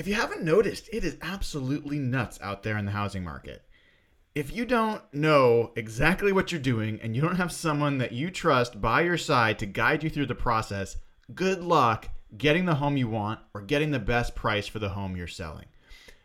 If 0.00 0.08
you 0.08 0.14
haven't 0.14 0.42
noticed, 0.42 0.88
it 0.94 1.04
is 1.04 1.18
absolutely 1.20 1.98
nuts 1.98 2.38
out 2.40 2.62
there 2.62 2.78
in 2.78 2.86
the 2.86 2.90
housing 2.90 3.22
market. 3.22 3.66
If 4.34 4.50
you 4.50 4.64
don't 4.64 5.02
know 5.12 5.72
exactly 5.76 6.32
what 6.32 6.50
you're 6.50 6.58
doing 6.58 6.98
and 7.02 7.14
you 7.14 7.20
don't 7.20 7.36
have 7.36 7.52
someone 7.52 7.98
that 7.98 8.12
you 8.12 8.30
trust 8.30 8.80
by 8.80 9.02
your 9.02 9.18
side 9.18 9.58
to 9.58 9.66
guide 9.66 10.02
you 10.02 10.08
through 10.08 10.24
the 10.24 10.34
process, 10.34 10.96
good 11.34 11.62
luck 11.62 12.08
getting 12.34 12.64
the 12.64 12.76
home 12.76 12.96
you 12.96 13.08
want 13.08 13.40
or 13.52 13.60
getting 13.60 13.90
the 13.90 13.98
best 13.98 14.34
price 14.34 14.66
for 14.66 14.78
the 14.78 14.88
home 14.88 15.18
you're 15.18 15.26
selling. 15.26 15.66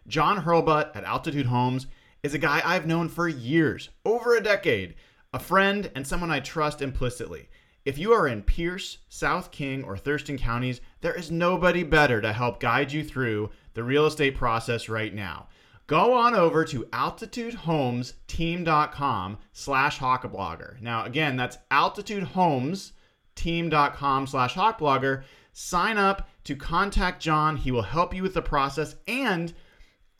John 0.07 0.45
Hurlbut 0.45 0.95
at 0.95 1.03
Altitude 1.03 1.47
Homes 1.47 1.87
is 2.23 2.33
a 2.33 2.37
guy 2.37 2.61
I've 2.63 2.87
known 2.87 3.09
for 3.09 3.27
years, 3.27 3.89
over 4.05 4.37
a 4.37 4.41
decade, 4.41 4.95
a 5.33 5.39
friend 5.39 5.91
and 5.95 6.07
someone 6.07 6.31
I 6.31 6.39
trust 6.39 6.81
implicitly. 6.81 7.49
If 7.85 7.97
you 7.99 8.11
are 8.13 8.27
in 8.27 8.41
Pierce, 8.41 8.97
South 9.09 9.51
King, 9.51 9.83
or 9.83 9.95
Thurston 9.95 10.39
counties, 10.39 10.81
there 11.01 11.13
is 11.13 11.29
nobody 11.29 11.83
better 11.83 12.19
to 12.19 12.33
help 12.33 12.59
guide 12.59 12.91
you 12.91 13.03
through 13.03 13.51
the 13.75 13.83
real 13.83 14.07
estate 14.07 14.35
process 14.35 14.89
right 14.89 15.13
now. 15.13 15.49
Go 15.85 16.13
on 16.13 16.33
over 16.33 16.65
to 16.65 16.85
altitudehomesteam.com 16.85 19.37
slash 19.53 19.99
hawkblogger. 19.99 20.81
Now, 20.81 21.05
again, 21.05 21.35
that's 21.35 21.59
altitudehomesteam.com 21.69 24.27
slash 24.27 24.55
hawkblogger. 24.55 25.23
Sign 25.53 25.99
up 25.99 26.27
to 26.45 26.55
contact 26.55 27.21
John. 27.21 27.57
He 27.57 27.69
will 27.69 27.83
help 27.83 28.15
you 28.15 28.23
with 28.23 28.33
the 28.33 28.41
process 28.41 28.95
and 29.07 29.53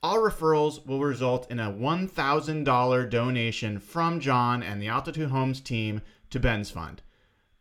all 0.04 0.20
referrals 0.20 0.86
will 0.86 1.00
result 1.00 1.50
in 1.50 1.60
a 1.60 1.72
$1,000 1.72 3.10
donation 3.10 3.80
from 3.80 4.20
John 4.20 4.62
and 4.62 4.80
the 4.80 4.88
Altitude 4.88 5.32
Homes 5.32 5.60
team 5.60 6.02
to 6.30 6.40
Ben's 6.40 6.70
Fund. 6.70 7.02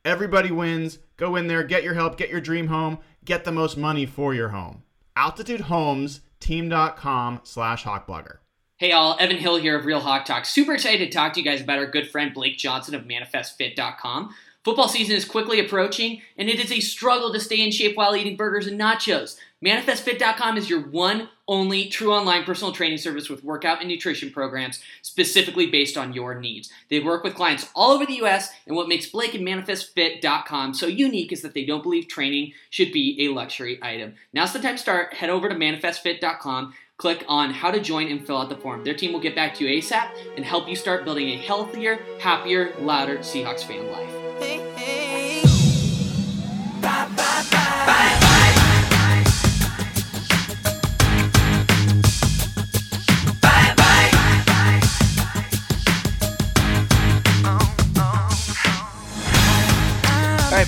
Everybody 0.05 0.51
wins. 0.51 0.99
Go 1.17 1.37
in 1.37 1.47
there, 1.47 1.65
get 1.65 1.85
your 1.85 1.95
help, 1.95 2.19
get 2.19 2.29
your 2.29 2.41
dream 2.41 2.67
home, 2.67 2.99
get 3.25 3.45
the 3.45 3.53
most 3.53 3.77
money 3.77 4.05
for 4.05 4.35
your 4.35 4.49
home. 4.51 4.83
AltitudeHomesTeam.com 5.17 7.41
slash 7.45 7.85
hawkblogger. 7.85 8.39
Hey 8.77 8.91
all, 8.93 9.17
Evan 9.21 9.37
Hill 9.37 9.57
here 9.57 9.79
of 9.79 9.87
Real 9.87 10.01
Hawk 10.01 10.25
Talk. 10.25 10.45
Super 10.45 10.75
excited 10.75 11.07
to 11.07 11.11
talk 11.11 11.33
to 11.33 11.41
you 11.41 11.47
guys 11.47 11.63
about 11.63 11.79
our 11.79 11.87
good 11.87 12.11
friend 12.11 12.35
Blake 12.35 12.59
Johnson 12.59 12.95
of 12.95 13.05
ManifestFit.com. 13.05 14.35
Football 14.65 14.89
season 14.89 15.15
is 15.15 15.25
quickly 15.25 15.61
approaching, 15.61 16.23
and 16.37 16.49
it 16.49 16.59
is 16.59 16.73
a 16.73 16.81
struggle 16.81 17.33
to 17.33 17.39
stay 17.39 17.61
in 17.61 17.71
shape 17.71 17.97
while 17.97 18.17
eating 18.17 18.37
burgers 18.37 18.67
and 18.67 18.81
nachos. 18.81 19.39
ManifestFit.com 19.65 20.59
is 20.59 20.69
your 20.69 20.81
one, 20.81 21.31
only 21.49 21.89
true 21.89 22.13
online 22.13 22.45
personal 22.45 22.71
training 22.71 22.99
service 22.99 23.31
with 23.31 23.43
workout 23.43 23.81
and 23.81 23.89
nutrition 23.89 24.31
programs 24.31 24.83
specifically 25.01 25.69
based 25.69 25.97
on 25.97 26.13
your 26.13 26.39
needs. 26.39 26.71
They 26.91 27.01
work 27.01 27.25
with 27.25 27.35
clients 27.35 27.71
all 27.75 27.93
over 27.93 28.05
the 28.05 28.23
US, 28.25 28.51
and 28.67 28.77
what 28.77 28.89
makes 28.89 29.07
Blake 29.07 29.33
and 29.33 29.47
ManifestFit.com 29.47 30.75
so 30.75 30.87
unique 30.87 31.33
is 31.33 31.41
that 31.41 31.55
they 31.55 31.65
don't 31.65 31.83
believe 31.83 32.09
training 32.09 32.53
should 32.69 32.93
be 32.93 33.17
a 33.25 33.33
luxury 33.33 33.79
item. 33.81 34.17
Now's 34.35 34.53
the 34.53 34.59
time 34.59 34.77
to 34.77 34.83
start. 34.83 35.15
Head 35.15 35.31
over 35.31 35.49
to 35.49 35.55
ManifestFit.com 35.55 36.75
click 36.97 37.25
on 37.27 37.51
how 37.51 37.73
to 37.73 37.81
join 37.81 38.07
and 38.07 38.25
fill 38.25 38.39
out 38.39 38.49
the 38.49 38.57
form. 38.57 38.85
Their 38.85 38.95
team 38.95 39.13
will 39.13 39.19
get 39.19 39.35
back 39.35 39.53
to 39.57 39.65
you 39.65 39.83
ASAP 39.83 40.11
and 40.37 40.45
help 40.45 40.69
you 40.69 40.77
start 40.77 41.05
building 41.05 41.31
a 41.31 41.37
healthier, 41.37 41.99
happier, 42.21 42.73
louder 42.79 43.19
Seahawks 43.19 43.65
fan 43.65 43.91
life. 43.91 44.15
All 44.15 44.74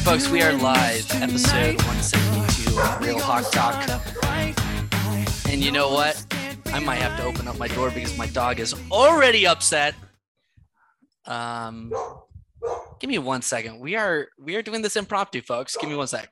folks, 0.06 0.28
we 0.28 0.41
are 0.41 0.53
live, 0.53 1.05
episode 1.21 1.75
172 1.83 2.81
of 2.81 3.00
Real 3.00 3.19
Hawk 3.19 3.50
Talk. 3.50 3.91
And 5.49 5.65
you 5.65 5.72
know 5.72 5.91
what? 5.91 6.25
I 6.67 6.78
might 6.78 7.00
have 7.00 7.17
to 7.19 7.25
open 7.25 7.49
up 7.49 7.59
my 7.59 7.67
door 7.67 7.91
because 7.91 8.16
my 8.16 8.28
dog 8.28 8.61
is 8.61 8.72
already 8.93 9.49
upset. 9.49 9.97
Um, 11.25 11.93
give 13.00 13.11
me 13.11 13.19
one 13.19 13.43
second. 13.43 13.81
We 13.81 13.97
are 13.97 14.28
we 14.39 14.55
are 14.55 14.62
doing 14.62 14.81
this 14.81 14.95
impromptu, 14.95 15.43
folks. 15.43 15.77
Give 15.77 15.91
me 15.91 15.97
one 15.97 16.06
sec. 16.06 16.31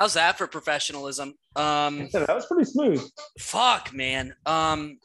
How's 0.00 0.14
that 0.14 0.38
for 0.38 0.46
professionalism? 0.46 1.34
Um, 1.56 2.08
that 2.14 2.34
was 2.34 2.46
pretty 2.46 2.64
smooth. 2.64 3.06
fuck, 3.38 3.92
man. 3.92 4.34
Um, 4.46 4.98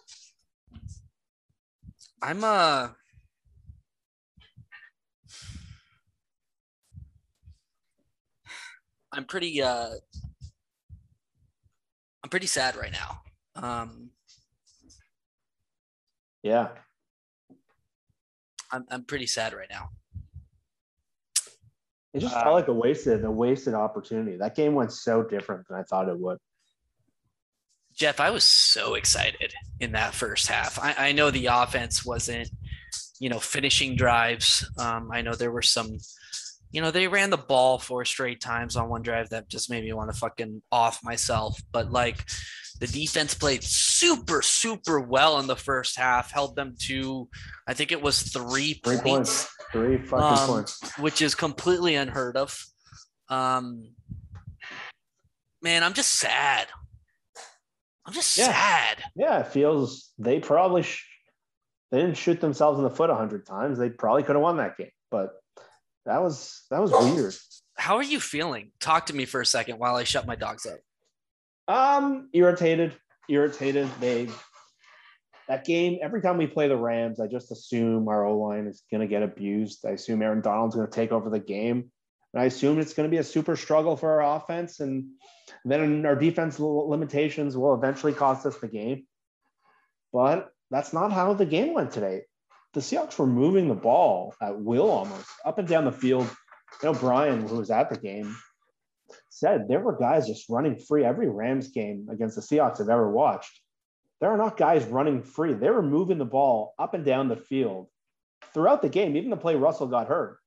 I'm 2.21 2.41
uh 2.45 2.87
I'm 9.11 9.25
pretty 9.25 9.61
uh 9.61 9.89
I'm 12.23 12.29
pretty 12.29 12.47
sad 12.47 12.77
right 12.77 12.93
now. 12.93 13.21
Um 13.61 14.11
Yeah. 16.41 16.69
I'm 18.71 18.85
I'm 18.89 19.03
pretty 19.03 19.27
sad 19.27 19.53
right 19.53 19.69
now. 19.69 19.89
It 22.15 22.21
just 22.21 22.33
Uh, 22.33 22.43
felt 22.43 22.55
like 22.55 22.69
a 22.69 22.73
wasted, 22.73 23.25
a 23.25 23.29
wasted 23.29 23.73
opportunity. 23.73 24.37
That 24.37 24.55
game 24.55 24.73
went 24.73 24.93
so 24.93 25.21
different 25.21 25.67
than 25.67 25.77
I 25.77 25.83
thought 25.83 26.07
it 26.07 26.17
would. 26.17 26.37
Jeff, 27.93 28.19
I 28.21 28.29
was 28.29 28.45
so 28.45 28.95
excited 28.95 29.53
in 29.81 29.91
that 29.91 30.13
first 30.13 30.47
half. 30.47 30.79
I, 30.79 31.09
I 31.09 31.11
know 31.11 31.29
the 31.29 31.47
offense 31.47 32.05
wasn't, 32.05 32.49
you 33.19 33.29
know, 33.29 33.39
finishing 33.39 33.95
drives. 33.95 34.69
Um, 34.77 35.09
I 35.11 35.21
know 35.21 35.33
there 35.33 35.51
were 35.51 35.61
some, 35.61 35.97
you 36.71 36.81
know, 36.81 36.91
they 36.91 37.07
ran 37.07 37.29
the 37.29 37.37
ball 37.37 37.79
four 37.79 38.05
straight 38.05 38.39
times 38.39 38.75
on 38.75 38.89
one 38.89 39.01
drive 39.01 39.29
that 39.29 39.49
just 39.49 39.69
made 39.69 39.83
me 39.83 39.93
want 39.93 40.11
to 40.11 40.17
fucking 40.17 40.61
off 40.71 41.03
myself. 41.03 41.61
But 41.71 41.91
like 41.91 42.25
the 42.79 42.87
defense 42.87 43.33
played 43.33 43.63
super, 43.63 44.41
super 44.41 44.99
well 44.99 45.39
in 45.39 45.47
the 45.47 45.55
first 45.55 45.97
half, 45.97 46.31
held 46.31 46.55
them 46.55 46.75
to, 46.87 47.29
I 47.67 47.73
think 47.73 47.91
it 47.91 48.01
was 48.01 48.21
three, 48.21 48.73
Three 48.83 48.97
points, 48.97 49.03
points. 49.03 49.49
Three 49.71 49.97
fucking 49.97 50.39
Um, 50.39 50.47
points. 50.47 50.97
which 50.99 51.21
is 51.21 51.35
completely 51.35 51.95
unheard 51.95 52.35
of. 52.37 52.65
Um, 53.29 53.95
man, 55.61 55.83
I'm 55.83 55.93
just 55.93 56.13
sad. 56.13 56.67
I'm 58.05 58.13
just 58.13 58.37
Yeah. 58.37 58.47
sad. 58.47 59.03
Yeah, 59.15 59.39
it 59.39 59.47
feels 59.47 60.11
they 60.19 60.39
probably 60.39 60.83
sh- 60.83 61.05
they 61.91 62.01
didn't 62.01 62.17
shoot 62.17 62.39
themselves 62.41 62.77
in 62.77 62.83
the 62.83 62.89
foot 62.91 63.09
a 63.09 63.15
hundred 63.15 63.45
times. 63.45 63.77
They 63.79 63.89
probably 63.89 64.23
could 64.23 64.35
have 64.35 64.43
won 64.43 64.57
that 64.57 64.77
game, 64.77 64.91
but 65.09 65.31
that 66.05 66.21
was 66.21 66.65
that 66.69 66.81
was 66.81 66.91
weird. 66.91 67.33
How 67.77 67.95
are 67.97 68.03
you 68.03 68.19
feeling? 68.19 68.71
Talk 68.79 69.07
to 69.07 69.15
me 69.15 69.25
for 69.25 69.41
a 69.41 69.45
second 69.45 69.79
while 69.79 69.95
I 69.95 70.03
shut 70.03 70.27
my 70.27 70.35
dogs 70.35 70.65
up. 70.65 70.79
Um, 71.67 72.29
irritated, 72.33 72.95
irritated. 73.27 73.89
They 73.99 74.29
that 75.47 75.65
game. 75.65 75.99
Every 76.01 76.21
time 76.21 76.37
we 76.37 76.47
play 76.47 76.67
the 76.67 76.77
Rams, 76.77 77.19
I 77.19 77.27
just 77.27 77.51
assume 77.51 78.07
our 78.07 78.25
O 78.25 78.37
line 78.37 78.67
is 78.67 78.83
going 78.91 79.01
to 79.01 79.07
get 79.07 79.23
abused. 79.23 79.85
I 79.85 79.91
assume 79.91 80.21
Aaron 80.21 80.41
Donald's 80.41 80.75
going 80.75 80.87
to 80.87 80.93
take 80.93 81.11
over 81.11 81.29
the 81.29 81.39
game, 81.39 81.91
and 82.33 82.41
I 82.41 82.45
assume 82.45 82.79
it's 82.79 82.93
going 82.93 83.09
to 83.09 83.11
be 83.11 83.19
a 83.19 83.23
super 83.23 83.55
struggle 83.55 83.95
for 83.95 84.21
our 84.21 84.37
offense, 84.37 84.79
and 84.79 85.05
then 85.63 86.05
our 86.05 86.15
defense 86.15 86.59
limitations 86.59 87.55
will 87.57 87.75
eventually 87.75 88.13
cost 88.13 88.45
us 88.45 88.57
the 88.57 88.67
game. 88.67 89.05
But 90.13 90.49
that's 90.71 90.93
not 90.93 91.11
how 91.11 91.33
the 91.33 91.45
game 91.45 91.73
went 91.73 91.91
today. 91.91 92.21
The 92.73 92.79
Seahawks 92.81 93.17
were 93.17 93.27
moving 93.27 93.67
the 93.67 93.75
ball 93.75 94.33
at 94.41 94.59
will 94.59 94.89
almost 94.89 95.29
up 95.45 95.59
and 95.59 95.67
down 95.67 95.85
the 95.85 95.91
field. 95.91 96.29
You 96.83 96.91
know, 96.91 96.99
Brian, 96.99 97.47
who 97.47 97.57
was 97.57 97.71
at 97.71 97.89
the 97.89 97.97
game, 97.97 98.35
said 99.35 99.67
there 99.67 99.81
were 99.81 99.97
guys 99.97 100.27
just 100.27 100.49
running 100.49 100.77
free 100.77 101.03
every 101.03 101.27
Rams 101.27 101.67
game 101.67 102.07
against 102.09 102.35
the 102.35 102.41
Seahawks 102.41 102.79
I've 102.79 102.87
ever 102.87 103.11
watched. 103.11 103.59
There 104.21 104.29
are 104.29 104.37
not 104.37 104.55
guys 104.55 104.85
running 104.85 105.23
free. 105.23 105.53
They 105.53 105.69
were 105.69 105.81
moving 105.81 106.17
the 106.17 106.25
ball 106.25 106.73
up 106.79 106.93
and 106.93 107.03
down 107.03 107.27
the 107.27 107.35
field 107.35 107.87
throughout 108.53 108.81
the 108.81 108.87
game, 108.87 109.17
even 109.17 109.29
the 109.29 109.35
play 109.35 109.55
Russell 109.55 109.87
got 109.87 110.07
hurt. 110.07 110.37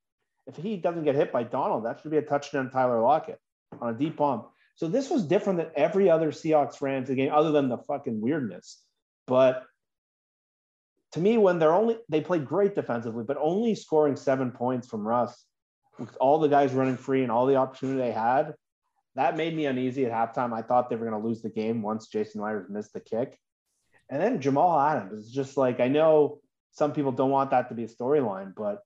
If 0.46 0.56
he 0.56 0.79
doesn't 0.79 1.05
get 1.05 1.14
hit 1.14 1.31
by 1.31 1.43
Donald, 1.43 1.85
that 1.85 2.00
should 2.00 2.11
be 2.11 2.17
a 2.17 2.23
touchdown 2.23 2.70
Tyler 2.70 3.02
Lockett 3.02 3.38
on 3.79 3.94
a 3.94 3.99
deep 3.99 4.17
bomb. 4.17 4.46
So 4.76 4.88
this 4.88 5.11
was 5.11 5.25
different 5.25 5.58
than 5.58 5.70
every 5.76 6.08
other 6.08 6.32
Seahawks 6.32 6.81
Rams 6.81 7.11
game, 7.11 7.31
other 7.31 7.52
than 7.52 7.69
the 7.69 7.76
fucking 7.76 8.23
weirdness. 8.23 8.82
But 9.26 9.64
to 11.12 11.20
me, 11.20 11.37
when 11.37 11.58
they're 11.58 11.75
only 11.75 11.99
they 12.08 12.23
played 12.23 12.46
great 12.46 12.75
defensively, 12.75 13.25
but 13.25 13.37
only 13.38 13.75
scoring 13.75 14.17
seven 14.17 14.50
points 14.50 14.88
from 14.88 15.06
Russ 15.06 15.44
with 15.99 16.17
all 16.20 16.38
the 16.38 16.49
guys 16.49 16.73
running 16.73 16.96
free 16.96 17.23
and 17.23 17.31
all 17.31 17.44
the 17.44 17.56
opportunity 17.56 17.99
they 17.99 18.12
had, 18.12 18.55
that 19.19 19.37
made 19.37 19.56
me 19.56 19.67
uneasy 19.67 20.06
at 20.06 20.12
halftime. 20.12 20.53
I 20.53 20.62
thought 20.62 20.88
they 20.88 20.94
were 20.94 21.05
going 21.05 21.20
to 21.20 21.29
lose 21.29 21.43
the 21.43 21.49
game 21.49 21.82
once 21.82 22.06
Jason 22.06 22.41
Myers 22.41 22.69
missed 22.70 22.93
the 22.93 23.00
kick. 23.00 23.37
And 24.09 24.23
then 24.23 24.41
Jamal 24.41 24.79
Adams 24.79 25.26
is 25.26 25.32
just 25.32 25.56
like, 25.56 25.81
I 25.81 25.88
know 25.88 26.38
some 26.70 26.93
people 26.93 27.11
don't 27.11 27.31
want 27.31 27.50
that 27.50 27.69
to 27.70 27.75
be 27.75 27.82
a 27.82 27.88
storyline, 27.88 28.55
but 28.56 28.79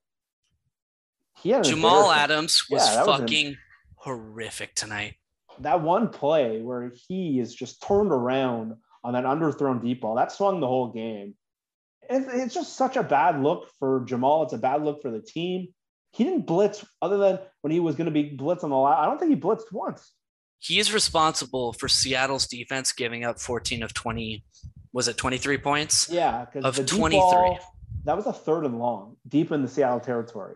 he 1.39 1.51
had 1.51 1.63
Jamal 1.63 2.11
Adams 2.11 2.65
was 2.67 2.83
yeah, 2.83 3.03
fucking 3.03 3.49
was 3.49 3.57
horrific 3.97 4.73
tonight. 4.73 5.13
That 5.59 5.83
one 5.83 6.09
play 6.09 6.61
where 6.61 6.91
he 7.07 7.39
is 7.39 7.53
just 7.53 7.83
turned 7.83 8.11
around 8.11 8.73
on 9.03 9.13
that 9.13 9.25
underthrown 9.25 9.83
deep 9.83 10.01
ball 10.01 10.15
that 10.15 10.31
swung 10.31 10.61
the 10.61 10.67
whole 10.67 10.91
game. 10.91 11.35
It's 12.09 12.55
just 12.55 12.75
such 12.75 12.97
a 12.97 13.03
bad 13.03 13.43
look 13.43 13.69
for 13.77 14.03
Jamal. 14.07 14.43
It's 14.43 14.53
a 14.53 14.57
bad 14.57 14.83
look 14.83 15.03
for 15.03 15.11
the 15.11 15.21
team. 15.21 15.67
He 16.11 16.23
didn't 16.23 16.47
blitz 16.47 16.83
other 17.03 17.17
than 17.17 17.39
when 17.61 17.71
he 17.71 17.79
was 17.79 17.95
going 17.95 18.05
to 18.05 18.11
be 18.11 18.35
blitz 18.35 18.63
on 18.63 18.71
the 18.71 18.75
line. 18.75 18.97
I 18.97 19.05
don't 19.05 19.19
think 19.19 19.29
he 19.29 19.39
blitzed 19.39 19.71
once. 19.71 20.11
He 20.63 20.79
is 20.79 20.93
responsible 20.93 21.73
for 21.73 21.89
Seattle's 21.89 22.47
defense 22.47 22.93
giving 22.93 23.25
up 23.25 23.37
14 23.37 23.83
of 23.83 23.93
20. 23.93 24.45
Was 24.93 25.09
it 25.09 25.17
23 25.17 25.57
points? 25.57 26.09
Yeah, 26.09 26.45
of 26.63 26.85
23. 26.85 27.19
Ball, 27.19 27.59
that 28.05 28.15
was 28.15 28.27
a 28.27 28.31
third 28.31 28.63
and 28.63 28.79
long, 28.79 29.17
deep 29.27 29.51
in 29.51 29.61
the 29.61 29.67
Seattle 29.67 29.99
territory. 29.99 30.55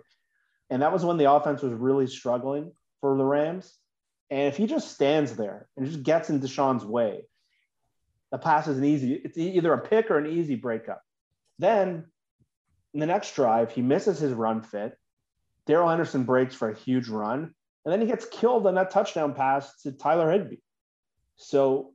And 0.69 0.81
that 0.81 0.93
was 0.93 1.03
when 1.03 1.17
the 1.17 1.29
offense 1.29 1.61
was 1.61 1.73
really 1.73 2.07
struggling 2.07 2.71
for 3.01 3.17
the 3.17 3.25
Rams. 3.25 3.75
And 4.29 4.47
if 4.47 4.55
he 4.55 4.65
just 4.65 4.93
stands 4.93 5.35
there 5.35 5.67
and 5.75 5.85
just 5.85 6.03
gets 6.03 6.29
in 6.29 6.39
DeSean's 6.39 6.85
way, 6.85 7.23
the 8.31 8.37
pass 8.37 8.69
is 8.69 8.77
an 8.77 8.85
easy, 8.85 9.13
it's 9.13 9.37
either 9.37 9.73
a 9.73 9.87
pick 9.87 10.09
or 10.09 10.17
an 10.17 10.27
easy 10.27 10.55
breakup. 10.55 11.01
Then 11.59 12.05
in 12.93 13.01
the 13.01 13.05
next 13.05 13.35
drive, 13.35 13.73
he 13.73 13.81
misses 13.81 14.19
his 14.19 14.31
run 14.31 14.61
fit. 14.61 14.97
Darrell 15.65 15.89
Henderson 15.89 16.23
breaks 16.23 16.55
for 16.55 16.69
a 16.69 16.75
huge 16.75 17.09
run. 17.09 17.53
And 17.87 17.93
then 17.93 18.01
he 18.01 18.07
gets 18.07 18.25
killed 18.25 18.67
on 18.67 18.75
that 18.75 18.91
touchdown 18.91 19.33
pass 19.33 19.81
to 19.83 19.93
Tyler 19.93 20.29
Higbee. 20.29 20.57
So 21.37 21.93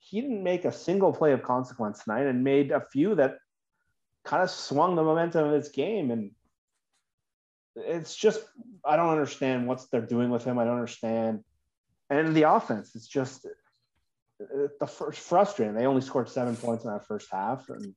he 0.00 0.20
didn't 0.20 0.42
make 0.42 0.64
a 0.64 0.72
single 0.72 1.12
play 1.12 1.30
of 1.30 1.44
consequence 1.44 2.02
tonight 2.02 2.26
and 2.26 2.42
made 2.42 2.72
a 2.72 2.80
few 2.80 3.14
that 3.14 3.36
kind 4.24 4.42
of 4.42 4.50
swung 4.50 4.96
the 4.96 5.04
momentum 5.04 5.44
of 5.44 5.52
this 5.52 5.70
game. 5.70 6.10
And 6.10 6.32
it's 7.76 8.16
just 8.16 8.42
I 8.84 8.96
don't 8.96 9.10
understand 9.10 9.68
what 9.68 9.84
they're 9.92 10.00
doing 10.00 10.30
with 10.30 10.42
him. 10.42 10.58
I 10.58 10.64
don't 10.64 10.74
understand. 10.74 11.44
And 12.08 12.34
the 12.34 12.50
offense, 12.50 12.96
it's 12.96 13.06
just 13.06 13.46
uh, 13.46 14.66
the 14.80 14.86
first 14.88 15.20
frustrating. 15.20 15.76
They 15.76 15.86
only 15.86 16.02
scored 16.02 16.28
seven 16.28 16.56
points 16.56 16.82
in 16.84 16.90
that 16.90 17.06
first 17.06 17.28
half, 17.30 17.68
and 17.68 17.94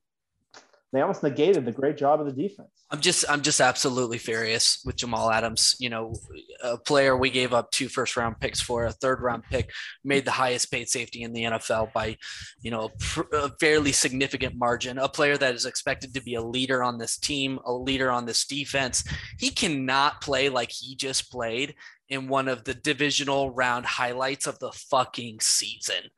they 0.94 1.00
almost 1.00 1.22
negated 1.22 1.64
the 1.64 1.72
great 1.72 1.96
job 1.96 2.20
of 2.20 2.26
the 2.26 2.32
defense. 2.32 2.68
I'm 2.90 3.00
just 3.00 3.24
I'm 3.28 3.42
just 3.42 3.60
absolutely 3.60 4.18
furious 4.18 4.80
with 4.84 4.96
Jamal 4.96 5.30
Adams. 5.30 5.74
You 5.80 5.90
know, 5.90 6.14
a 6.62 6.78
player 6.78 7.16
we 7.16 7.30
gave 7.30 7.52
up 7.52 7.70
two 7.70 7.88
first 7.88 8.16
round 8.16 8.38
picks 8.38 8.60
for, 8.60 8.84
a 8.84 8.92
third 8.92 9.20
round 9.20 9.42
pick, 9.50 9.70
made 10.04 10.24
the 10.24 10.30
highest 10.30 10.70
paid 10.70 10.88
safety 10.88 11.22
in 11.22 11.32
the 11.32 11.44
NFL 11.44 11.92
by, 11.92 12.16
you 12.60 12.70
know, 12.70 12.90
a 13.32 13.50
fairly 13.58 13.90
significant 13.90 14.54
margin. 14.56 14.98
A 14.98 15.08
player 15.08 15.36
that 15.36 15.54
is 15.54 15.66
expected 15.66 16.14
to 16.14 16.22
be 16.22 16.36
a 16.36 16.42
leader 16.42 16.82
on 16.84 16.98
this 16.98 17.18
team, 17.18 17.58
a 17.64 17.72
leader 17.72 18.10
on 18.10 18.24
this 18.24 18.46
defense. 18.46 19.02
He 19.38 19.50
cannot 19.50 20.20
play 20.20 20.48
like 20.48 20.70
he 20.70 20.94
just 20.94 21.30
played 21.30 21.74
in 22.08 22.28
one 22.28 22.46
of 22.46 22.62
the 22.64 22.74
divisional 22.74 23.50
round 23.50 23.86
highlights 23.86 24.46
of 24.46 24.58
the 24.60 24.70
fucking 24.70 25.40
season. 25.40 26.10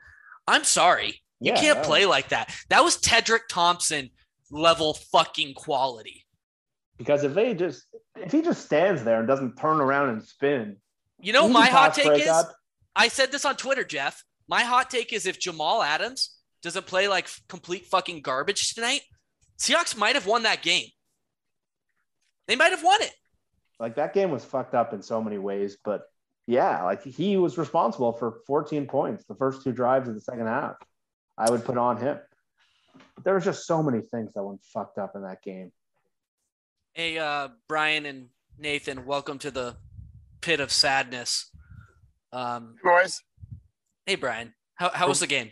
I'm 0.47 0.65
sorry. 0.65 1.23
You 1.41 1.53
yeah, 1.53 1.61
can't 1.61 1.83
play 1.83 2.07
like 2.07 2.29
that. 2.31 2.55
That 2.71 2.83
was 2.83 2.99
Tedric 2.99 3.49
Thompson 3.49 4.11
level 4.51 4.95
fucking 4.95 5.55
quality. 5.55 6.25
Because 6.99 7.25
if 7.25 7.35
they 7.35 7.55
just 7.55 7.85
if 8.17 8.33
he 8.33 8.43
just 8.43 8.65
stands 8.65 9.05
there 9.05 9.19
and 9.19 9.29
doesn't 9.29 9.57
turn 9.57 9.81
around 9.81 10.11
and 10.11 10.23
spin, 10.23 10.77
you 11.21 11.33
know 11.33 11.49
my 11.49 11.67
hot 11.67 11.95
take 11.95 12.21
is 12.21 12.29
up. 12.29 12.53
I 12.95 13.09
said 13.09 13.33
this 13.33 13.45
on 13.45 13.57
Twitter, 13.57 13.85
Jeff. 13.85 14.25
My 14.49 14.63
hot 14.63 14.91
take 14.91 15.13
is 15.13 15.27
if 15.27 15.39
Jamal 15.39 15.83
Adams 15.83 16.37
doesn't 16.63 16.87
play 16.87 17.09
like 17.09 17.29
complete 17.49 17.87
fucking 17.87 18.23
garbage 18.23 18.75
tonight, 18.75 19.03
Seahawks 19.59 19.97
might 19.97 20.15
have 20.15 20.27
won 20.27 20.45
that 20.45 20.63
game. 20.63 20.87
They 22.47 22.57
might 22.57 22.71
have 22.71 22.83
won 22.83 23.03
it. 23.03 23.13
Like 23.79 23.97
that 23.97 24.15
game 24.15 24.31
was 24.31 24.45
fucked 24.45 24.75
up 24.75 24.95
in 24.95 25.03
so 25.03 25.21
many 25.21 25.37
ways, 25.37 25.77
but 25.85 26.03
yeah, 26.47 26.85
like 26.85 27.03
he 27.03 27.37
was 27.37 27.59
responsible 27.59 28.13
for 28.13 28.39
14 28.47 28.87
points 28.87 29.25
the 29.25 29.35
first 29.35 29.63
two 29.63 29.73
drives 29.73 30.09
of 30.09 30.15
the 30.15 30.21
second 30.21 30.47
half. 30.47 30.77
I 31.37 31.51
would 31.51 31.65
put 31.65 31.77
on 31.77 31.99
him. 31.99 32.19
But 33.15 33.25
there 33.25 33.35
was 33.35 33.45
just 33.45 33.67
so 33.67 33.83
many 33.83 34.01
things 34.01 34.33
that 34.35 34.43
went 34.43 34.61
fucked 34.63 34.99
up 34.99 35.13
in 35.15 35.23
that 35.23 35.43
game. 35.43 35.73
Hey, 36.93 37.19
uh, 37.19 37.49
Brian 37.69 38.07
and 38.07 38.29
Nathan, 38.59 39.05
welcome 39.05 39.39
to 39.41 39.51
the 39.51 39.77
pit 40.41 40.61
of 40.61 40.73
sadness. 40.73 41.51
Um, 42.33 42.77
Boys. 42.83 43.23
Hey, 44.07 44.15
Brian. 44.15 44.55
How, 44.75 44.91
how 44.91 45.09
was 45.09 45.21
the 45.21 45.27
game? 45.27 45.51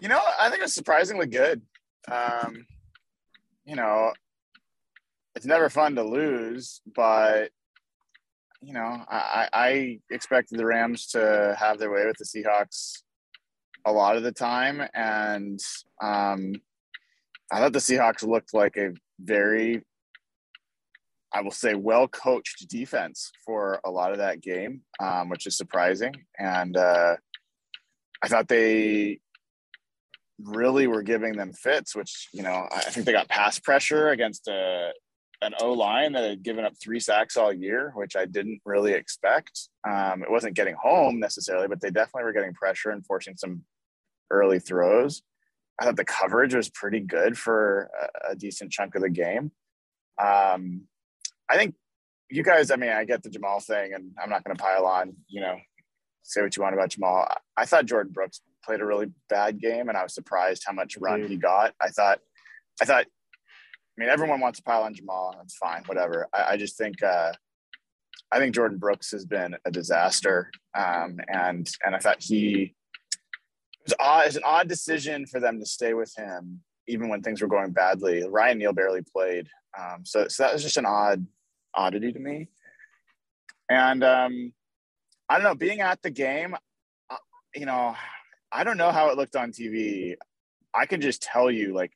You 0.00 0.08
know, 0.08 0.20
I 0.38 0.48
think 0.48 0.60
it 0.60 0.64
was 0.64 0.74
surprisingly 0.74 1.26
good. 1.26 1.62
Um, 2.10 2.66
you 3.64 3.76
know, 3.76 4.12
it's 5.34 5.46
never 5.46 5.68
fun 5.68 5.94
to 5.96 6.02
lose, 6.02 6.80
but 6.94 7.50
you 8.60 8.72
know, 8.72 9.04
I, 9.08 9.48
I 9.52 9.98
expected 10.10 10.58
the 10.58 10.66
Rams 10.66 11.06
to 11.08 11.56
have 11.58 11.78
their 11.78 11.92
way 11.92 12.06
with 12.06 12.16
the 12.16 12.24
Seahawks 12.24 13.02
a 13.84 13.92
lot 13.92 14.16
of 14.16 14.22
the 14.22 14.32
time, 14.32 14.82
and 14.94 15.60
um, 16.02 16.54
I 17.50 17.58
thought 17.60 17.72
the 17.72 17.78
Seahawks 17.78 18.26
looked 18.26 18.52
like 18.52 18.76
a 18.76 18.92
very, 19.20 19.82
I 21.32 21.40
will 21.40 21.50
say, 21.50 21.74
well 21.74 22.08
coached 22.08 22.68
defense 22.68 23.32
for 23.44 23.80
a 23.84 23.90
lot 23.90 24.12
of 24.12 24.18
that 24.18 24.40
game, 24.40 24.82
um, 25.00 25.28
which 25.28 25.46
is 25.46 25.56
surprising. 25.56 26.14
And 26.38 26.76
uh, 26.76 27.16
I 28.22 28.28
thought 28.28 28.48
they 28.48 29.20
really 30.42 30.86
were 30.86 31.02
giving 31.02 31.36
them 31.36 31.52
fits, 31.52 31.94
which 31.96 32.28
you 32.32 32.42
know 32.42 32.68
I 32.70 32.80
think 32.82 33.06
they 33.06 33.12
got 33.12 33.28
pass 33.28 33.58
pressure 33.58 34.08
against 34.08 34.48
a 34.48 34.92
an 35.40 35.54
O 35.60 35.72
line 35.72 36.12
that 36.12 36.28
had 36.28 36.42
given 36.42 36.64
up 36.64 36.74
three 36.82 37.00
sacks 37.00 37.36
all 37.36 37.52
year, 37.52 37.92
which 37.94 38.16
I 38.16 38.24
didn't 38.24 38.60
really 38.64 38.92
expect. 38.92 39.68
Um, 39.88 40.22
it 40.22 40.30
wasn't 40.30 40.56
getting 40.56 40.74
home 40.74 41.20
necessarily, 41.20 41.68
but 41.68 41.80
they 41.80 41.90
definitely 41.90 42.24
were 42.24 42.32
getting 42.32 42.54
pressure 42.54 42.90
and 42.90 43.06
forcing 43.06 43.36
some 43.36 43.62
early 44.30 44.58
throws. 44.58 45.22
I 45.80 45.84
thought 45.84 45.96
the 45.96 46.04
coverage 46.04 46.54
was 46.54 46.68
pretty 46.70 47.00
good 47.00 47.38
for 47.38 47.90
a, 48.26 48.32
a 48.32 48.36
decent 48.36 48.72
chunk 48.72 48.96
of 48.96 49.02
the 49.02 49.10
game. 49.10 49.52
Um, 50.20 50.82
I 51.48 51.56
think 51.56 51.76
you 52.30 52.42
guys, 52.42 52.70
I 52.70 52.76
mean, 52.76 52.90
I 52.90 53.04
get 53.04 53.22
the 53.22 53.30
Jamal 53.30 53.60
thing, 53.60 53.94
and 53.94 54.10
I'm 54.20 54.30
not 54.30 54.44
going 54.44 54.56
to 54.56 54.62
pile 54.62 54.86
on, 54.86 55.14
you 55.28 55.40
know, 55.40 55.56
say 56.24 56.42
what 56.42 56.56
you 56.56 56.62
want 56.62 56.74
about 56.74 56.90
Jamal. 56.90 57.28
I 57.56 57.64
thought 57.64 57.86
Jordyn 57.86 58.12
Brooks 58.12 58.40
played 58.64 58.80
a 58.80 58.86
really 58.86 59.12
bad 59.28 59.60
game, 59.60 59.88
and 59.88 59.96
I 59.96 60.02
was 60.02 60.14
surprised 60.14 60.64
how 60.66 60.72
much 60.72 60.98
run 60.98 61.26
he 61.26 61.36
got. 61.36 61.74
I 61.80 61.88
thought, 61.88 62.18
I 62.82 62.84
thought 62.84 63.06
mean, 63.98 64.08
everyone 64.08 64.40
wants 64.40 64.58
to 64.58 64.62
pile 64.62 64.82
on 64.82 64.94
Jamal. 64.94 65.34
That's 65.36 65.56
fine, 65.56 65.82
whatever. 65.86 66.28
I, 66.32 66.52
I 66.52 66.56
just 66.56 66.76
think 66.76 67.02
uh, 67.02 67.32
I 68.30 68.38
think 68.38 68.54
Jordyn 68.54 68.78
Brooks 68.78 69.10
has 69.10 69.24
been 69.24 69.56
a 69.64 69.70
disaster, 69.70 70.50
um, 70.76 71.18
and 71.28 71.68
and 71.84 71.94
I 71.94 71.98
thought 71.98 72.22
he 72.22 72.74
it 73.12 73.84
was 73.84 73.94
odd. 73.98 74.26
It's 74.26 74.36
an 74.36 74.42
odd 74.44 74.68
decision 74.68 75.26
for 75.26 75.40
them 75.40 75.58
to 75.58 75.66
stay 75.66 75.94
with 75.94 76.12
him 76.16 76.60
even 76.86 77.10
when 77.10 77.20
things 77.20 77.42
were 77.42 77.48
going 77.48 77.70
badly. 77.70 78.24
Ryan 78.26 78.58
Neal 78.58 78.72
barely 78.72 79.02
played, 79.02 79.48
um, 79.78 80.04
so 80.04 80.28
so 80.28 80.42
that 80.42 80.52
was 80.52 80.62
just 80.62 80.76
an 80.76 80.86
odd 80.86 81.26
oddity 81.74 82.12
to 82.12 82.18
me. 82.18 82.48
And 83.70 84.02
um, 84.02 84.52
I 85.28 85.34
don't 85.34 85.44
know, 85.44 85.54
being 85.54 85.80
at 85.80 86.00
the 86.02 86.10
game, 86.10 86.54
uh, 87.10 87.16
you 87.54 87.66
know, 87.66 87.94
I 88.50 88.64
don't 88.64 88.78
know 88.78 88.90
how 88.90 89.10
it 89.10 89.16
looked 89.16 89.36
on 89.36 89.52
TV. 89.52 90.16
I 90.74 90.86
can 90.86 91.00
just 91.00 91.22
tell 91.22 91.50
you, 91.50 91.74
like, 91.74 91.92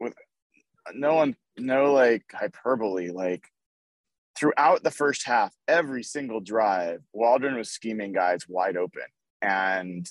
with 0.00 0.14
no 0.94 1.14
one, 1.14 1.36
no 1.58 1.92
like 1.92 2.24
hyperbole. 2.32 3.10
Like 3.10 3.48
throughout 4.36 4.82
the 4.82 4.90
first 4.90 5.26
half, 5.26 5.54
every 5.66 6.02
single 6.02 6.40
drive, 6.40 7.02
Waldron 7.12 7.56
was 7.56 7.70
scheming 7.70 8.12
guys 8.12 8.48
wide 8.48 8.76
open, 8.76 9.02
and 9.42 10.08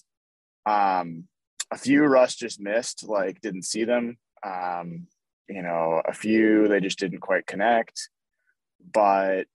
um, 0.65 1.25
a 1.71 1.77
few 1.77 2.03
Russ 2.03 2.35
just 2.35 2.59
missed, 2.59 3.07
like 3.07 3.41
didn't 3.41 3.63
see 3.63 3.83
them. 3.83 4.17
Um, 4.43 5.07
you 5.47 5.61
know, 5.61 6.01
a 6.05 6.13
few 6.13 6.67
they 6.67 6.79
just 6.79 6.99
didn't 6.99 7.19
quite 7.19 7.45
connect, 7.45 8.09
but 8.93 9.45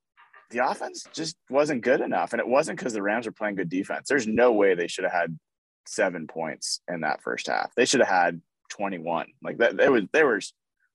the 0.51 0.65
offense 0.67 1.07
just 1.13 1.37
wasn't 1.49 1.83
good 1.83 2.01
enough, 2.01 2.33
and 2.33 2.41
it 2.41 2.49
wasn't 2.49 2.79
because 2.79 2.93
the 2.93 3.03
Rams 3.03 3.27
were 3.27 3.33
playing 3.33 3.57
good 3.57 3.69
defense. 3.69 4.09
There's 4.09 4.27
no 4.27 4.53
way 4.53 4.75
they 4.75 4.89
should 4.89 5.05
have 5.05 5.13
had 5.13 5.39
seven 5.87 6.27
points 6.27 6.81
in 6.89 7.01
that 7.01 7.23
first 7.23 7.47
half. 7.47 7.75
They 7.75 7.85
should 7.85 8.01
have 8.01 8.09
had 8.09 8.41
21. 8.71 9.27
Like 9.43 9.59
that, 9.59 9.77
there 9.77 9.93
was 9.93 10.05
there 10.13 10.27
was 10.27 10.53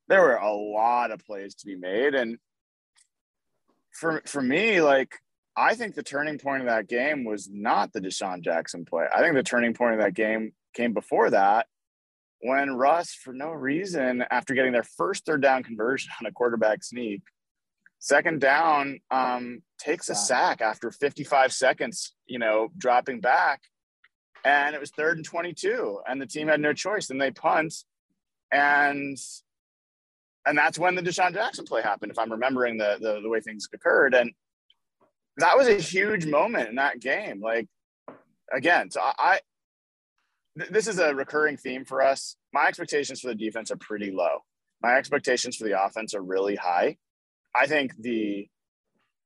there 0.07 0.21
were 0.21 0.35
a 0.35 0.53
lot 0.53 1.11
of 1.11 1.25
plays 1.25 1.55
to 1.55 1.65
be 1.65 1.75
made. 1.75 2.15
And 2.15 2.37
for 3.91 4.21
for 4.25 4.41
me, 4.41 4.81
like 4.81 5.15
I 5.55 5.75
think 5.75 5.95
the 5.95 6.03
turning 6.03 6.37
point 6.37 6.61
of 6.61 6.67
that 6.67 6.87
game 6.87 7.23
was 7.23 7.49
not 7.51 7.93
the 7.93 8.01
DeSean 8.01 8.41
Jackson 8.41 8.85
play. 8.85 9.05
I 9.13 9.21
think 9.21 9.35
the 9.35 9.43
turning 9.43 9.73
point 9.73 9.93
of 9.93 9.99
that 9.99 10.13
game 10.13 10.53
came 10.73 10.93
before 10.93 11.29
that 11.29 11.67
when 12.45 12.75
Russ, 12.75 13.13
for 13.13 13.33
no 13.33 13.49
reason, 13.49 14.23
after 14.29 14.53
getting 14.53 14.71
their 14.71 14.83
first 14.83 15.25
third 15.25 15.41
down 15.41 15.63
conversion 15.63 16.11
on 16.19 16.27
a 16.27 16.31
quarterback 16.31 16.83
sneak, 16.83 17.21
second 17.97 18.39
down, 18.39 18.99
um, 19.09 19.63
takes 19.79 20.09
a 20.09 20.15
sack 20.15 20.61
after 20.61 20.91
55 20.91 21.51
seconds, 21.51 22.13
you 22.27 22.37
know, 22.37 22.69
dropping 22.77 23.19
back. 23.19 23.61
And 24.43 24.75
it 24.75 24.79
was 24.79 24.91
third 24.91 25.17
and 25.17 25.25
22, 25.25 26.01
and 26.07 26.21
the 26.21 26.27
team 26.27 26.47
had 26.47 26.59
no 26.59 26.71
choice, 26.71 27.09
and 27.09 27.19
they 27.19 27.31
punt. 27.31 27.73
And 28.51 29.17
and 30.45 30.57
that's 30.57 30.77
when 30.77 30.95
the 30.95 31.01
DeSean 31.01 31.33
Jackson 31.33 31.65
play 31.65 31.81
happened, 31.81 32.11
if 32.11 32.19
I'm 32.19 32.31
remembering 32.31 32.77
the, 32.77 32.97
the 32.99 33.21
the 33.21 33.29
way 33.29 33.39
things 33.39 33.67
occurred. 33.73 34.13
And 34.13 34.31
that 35.37 35.57
was 35.57 35.67
a 35.67 35.75
huge 35.75 36.25
moment 36.25 36.69
in 36.69 36.75
that 36.75 36.99
game. 36.99 37.41
Like 37.41 37.67
again, 38.53 38.91
so 38.91 39.01
I, 39.01 39.13
I 39.17 39.39
this 40.55 40.87
is 40.87 40.99
a 40.99 41.13
recurring 41.13 41.57
theme 41.57 41.83
for 41.83 42.01
us. 42.01 42.37
My 42.53 42.67
expectations 42.67 43.19
for 43.19 43.27
the 43.27 43.35
defense 43.35 43.71
are 43.71 43.77
pretty 43.77 44.11
low. 44.11 44.39
My 44.81 44.95
expectations 44.95 45.55
for 45.55 45.65
the 45.65 45.83
offense 45.83 46.13
are 46.13 46.21
really 46.21 46.55
high. 46.55 46.97
I 47.53 47.67
think 47.67 47.93
the 47.99 48.47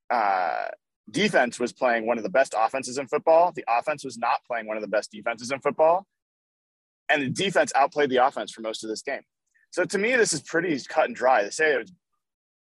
uh, 0.10 0.66
defense 1.12 1.60
was 1.60 1.74
playing 1.74 2.08
one 2.08 2.18
of 2.18 2.24
the 2.24 2.30
best 2.30 2.56
offenses 2.58 2.98
in 2.98 3.08
football. 3.08 3.52
The 3.56 3.66
offense 3.68 4.04
was 4.04 4.18
not 4.18 4.44
playing 4.48 4.68
one 4.68 4.78
of 4.78 4.82
the 4.82 4.88
best 4.88 5.12
defenses 5.12 5.52
in 5.52 5.60
football. 5.60 6.08
And 7.10 7.22
the 7.22 7.30
defense 7.30 7.72
outplayed 7.76 8.10
the 8.10 8.26
offense 8.26 8.52
for 8.52 8.62
most 8.62 8.84
of 8.84 8.90
this 8.90 9.02
game. 9.02 9.22
So 9.72 9.84
to 9.86 9.98
me, 9.98 10.16
this 10.16 10.34
is 10.34 10.42
pretty 10.42 10.80
cut 10.88 11.06
and 11.06 11.16
dry. 11.16 11.44
To 11.44 11.52
say 11.52 11.74
it 11.74 11.78
was 11.80 11.94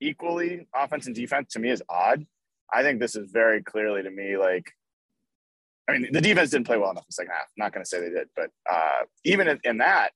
equally 0.01 0.67
offense 0.75 1.07
and 1.07 1.15
defense 1.15 1.53
to 1.53 1.59
me 1.59 1.69
is 1.69 1.83
odd. 1.89 2.25
I 2.73 2.83
think 2.83 2.99
this 2.99 3.15
is 3.15 3.31
very 3.31 3.63
clearly 3.63 4.03
to 4.03 4.11
me 4.11 4.37
like, 4.37 4.71
I 5.89 5.93
mean, 5.93 6.09
the 6.11 6.21
defense 6.21 6.49
didn't 6.49 6.67
play 6.67 6.77
well 6.77 6.91
enough 6.91 7.03
in 7.03 7.09
the 7.09 7.13
second 7.13 7.31
half. 7.31 7.45
I'm 7.45 7.63
not 7.63 7.73
going 7.73 7.83
to 7.83 7.89
say 7.89 8.01
they 8.01 8.09
did, 8.09 8.27
but 8.35 8.49
uh, 8.69 9.05
even 9.23 9.59
in, 9.63 9.77
that, 9.77 10.09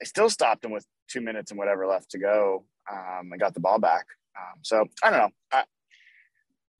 they 0.00 0.06
still 0.06 0.28
stopped 0.28 0.62
them 0.62 0.72
with 0.72 0.84
two 1.08 1.20
minutes 1.20 1.52
and 1.52 1.58
whatever 1.58 1.86
left 1.86 2.10
to 2.10 2.18
go 2.18 2.64
um, 2.90 3.30
and 3.30 3.40
got 3.40 3.54
the 3.54 3.60
ball 3.60 3.78
back. 3.78 4.04
Um, 4.36 4.58
so 4.62 4.84
I 5.02 5.10
don't 5.10 5.20
know. 5.20 5.30
I, 5.52 5.64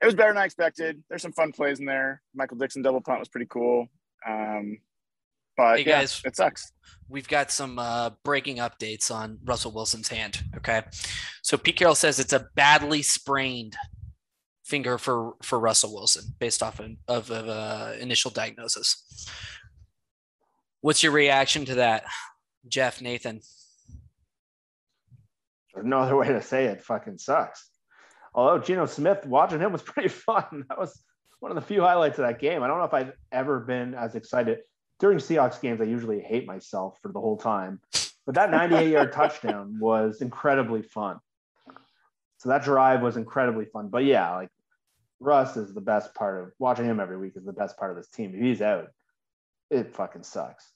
it 0.01 0.07
was 0.07 0.17
better 0.17 0.31
than 0.31 0.39
I 0.39 0.45
expected. 0.45 1.05
There's 1.09 1.23
some 1.23 1.33
fun 1.33 1.53
plays 1.53 1.79
in 1.79 1.87
there. 1.87 2.21
Michael 2.35 2.57
Dickson 2.57 2.83
double 2.83 3.01
punt 3.01 3.21
was 3.21 3.29
pretty 3.29 3.47
cool. 3.49 3.87
Um, 4.29 4.79
but 5.57 5.79
hey 5.79 5.85
guys, 5.85 6.21
yeah, 6.23 6.29
it 6.29 6.37
sucks. 6.37 6.73
We've 7.09 7.29
got 7.29 7.51
some 7.51 7.79
uh, 7.79 8.11
breaking 8.25 8.57
updates 8.57 9.15
on 9.15 9.39
Russell 9.45 9.73
Wilson's 9.73 10.09
hand. 10.09 10.43
Okay, 10.57 10.83
so 11.43 11.57
Pete 11.59 11.77
Carroll 11.77 11.95
says 11.95 12.19
it's 12.19 12.33
a 12.33 12.47
badly 12.55 13.03
sprained 13.03 13.77
finger 14.65 14.99
for 14.99 15.35
for 15.43 15.59
Russell 15.59 15.93
Wilson 15.95 16.25
based 16.39 16.63
off 16.63 16.81
of, 16.81 16.91
of, 17.09 17.31
of 17.31 17.49
uh, 17.49 17.93
initial 18.01 18.31
diagnosis. 18.31 19.29
What's 20.81 21.03
your 21.03 21.13
reaction 21.13 21.65
to 21.67 21.77
that, 21.77 22.05
Jeff 22.67 23.01
Nathan? 23.01 23.41
There's 25.75 25.87
no 25.87 26.01
other 26.01 26.17
way 26.17 26.29
to 26.29 26.43
say 26.43 26.67
it. 26.67 26.83
Fucking 26.83 27.19
sucks. 27.19 27.69
Although 28.35 28.59
Geno 28.65 28.87
Smith, 28.87 29.27
watching 29.27 29.61
him 29.61 29.73
was 29.73 29.83
pretty 29.83 30.09
fun. 30.09 30.65
That 30.69 30.79
was 30.79 31.03
one 31.41 31.51
of 31.51 31.57
the 31.57 31.63
few 31.63 31.83
highlights 31.83 32.19
of 32.19 32.27
that 32.27 32.41
game. 32.41 32.63
I 32.63 32.69
don't 32.69 32.79
know 32.79 32.85
if 32.85 32.95
I've 32.95 33.13
ever 33.31 33.61
been 33.61 33.95
as 33.95 34.15
excited 34.15 34.59
during 35.03 35.19
Seahawks 35.19 35.61
games. 35.61 35.81
I 35.81 35.85
usually 35.85 36.21
hate 36.21 36.47
myself 36.47 36.97
for 37.03 37.11
the 37.11 37.21
whole 37.21 37.37
time, 37.37 37.81
but 38.25 38.37
that 38.37 38.51
98 38.53 38.89
yard 38.89 39.13
touchdown 39.13 39.77
was 39.81 40.23
incredibly 40.23 40.81
fun. 40.81 41.19
So 42.39 42.49
that 42.49 42.63
drive 42.63 43.03
was 43.03 43.17
incredibly 43.17 43.65
fun. 43.67 43.89
But 43.89 44.05
yeah, 44.05 44.35
like 44.35 44.49
Russ 45.19 45.57
is 45.57 45.75
the 45.75 45.81
best 45.81 46.15
part 46.15 46.41
of 46.41 46.53
watching 46.61 46.87
him 46.87 47.01
every 47.01 47.19
week 47.19 47.33
is 47.35 47.45
the 47.45 47.53
best 47.53 47.77
part 47.77 47.91
of 47.91 47.97
this 47.97 48.09
team. 48.09 48.33
If 48.33 48.41
he's 48.41 48.63
out, 48.63 48.91
it 49.71 49.93
fucking 49.93 50.23
sucks. 50.23 50.71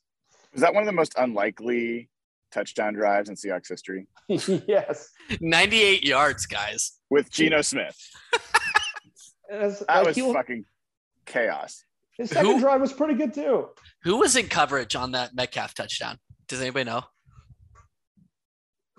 Is 0.53 0.61
that 0.61 0.75
one 0.75 0.83
of 0.83 0.87
the 0.87 0.93
most 0.93 1.15
unlikely 1.17 2.09
touchdown 2.51 2.95
drives 2.95 3.29
in 3.29 3.37
Seahawks 3.37 3.69
history? 3.69 4.09
yes. 4.29 5.11
98 5.41 6.03
yards, 6.03 6.47
guys. 6.47 6.99
With 7.11 7.31
Geno 7.31 7.63
Smith. 7.63 7.97
that 9.49 9.87
like 9.89 10.17
was 10.17 10.19
fucking 10.19 10.65
chaos. 11.27 11.85
His 12.19 12.31
second 12.31 12.53
who, 12.53 12.61
drive 12.61 12.81
was 12.81 12.93
pretty 12.93 13.15
good 13.15 13.35
too. 13.35 13.69
Who 14.03 14.19
was 14.19 14.37
in 14.37 14.49
coverage 14.49 14.97
on 14.97 15.13
that 15.13 15.35
Metcalf 15.35 15.75
touchdown? 15.75 16.19
Does 16.49 16.61
anybody 16.61 16.85
know? 16.85 17.05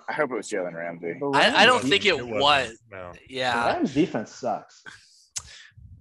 I 0.09 0.13
hope 0.13 0.31
it 0.31 0.35
was 0.35 0.49
Jalen 0.49 0.73
Ramsey. 0.73 1.15
I, 1.33 1.63
I, 1.63 1.65
don't 1.65 1.83
think 1.83 2.05
it, 2.05 2.15
it 2.15 2.25
was. 2.25 2.77
No. 2.89 3.11
Yeah. 3.27 3.67
The 3.67 3.73
Rams 3.73 3.93
defense 3.93 4.31
sucks. 4.33 4.83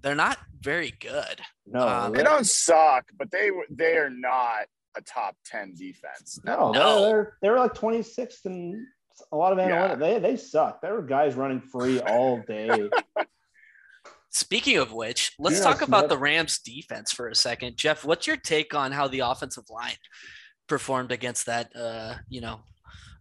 They're 0.03 0.15
not 0.15 0.39
very 0.61 0.93
good. 1.01 1.41
No, 1.67 1.89
um, 1.89 2.13
they 2.13 2.23
don't 2.23 2.47
suck, 2.47 3.07
but 3.19 3.31
they 3.33 3.51
they 3.71 3.97
are 3.97 4.11
not 4.11 4.67
a 4.97 5.03
top 5.03 5.35
10 5.47 5.75
defense. 5.75 6.39
No, 6.45 6.71
no. 6.71 7.01
They're, 7.03 7.37
they're 7.43 7.59
like 7.59 7.75
26th 7.75 8.45
and 8.45 8.87
a 9.33 9.37
lot 9.37 9.53
of 9.53 9.59
analytics. 9.59 9.89
Yeah. 9.89 9.95
They, 9.97 10.19
they 10.21 10.37
suck. 10.37 10.81
There 10.81 10.95
were 10.95 11.03
guys 11.03 11.35
running 11.35 11.61
free 11.61 12.01
all 12.01 12.43
day. 12.47 12.89
Speaking 14.37 14.77
of 14.77 14.93
which, 14.93 15.33
let's 15.39 15.61
talk 15.61 15.81
about 15.81 16.11
the 16.11 16.19
Rams 16.19 16.59
defense 16.59 17.11
for 17.11 17.29
a 17.29 17.35
second. 17.35 17.79
Jeff, 17.79 18.05
what's 18.05 18.27
your 18.27 18.37
take 18.37 18.75
on 18.75 18.93
how 18.93 19.09
the 19.09 19.21
offensive 19.21 19.65
line 19.71 19.97
performed 20.69 21.11
against 21.11 21.47
that, 21.47 21.75
uh, 21.75 22.17
you 22.29 22.43
know, 22.43 22.61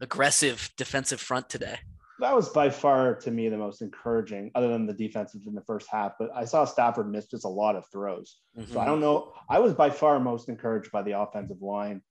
aggressive 0.01 0.69
defensive 0.75 1.21
front 1.21 1.49
today? 1.49 1.77
that 2.19 2.35
was 2.35 2.49
by 2.49 2.69
far 2.69 3.15
to 3.15 3.31
me 3.31 3.47
the 3.47 3.57
most 3.57 3.81
encouraging, 3.81 4.51
other 4.55 4.67
than 4.67 4.85
the 4.85 4.93
defensive 4.93 5.41
in 5.47 5.55
the 5.55 5.61
first 5.61 5.87
half. 5.89 6.13
But 6.19 6.31
I 6.35 6.43
saw 6.43 6.65
Stafford 6.65 7.09
miss 7.09 7.27
just 7.27 7.45
a 7.45 7.49
lot 7.49 7.77
of 7.77 7.85
throws. 7.91 8.37
Mm-hmm. 8.57 8.73
So 8.73 8.79
I 8.81 8.85
don't 8.85 8.99
know. 8.99 9.31
I 9.49 9.59
was 9.59 9.73
by 9.73 9.89
far 9.91 10.19
most 10.19 10.49
encouraged 10.49 10.91
by 10.91 11.01
the 11.01 11.17
offensive 11.17 11.61
line, 11.61 12.01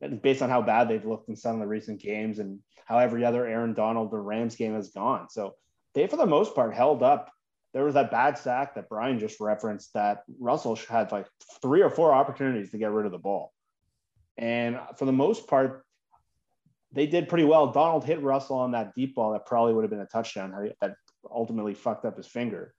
and 0.00 0.22
based 0.22 0.40
on 0.40 0.48
how 0.48 0.62
bad 0.62 0.88
they've 0.88 1.04
looked 1.04 1.28
in 1.28 1.36
some 1.36 1.54
of 1.54 1.60
the 1.60 1.66
recent 1.66 2.00
games 2.00 2.38
and 2.38 2.60
how 2.86 2.98
every 2.98 3.26
other 3.26 3.46
Aaron 3.46 3.74
Donald 3.74 4.14
or 4.14 4.22
Rams 4.22 4.56
game 4.56 4.74
has 4.74 4.88
gone. 4.88 5.28
So 5.28 5.54
they, 5.94 6.06
for 6.06 6.16
the 6.16 6.26
most 6.26 6.54
part, 6.54 6.74
held 6.74 7.02
up. 7.02 7.30
There 7.74 7.84
was 7.84 7.94
that 7.94 8.10
bad 8.10 8.38
sack 8.38 8.76
that 8.76 8.88
Brian 8.88 9.18
just 9.18 9.40
referenced 9.40 9.92
that 9.94 10.22
Russell 10.38 10.76
had 10.88 11.12
like 11.12 11.26
three 11.60 11.82
or 11.82 11.90
four 11.90 12.14
opportunities 12.14 12.70
to 12.70 12.78
get 12.78 12.92
rid 12.92 13.04
of 13.04 13.12
the 13.12 13.18
ball. 13.18 13.52
And 14.38 14.78
for 14.96 15.04
the 15.04 15.12
most 15.12 15.46
part, 15.48 15.84
they 16.92 17.06
did 17.06 17.28
pretty 17.28 17.44
well. 17.44 17.72
Donald 17.72 18.04
hit 18.04 18.22
Russell 18.22 18.58
on 18.58 18.70
that 18.70 18.94
deep 18.94 19.16
ball 19.16 19.32
that 19.32 19.44
probably 19.44 19.74
would 19.74 19.82
have 19.82 19.90
been 19.90 20.00
a 20.00 20.06
touchdown 20.06 20.70
that 20.80 20.94
ultimately 21.28 21.74
fucked 21.74 22.04
up 22.04 22.16
his 22.16 22.28
finger. 22.28 22.72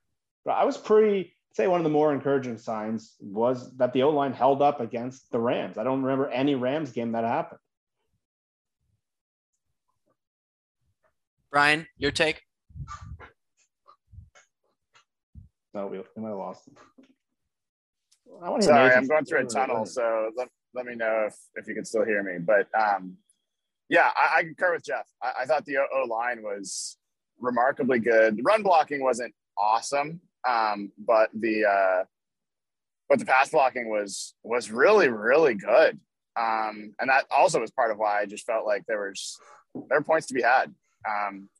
But 0.44 0.52
I 0.52 0.64
was 0.64 0.78
pretty 0.78 1.36
say 1.56 1.66
one 1.66 1.80
of 1.80 1.84
the 1.84 1.90
more 1.90 2.12
encouraging 2.12 2.58
signs 2.58 3.14
was 3.18 3.74
that 3.78 3.94
the 3.94 4.02
O 4.02 4.10
line 4.10 4.34
held 4.34 4.60
up 4.60 4.80
against 4.80 5.30
the 5.32 5.38
Rams. 5.38 5.78
I 5.78 5.84
don't 5.84 6.02
remember 6.02 6.28
any 6.28 6.54
Rams 6.54 6.92
game 6.92 7.12
that 7.12 7.24
happened. 7.24 7.60
Brian, 11.50 11.86
your 11.96 12.10
take? 12.10 12.45
No, 15.76 15.86
we, 15.88 15.98
we 15.98 16.22
might 16.22 16.30
have 16.30 16.38
lost 16.38 16.66
him. 16.66 16.74
Sorry, 18.62 18.94
I'm 18.94 19.06
going 19.06 19.26
through 19.26 19.40
a 19.40 19.44
tunnel, 19.44 19.84
so 19.84 20.30
let, 20.34 20.48
let 20.72 20.86
me 20.86 20.94
know 20.94 21.26
if, 21.26 21.36
if 21.54 21.68
you 21.68 21.74
can 21.74 21.84
still 21.84 22.02
hear 22.02 22.22
me. 22.22 22.38
But 22.38 22.66
um, 22.74 23.18
yeah, 23.90 24.08
I, 24.16 24.38
I 24.38 24.42
concur 24.42 24.72
with 24.72 24.86
Jeff. 24.86 25.06
I, 25.22 25.42
I 25.42 25.44
thought 25.44 25.66
the 25.66 25.76
O 25.76 26.04
line 26.08 26.42
was 26.42 26.96
remarkably 27.38 27.98
good. 27.98 28.38
The 28.38 28.42
run 28.42 28.62
blocking 28.62 29.02
wasn't 29.02 29.34
awesome, 29.58 30.22
um, 30.48 30.92
but 30.96 31.28
the 31.34 31.66
uh, 31.66 32.04
but 33.10 33.18
the 33.18 33.26
pass 33.26 33.50
blocking 33.50 33.90
was 33.90 34.32
was 34.42 34.70
really 34.70 35.08
really 35.08 35.54
good. 35.54 36.00
Um, 36.40 36.94
and 36.98 37.10
that 37.10 37.26
also 37.30 37.60
was 37.60 37.70
part 37.70 37.90
of 37.90 37.98
why 37.98 38.22
I 38.22 38.24
just 38.24 38.46
felt 38.46 38.64
like 38.64 38.86
there 38.86 39.06
was 39.06 39.38
there 39.74 39.98
were 39.98 40.04
points 40.04 40.28
to 40.28 40.34
be 40.34 40.40
had. 40.40 40.74
Um, 41.06 41.50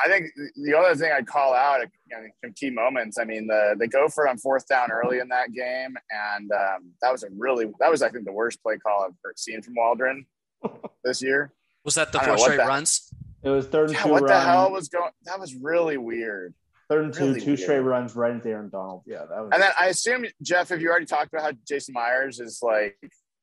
I 0.00 0.08
think 0.08 0.30
the 0.56 0.78
other 0.78 0.94
thing 0.94 1.10
I'd 1.12 1.26
call 1.26 1.54
out, 1.54 1.80
you 2.10 2.16
know, 2.16 2.28
some 2.44 2.52
key 2.54 2.70
moments. 2.70 3.18
I 3.18 3.24
mean, 3.24 3.46
the 3.46 3.76
they 3.78 3.86
go 3.86 4.08
for 4.08 4.28
on 4.28 4.38
fourth 4.38 4.66
down 4.66 4.90
early 4.90 5.18
in 5.18 5.28
that 5.28 5.52
game, 5.52 5.96
and 6.10 6.50
um, 6.52 6.92
that 7.02 7.12
was 7.12 7.22
a 7.22 7.28
really 7.36 7.66
that 7.80 7.90
was 7.90 8.02
I 8.02 8.08
think 8.08 8.24
the 8.24 8.32
worst 8.32 8.62
play 8.62 8.76
call 8.78 9.02
I've 9.02 9.14
ever 9.24 9.34
seen 9.36 9.62
from 9.62 9.74
Waldron 9.76 10.26
this 11.04 11.22
year. 11.22 11.52
Was 11.84 11.94
that 11.94 12.12
the 12.12 12.20
four 12.20 12.38
straight 12.38 12.58
runs? 12.58 13.12
It 13.42 13.50
was 13.50 13.66
third 13.66 13.90
and 13.90 13.94
yeah, 13.94 14.02
two. 14.02 14.10
What 14.10 14.22
run. 14.22 14.32
the 14.32 14.40
hell 14.40 14.70
was 14.70 14.88
going? 14.88 15.10
That 15.24 15.38
was 15.38 15.54
really 15.54 15.96
weird. 15.96 16.54
Third 16.88 17.04
and 17.04 17.14
two, 17.14 17.26
really 17.28 17.40
two 17.40 17.46
weird. 17.48 17.60
straight 17.60 17.78
runs 17.80 18.16
right 18.16 18.32
into 18.32 18.48
Aaron 18.48 18.68
Donald. 18.70 19.02
Yeah, 19.06 19.24
that 19.28 19.40
was. 19.40 19.50
And 19.52 19.62
then 19.62 19.70
I 19.78 19.86
assume 19.86 20.24
Jeff, 20.42 20.70
have 20.70 20.80
you 20.80 20.88
already 20.88 21.06
talked 21.06 21.32
about 21.32 21.42
how 21.42 21.52
Jason 21.66 21.94
Myers 21.94 22.40
is 22.40 22.60
like 22.62 22.96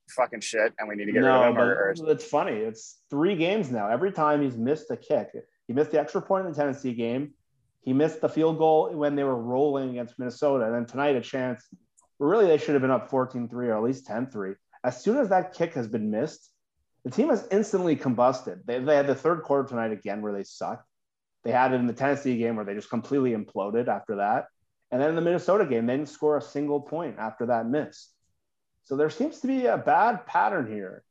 fucking 0.10 0.42
shit, 0.42 0.74
and 0.78 0.90
we 0.90 0.96
need 0.96 1.06
to 1.06 1.12
get 1.12 1.22
no, 1.22 1.42
rid 1.42 1.50
of 1.50 1.56
him? 1.56 1.62
Or, 1.62 1.74
or... 1.74 2.12
It's 2.12 2.26
funny. 2.26 2.54
It's 2.54 3.00
three 3.10 3.36
games 3.36 3.72
now. 3.72 3.90
Every 3.90 4.12
time 4.12 4.42
he's 4.42 4.58
missed 4.58 4.92
a 4.92 4.98
kick, 4.98 5.30
he 5.68 5.74
missed 5.74 5.92
the 5.92 6.00
extra 6.00 6.22
point 6.22 6.46
in 6.46 6.52
the 6.52 6.58
Tennessee 6.58 6.94
game. 6.94 7.34
He 7.86 7.94
missed 7.94 8.20
the 8.20 8.28
field 8.28 8.58
goal 8.58 8.92
when 8.92 9.16
they 9.16 9.24
were 9.24 9.40
rolling 9.40 9.92
against 9.92 10.18
Minnesota. 10.18 10.66
And 10.66 10.74
then 10.74 10.86
tonight, 10.88 11.16
a 11.16 11.22
chance. 11.22 11.64
Really, 12.18 12.48
they 12.48 12.58
should 12.58 12.74
have 12.74 12.82
been 12.82 12.92
up 12.92 13.10
14 13.10 13.48
3 13.48 13.68
or 13.68 13.78
at 13.78 13.84
least 13.84 14.08
10 14.08 14.28
3. 14.28 14.54
As 14.84 15.02
soon 15.02 15.18
as 15.18 15.30
that 15.30 15.54
kick 15.54 15.76
has 15.76 15.88
been 15.88 16.10
missed, 16.10 16.50
the 17.04 17.12
team 17.12 17.30
has 17.30 17.48
instantly 17.52 17.96
combusted. 17.96 18.66
They, 18.66 18.80
they 18.80 18.96
had 18.96 19.06
the 19.06 19.16
third 19.16 19.44
quarter 19.44 19.70
tonight 19.70 19.92
again 19.92 20.24
where 20.24 20.34
they 20.34 20.44
sucked. 20.44 20.88
They 21.44 21.52
had 21.52 21.74
it 21.74 21.76
in 21.76 21.86
the 21.86 21.94
Tennessee 21.94 22.38
game 22.38 22.56
where 22.56 22.66
they 22.66 22.74
just 22.74 22.90
completely 22.90 23.36
imploded 23.36 23.88
after 23.88 24.16
that. 24.16 24.48
And 24.92 25.00
then 25.00 25.10
in 25.10 25.16
the 25.16 25.22
Minnesota 25.22 25.66
game, 25.66 25.86
they 25.86 25.96
didn't 25.96 26.10
score 26.10 26.38
a 26.38 26.42
single 26.42 26.82
point 26.82 27.18
after 27.20 27.46
that 27.48 27.68
miss. 27.68 28.10
So 28.86 28.96
there 28.96 29.12
seems 29.12 29.42
to 29.42 29.48
be 29.48 29.68
a 29.68 29.78
bad 29.78 30.26
pattern 30.26 30.72
here. 30.72 31.04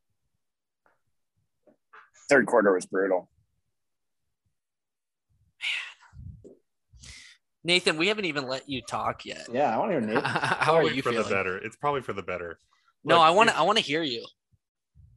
Third 2.29 2.47
quarter 2.47 2.73
was 2.75 2.87
brutal. 2.87 3.29
Nathan, 7.65 7.97
we 7.97 8.09
haven't 8.09 8.27
even 8.27 8.47
let 8.47 8.69
you 8.69 8.83
talk 8.83 9.25
yet. 9.25 9.47
Yeah, 9.51 9.75
I 9.75 9.79
want 9.79 9.91
to 9.93 9.99
hear 9.99 10.07
Nathan. 10.07 10.23
How 10.25 10.75
are 10.75 10.81
Probably 10.83 10.95
you 10.97 11.03
for 11.03 11.11
feeling? 11.11 11.29
the 11.29 11.35
better. 11.35 11.57
It's 11.59 11.77
probably 11.77 12.03
for 12.03 12.13
the 12.13 12.23
better. 12.23 12.59
No, 13.05 13.17
Look, 13.17 13.25
I 13.25 13.31
want 13.31 13.51
to. 13.51 13.57
I 13.59 13.63
want 13.63 13.79
to 13.79 13.85
hear 13.85 14.03
you. 14.03 14.25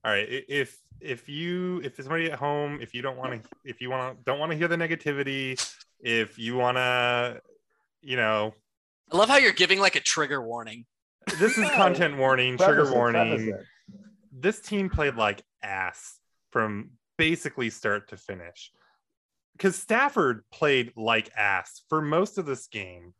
all 0.06 0.12
right 0.12 0.28
if 0.30 0.78
if 1.02 1.28
you 1.30 1.82
if 1.84 1.96
somebody 1.98 2.32
at 2.32 2.40
home 2.40 2.80
if 2.82 2.94
you 2.94 3.02
don't 3.02 3.18
want 3.18 3.44
to 3.44 3.50
if 3.66 3.82
you 3.82 3.90
want 3.90 4.18
to 4.18 4.24
don't 4.24 4.40
want 4.40 4.52
to 4.52 4.58
hear 4.58 4.68
the 4.68 4.76
negativity 4.76 5.58
if 6.00 6.38
you 6.40 6.56
want 6.56 6.78
to 6.78 7.42
you 8.02 8.16
know 8.16 8.54
I 9.12 9.18
love 9.18 9.30
how 9.30 9.38
you're 9.38 9.52
giving 9.54 9.80
like 9.80 9.96
a 9.96 10.00
trigger 10.00 10.42
warning. 10.42 10.86
this 11.40 11.58
is 11.58 11.70
content 11.72 12.18
warning 12.18 12.58
trigger 12.58 12.76
Preface 12.84 12.94
warning 12.94 13.54
this 14.32 14.60
team 14.62 14.90
played 14.90 15.16
like 15.16 15.42
ass 15.64 16.20
from 16.52 16.92
basically 17.18 17.70
start 17.70 18.10
to 18.10 18.18
finish 18.18 18.72
because 19.58 19.76
stafford 19.76 20.44
played 20.52 20.94
like 20.96 21.32
ass 21.36 21.82
for 21.90 22.02
most 22.02 22.38
of 22.38 22.46
this 22.46 22.68
game 22.68 23.14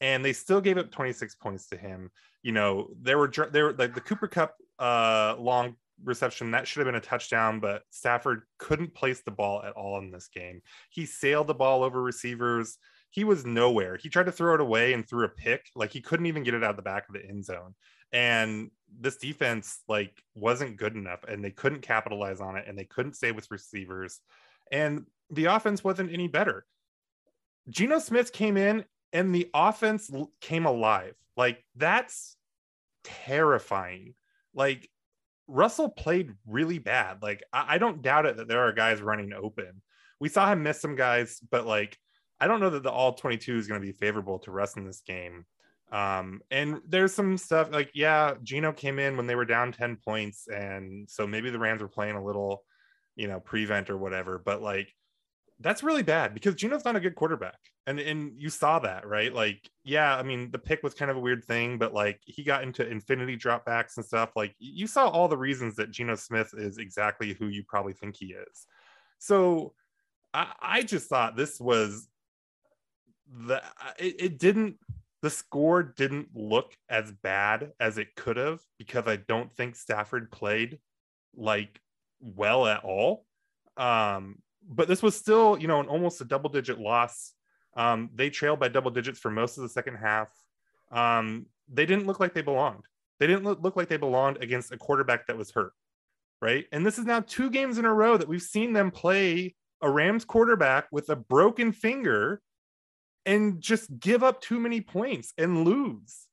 and 0.00 0.24
they 0.24 0.32
still 0.32 0.60
gave 0.60 0.78
up 0.78 0.90
26 0.90 1.34
points 1.36 1.66
to 1.68 1.76
him. 1.76 2.10
You 2.42 2.52
know 2.52 2.88
there 3.00 3.18
were 3.18 3.32
there 3.50 3.64
were 3.66 3.72
like 3.72 3.94
the 3.94 4.00
cooper 4.00 4.28
kupp 4.28 4.54
uh 4.78 5.34
long 5.38 5.74
reception 6.04 6.52
that 6.52 6.68
should 6.68 6.78
have 6.78 6.86
been 6.86 6.94
a 6.94 7.00
touchdown 7.00 7.58
but 7.58 7.82
stafford 7.90 8.42
couldn't 8.58 8.94
place 8.94 9.20
the 9.22 9.32
ball 9.32 9.62
at 9.64 9.72
all 9.72 9.98
in 9.98 10.10
this 10.10 10.28
game. 10.28 10.60
He 10.90 11.06
sailed 11.06 11.48
the 11.48 11.54
ball 11.54 11.82
over 11.82 12.00
receivers. 12.00 12.78
He 13.10 13.24
was 13.24 13.46
nowhere. 13.46 13.96
He 13.96 14.08
tried 14.08 14.26
to 14.26 14.32
throw 14.32 14.54
it 14.54 14.60
away 14.60 14.92
and 14.92 15.08
threw 15.08 15.24
a 15.24 15.30
pick. 15.30 15.66
Like 15.74 15.90
he 15.90 16.00
couldn't 16.00 16.26
even 16.26 16.44
get 16.44 16.54
it 16.54 16.62
out 16.62 16.70
of 16.70 16.76
the 16.76 16.82
back 16.82 17.08
of 17.08 17.14
the 17.14 17.26
end 17.26 17.44
zone. 17.44 17.74
And 18.12 18.70
this 19.00 19.16
defense 19.16 19.80
like 19.88 20.22
wasn't 20.34 20.76
good 20.76 20.94
enough 20.94 21.24
and 21.26 21.44
they 21.44 21.50
couldn't 21.50 21.82
capitalize 21.82 22.40
on 22.40 22.56
it 22.56 22.66
and 22.68 22.78
they 22.78 22.84
couldn't 22.84 23.16
stay 23.16 23.32
with 23.32 23.50
receivers. 23.50 24.20
And 24.70 25.06
the 25.30 25.46
offense 25.46 25.84
wasn't 25.84 26.12
any 26.12 26.28
better 26.28 26.64
Geno 27.68 27.98
Smith 27.98 28.32
came 28.32 28.56
in 28.56 28.84
and 29.12 29.34
the 29.34 29.48
offense 29.54 30.10
came 30.40 30.66
alive. 30.66 31.14
Like 31.36 31.64
that's 31.76 32.36
terrifying. 33.04 34.14
Like 34.54 34.88
Russell 35.46 35.88
played 35.88 36.34
really 36.46 36.78
bad. 36.78 37.22
Like 37.22 37.42
I, 37.52 37.74
I 37.74 37.78
don't 37.78 38.02
doubt 38.02 38.26
it 38.26 38.36
that 38.36 38.48
there 38.48 38.66
are 38.66 38.72
guys 38.72 39.00
running 39.00 39.32
open. 39.32 39.82
We 40.20 40.28
saw 40.28 40.50
him 40.50 40.62
miss 40.62 40.80
some 40.80 40.96
guys, 40.96 41.40
but 41.50 41.66
like 41.66 41.96
I 42.40 42.46
don't 42.46 42.60
know 42.60 42.70
that 42.70 42.82
the 42.82 42.90
all 42.90 43.14
22 43.14 43.56
is 43.56 43.66
going 43.66 43.80
to 43.80 43.86
be 43.86 43.92
favorable 43.92 44.38
to 44.40 44.50
Russ 44.50 44.76
in 44.76 44.86
this 44.86 45.00
game. 45.00 45.44
Um, 45.90 46.42
and 46.50 46.80
there's 46.86 47.14
some 47.14 47.38
stuff 47.38 47.72
like, 47.72 47.90
yeah, 47.94 48.34
Geno 48.42 48.72
came 48.72 48.98
in 48.98 49.16
when 49.16 49.26
they 49.26 49.34
were 49.34 49.46
down 49.46 49.72
10 49.72 49.96
points. 49.96 50.46
And 50.46 51.08
so 51.10 51.26
maybe 51.26 51.50
the 51.50 51.58
Rams 51.58 51.80
were 51.80 51.88
playing 51.88 52.14
a 52.14 52.24
little, 52.24 52.62
you 53.16 53.26
know, 53.26 53.40
prevent 53.40 53.90
or 53.90 53.96
whatever, 53.96 54.38
but 54.38 54.60
like 54.60 54.92
that's 55.60 55.82
really 55.82 56.02
bad 56.02 56.34
because 56.34 56.54
Geno's 56.54 56.84
not 56.84 56.96
a 56.96 57.00
good 57.00 57.16
quarterback. 57.16 57.58
And 57.86 57.98
and 57.98 58.32
you 58.36 58.50
saw 58.50 58.78
that, 58.80 59.06
right? 59.06 59.32
Like, 59.32 59.68
yeah, 59.82 60.16
I 60.16 60.22
mean, 60.22 60.50
the 60.50 60.58
pick 60.58 60.82
was 60.82 60.94
kind 60.94 61.10
of 61.10 61.16
a 61.16 61.20
weird 61.20 61.44
thing, 61.44 61.78
but 61.78 61.94
like 61.94 62.20
he 62.24 62.44
got 62.44 62.62
into 62.62 62.86
infinity 62.86 63.36
dropbacks 63.36 63.96
and 63.96 64.04
stuff. 64.04 64.30
Like 64.36 64.54
you 64.58 64.86
saw 64.86 65.08
all 65.08 65.26
the 65.26 65.38
reasons 65.38 65.74
that 65.76 65.90
Geno 65.90 66.14
Smith 66.14 66.52
is 66.56 66.78
exactly 66.78 67.32
who 67.32 67.48
you 67.48 67.64
probably 67.66 67.94
think 67.94 68.16
he 68.16 68.26
is. 68.26 68.66
So 69.18 69.74
I, 70.32 70.52
I 70.60 70.82
just 70.82 71.08
thought 71.08 71.36
this 71.36 71.58
was 71.58 72.08
the 73.46 73.62
it, 73.98 74.16
it 74.18 74.38
didn't 74.38 74.76
the 75.22 75.30
score 75.30 75.82
didn't 75.82 76.28
look 76.34 76.76
as 76.88 77.10
bad 77.10 77.72
as 77.80 77.98
it 77.98 78.14
could 78.14 78.36
have 78.36 78.60
because 78.78 79.06
I 79.08 79.16
don't 79.16 79.52
think 79.52 79.74
Stafford 79.74 80.30
played 80.30 80.78
like 81.34 81.80
well 82.20 82.66
at 82.66 82.84
all. 82.84 83.24
Um, 83.76 84.38
but 84.68 84.88
this 84.88 85.02
was 85.02 85.16
still, 85.16 85.58
you 85.58 85.66
know, 85.66 85.80
an 85.80 85.86
almost 85.86 86.20
a 86.20 86.24
double 86.24 86.50
digit 86.50 86.78
loss. 86.78 87.32
Um, 87.76 88.10
they 88.14 88.30
trailed 88.30 88.60
by 88.60 88.68
double 88.68 88.90
digits 88.90 89.18
for 89.18 89.30
most 89.30 89.56
of 89.56 89.62
the 89.62 89.68
second 89.68 89.96
half. 89.96 90.30
Um, 90.90 91.46
they 91.72 91.86
didn't 91.86 92.06
look 92.06 92.20
like 92.20 92.34
they 92.34 92.42
belonged. 92.42 92.84
They 93.18 93.26
didn't 93.26 93.44
look, 93.44 93.62
look 93.62 93.76
like 93.76 93.88
they 93.88 93.96
belonged 93.96 94.42
against 94.42 94.72
a 94.72 94.76
quarterback 94.76 95.26
that 95.26 95.36
was 95.36 95.50
hurt, 95.50 95.72
right? 96.40 96.66
And 96.72 96.84
this 96.84 96.98
is 96.98 97.04
now 97.04 97.20
two 97.20 97.50
games 97.50 97.78
in 97.78 97.84
a 97.84 97.92
row 97.92 98.16
that 98.16 98.28
we've 98.28 98.42
seen 98.42 98.72
them 98.72 98.90
play 98.90 99.54
a 99.82 99.90
Rams 99.90 100.24
quarterback 100.24 100.88
with 100.90 101.08
a 101.08 101.16
broken 101.16 101.72
finger 101.72 102.40
and 103.26 103.60
just 103.60 103.98
give 103.98 104.22
up 104.22 104.40
too 104.40 104.58
many 104.58 104.80
points 104.80 105.32
and 105.38 105.64
lose. 105.64 106.26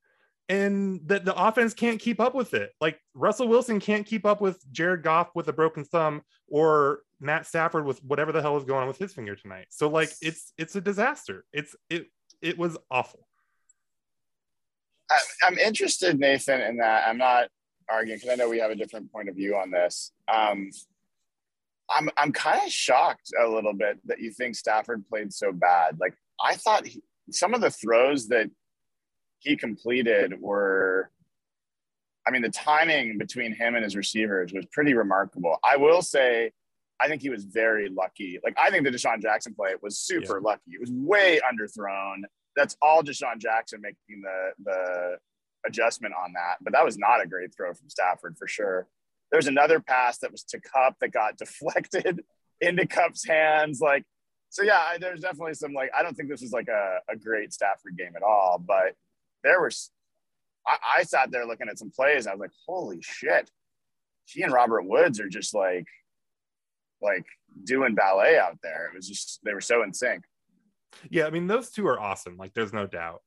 And 0.47 1.01
that 1.07 1.25
the 1.25 1.35
offense 1.35 1.73
can't 1.73 1.99
keep 1.99 2.19
up 2.19 2.35
with 2.35 2.53
it. 2.53 2.71
Like 2.79 2.99
Russell 3.15 3.47
Wilson 3.47 3.79
can't 3.79 4.05
keep 4.05 4.25
up 4.25 4.41
with 4.41 4.63
Jared 4.71 5.01
Goff 5.01 5.29
with 5.33 5.47
a 5.47 5.53
broken 5.53 5.83
thumb 5.83 6.21
or 6.47 6.99
Matt 7.19 7.45
Stafford 7.45 7.85
with 7.85 8.03
whatever 8.03 8.31
the 8.31 8.41
hell 8.41 8.57
is 8.57 8.63
going 8.63 8.81
on 8.81 8.87
with 8.87 8.97
his 8.97 9.13
finger 9.13 9.35
tonight. 9.35 9.67
So 9.69 9.89
like 9.89 10.11
it's 10.21 10.53
it's 10.57 10.75
a 10.75 10.81
disaster. 10.81 11.45
It's 11.53 11.75
it 11.89 12.07
it 12.41 12.57
was 12.57 12.77
awful. 12.91 13.27
I'm 15.43 15.57
interested, 15.57 16.19
Nathan, 16.19 16.61
in 16.61 16.77
that. 16.77 17.07
I'm 17.07 17.17
not 17.17 17.49
arguing 17.89 18.17
because 18.17 18.31
I 18.31 18.35
know 18.35 18.49
we 18.49 18.59
have 18.59 18.71
a 18.71 18.75
different 18.75 19.11
point 19.11 19.29
of 19.29 19.35
view 19.35 19.55
on 19.55 19.71
this. 19.71 20.11
Um, 20.33 20.71
I'm 21.89 22.09
I'm 22.17 22.31
kind 22.31 22.61
of 22.65 22.71
shocked 22.71 23.31
a 23.39 23.47
little 23.47 23.73
bit 23.73 23.99
that 24.05 24.19
you 24.19 24.31
think 24.31 24.55
Stafford 24.55 25.07
played 25.07 25.31
so 25.31 25.51
bad. 25.51 25.99
Like 25.99 26.15
I 26.43 26.55
thought 26.55 26.87
he, 26.87 27.03
some 27.31 27.53
of 27.53 27.61
the 27.61 27.69
throws 27.69 28.27
that 28.29 28.49
he 29.39 29.55
completed 29.55 30.39
were. 30.39 31.11
I 32.27 32.31
mean, 32.31 32.41
the 32.41 32.49
timing 32.49 33.19
between 33.19 33.53
him 33.53 33.75
and 33.75 33.83
his 33.83 33.95
receivers 33.95 34.51
was 34.51 34.65
pretty 34.71 34.95
remarkable. 34.95 35.59
I 35.63 35.77
will 35.77 36.01
say, 36.01 36.53
I 37.01 37.07
think 37.07 37.21
he 37.21 37.29
was 37.29 37.43
very 37.43 37.89
lucky. 37.89 38.39
Like, 38.43 38.55
I 38.57 38.69
think 38.69 38.85
the 38.85 38.91
DeSean 38.91 39.21
Jackson 39.21 39.53
play 39.53 39.71
was 39.81 39.97
super 39.99 40.39
lucky. 40.41 40.61
It 40.71 40.79
was 40.79 40.91
way 40.91 41.39
underthrown. 41.41 42.21
That's 42.55 42.77
all 42.81 43.03
DeSean 43.03 43.37
Jackson 43.39 43.81
making 43.81 44.21
the 44.21 44.51
the 44.63 45.17
adjustment 45.67 46.13
on 46.13 46.33
that. 46.33 46.57
But 46.61 46.73
that 46.73 46.85
was 46.85 46.97
not 46.97 47.21
a 47.23 47.27
great 47.27 47.53
throw 47.55 47.73
from 47.73 47.89
Stafford 47.89 48.37
for 48.37 48.47
sure. 48.47 48.87
There's 49.31 49.47
another 49.47 49.79
pass 49.79 50.19
that 50.19 50.31
was 50.31 50.43
to 50.45 50.59
Kupp 50.61 50.97
that 51.01 51.11
got 51.11 51.37
deflected 51.43 52.23
into 52.61 52.85
Kupp's 52.87 53.27
hands. 53.27 53.81
Like, 53.81 54.03
so 54.49 54.63
yeah, 54.63 54.79
I- 54.79 54.97
there's 54.97 55.19
definitely 55.21 55.55
some 55.55 55.73
like 55.73 55.89
I 55.97 56.01
don't 56.03 56.15
think 56.15 56.29
this 56.29 56.41
was 56.41 56.53
like 56.53 56.69
a, 56.69 56.99
a 57.09 57.15
great 57.17 57.51
Stafford 57.53 57.97
game 57.97 58.13
at 58.15 58.23
all, 58.23 58.63
but 58.65 58.93
there 59.43 59.61
was 59.61 59.91
I, 60.65 60.77
I 60.99 61.03
sat 61.03 61.29
there 61.31 61.45
looking 61.45 61.67
at 61.69 61.77
some 61.77 61.91
plays 61.91 62.25
and 62.25 62.31
I 62.31 62.35
was 62.35 62.39
like, 62.41 62.51
holy 62.67 62.99
shit. 63.01 63.51
He 64.27 64.41
and 64.43 64.53
Robert 64.53 64.83
Woods 64.83 65.19
are 65.19 65.27
just 65.29 65.53
like 65.53 65.85
like 67.05 67.25
doing 67.63 67.95
ballet 67.95 68.37
out 68.37 68.57
there. 68.61 68.87
It 68.87 68.95
was 68.95 69.07
just 69.07 69.39
they 69.43 69.53
were 69.53 69.61
so 69.61 69.83
in 69.83 69.93
sync. 69.93 70.23
Yeah, 71.09 71.27
I 71.27 71.29
mean 71.29 71.47
those 71.47 71.71
two 71.71 71.87
are 71.87 71.99
awesome. 71.99 72.37
Like 72.37 72.53
there's 72.53 72.73
no 72.73 72.87
doubt. 72.87 73.21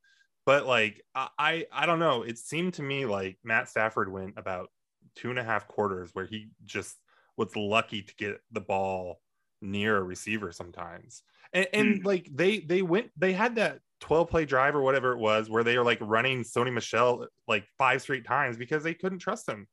But 0.45 0.67
like 0.67 1.03
I 1.14 1.29
I, 1.38 1.67
I 1.73 1.87
don't 1.87 1.99
know. 1.99 2.23
It 2.23 2.38
seemed 2.38 2.75
to 2.75 2.83
me 2.83 3.07
like 3.07 3.38
Matt 3.45 3.69
Stafford 3.69 4.12
went 4.12 4.35
about 4.37 4.71
two 5.14 5.31
and 5.31 5.38
a 5.38 5.45
half 5.45 5.67
quarters 5.69 6.11
where 6.12 6.27
he 6.27 6.49
just 6.64 6.97
was 7.37 7.55
lucky 7.57 8.03
to 8.03 8.14
get 8.17 8.41
the 8.53 8.61
ball 8.61 9.21
near 9.61 9.97
a 9.97 10.03
receiver 10.03 10.53
sometimes. 10.53 11.23
And, 11.53 11.67
and 11.73 12.05
like 12.05 12.29
they 12.33 12.59
they 12.59 12.83
went 12.83 13.11
they 13.17 13.33
had 13.33 13.57
that 13.57 13.81
12 14.01 14.29
play 14.29 14.45
drive 14.45 14.77
or 14.77 14.83
whatever 14.83 15.12
it 15.12 15.19
was 15.19 15.51
where 15.51 15.64
they 15.64 15.77
were 15.77 15.85
like 15.85 15.99
running 16.01 16.43
Sony 16.43 16.73
Michel 16.73 17.27
like 17.47 17.67
five 17.79 18.03
straight 18.03 18.25
times 18.25 18.57
because 18.57 18.83
they 18.83 18.95
couldn't 18.95 19.19
trust 19.19 19.49
him. 19.49 19.67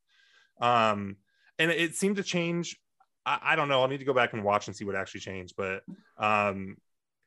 Um 0.60 1.16
and 1.58 1.70
it 1.70 1.94
seemed 1.94 2.16
to 2.16 2.22
change. 2.22 2.78
I, 3.26 3.38
I 3.42 3.56
don't 3.56 3.68
know. 3.68 3.82
I'll 3.82 3.88
need 3.88 3.98
to 3.98 4.06
go 4.06 4.14
back 4.14 4.32
and 4.32 4.42
watch 4.42 4.68
and 4.68 4.74
see 4.74 4.86
what 4.86 4.96
actually 4.96 5.20
changed. 5.20 5.54
But 5.56 5.82
um 6.16 6.76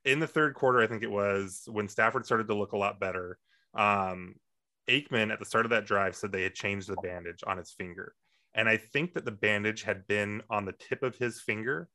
in 0.06 0.20
the 0.20 0.28
third 0.28 0.56
quarter, 0.56 0.82
I 0.82 0.88
think 0.88 1.04
it 1.04 1.12
was 1.12 1.64
when 1.70 1.88
Stafford 1.88 2.26
started 2.26 2.48
to 2.48 2.56
look 2.56 2.72
a 2.72 2.78
lot 2.78 3.00
better. 3.00 3.38
Um, 3.74 4.36
Aikman 4.90 5.32
at 5.32 5.40
the 5.40 5.46
start 5.46 5.66
of 5.66 5.72
that 5.72 5.86
drive 5.86 6.16
said 6.16 6.32
they 6.32 6.44
had 6.44 6.56
changed 6.56 6.88
the 6.88 6.96
bandage 6.96 7.44
on 7.46 7.58
his 7.58 7.72
finger. 7.72 8.16
And 8.56 8.68
I 8.68 8.78
think 8.78 9.14
that 9.14 9.26
the 9.26 9.32
bandage 9.32 9.84
had 9.84 10.08
been 10.08 10.42
on 10.50 10.66
the 10.66 10.72
tip 10.72 11.04
of 11.04 11.16
his 11.18 11.42
finger. 11.42 11.90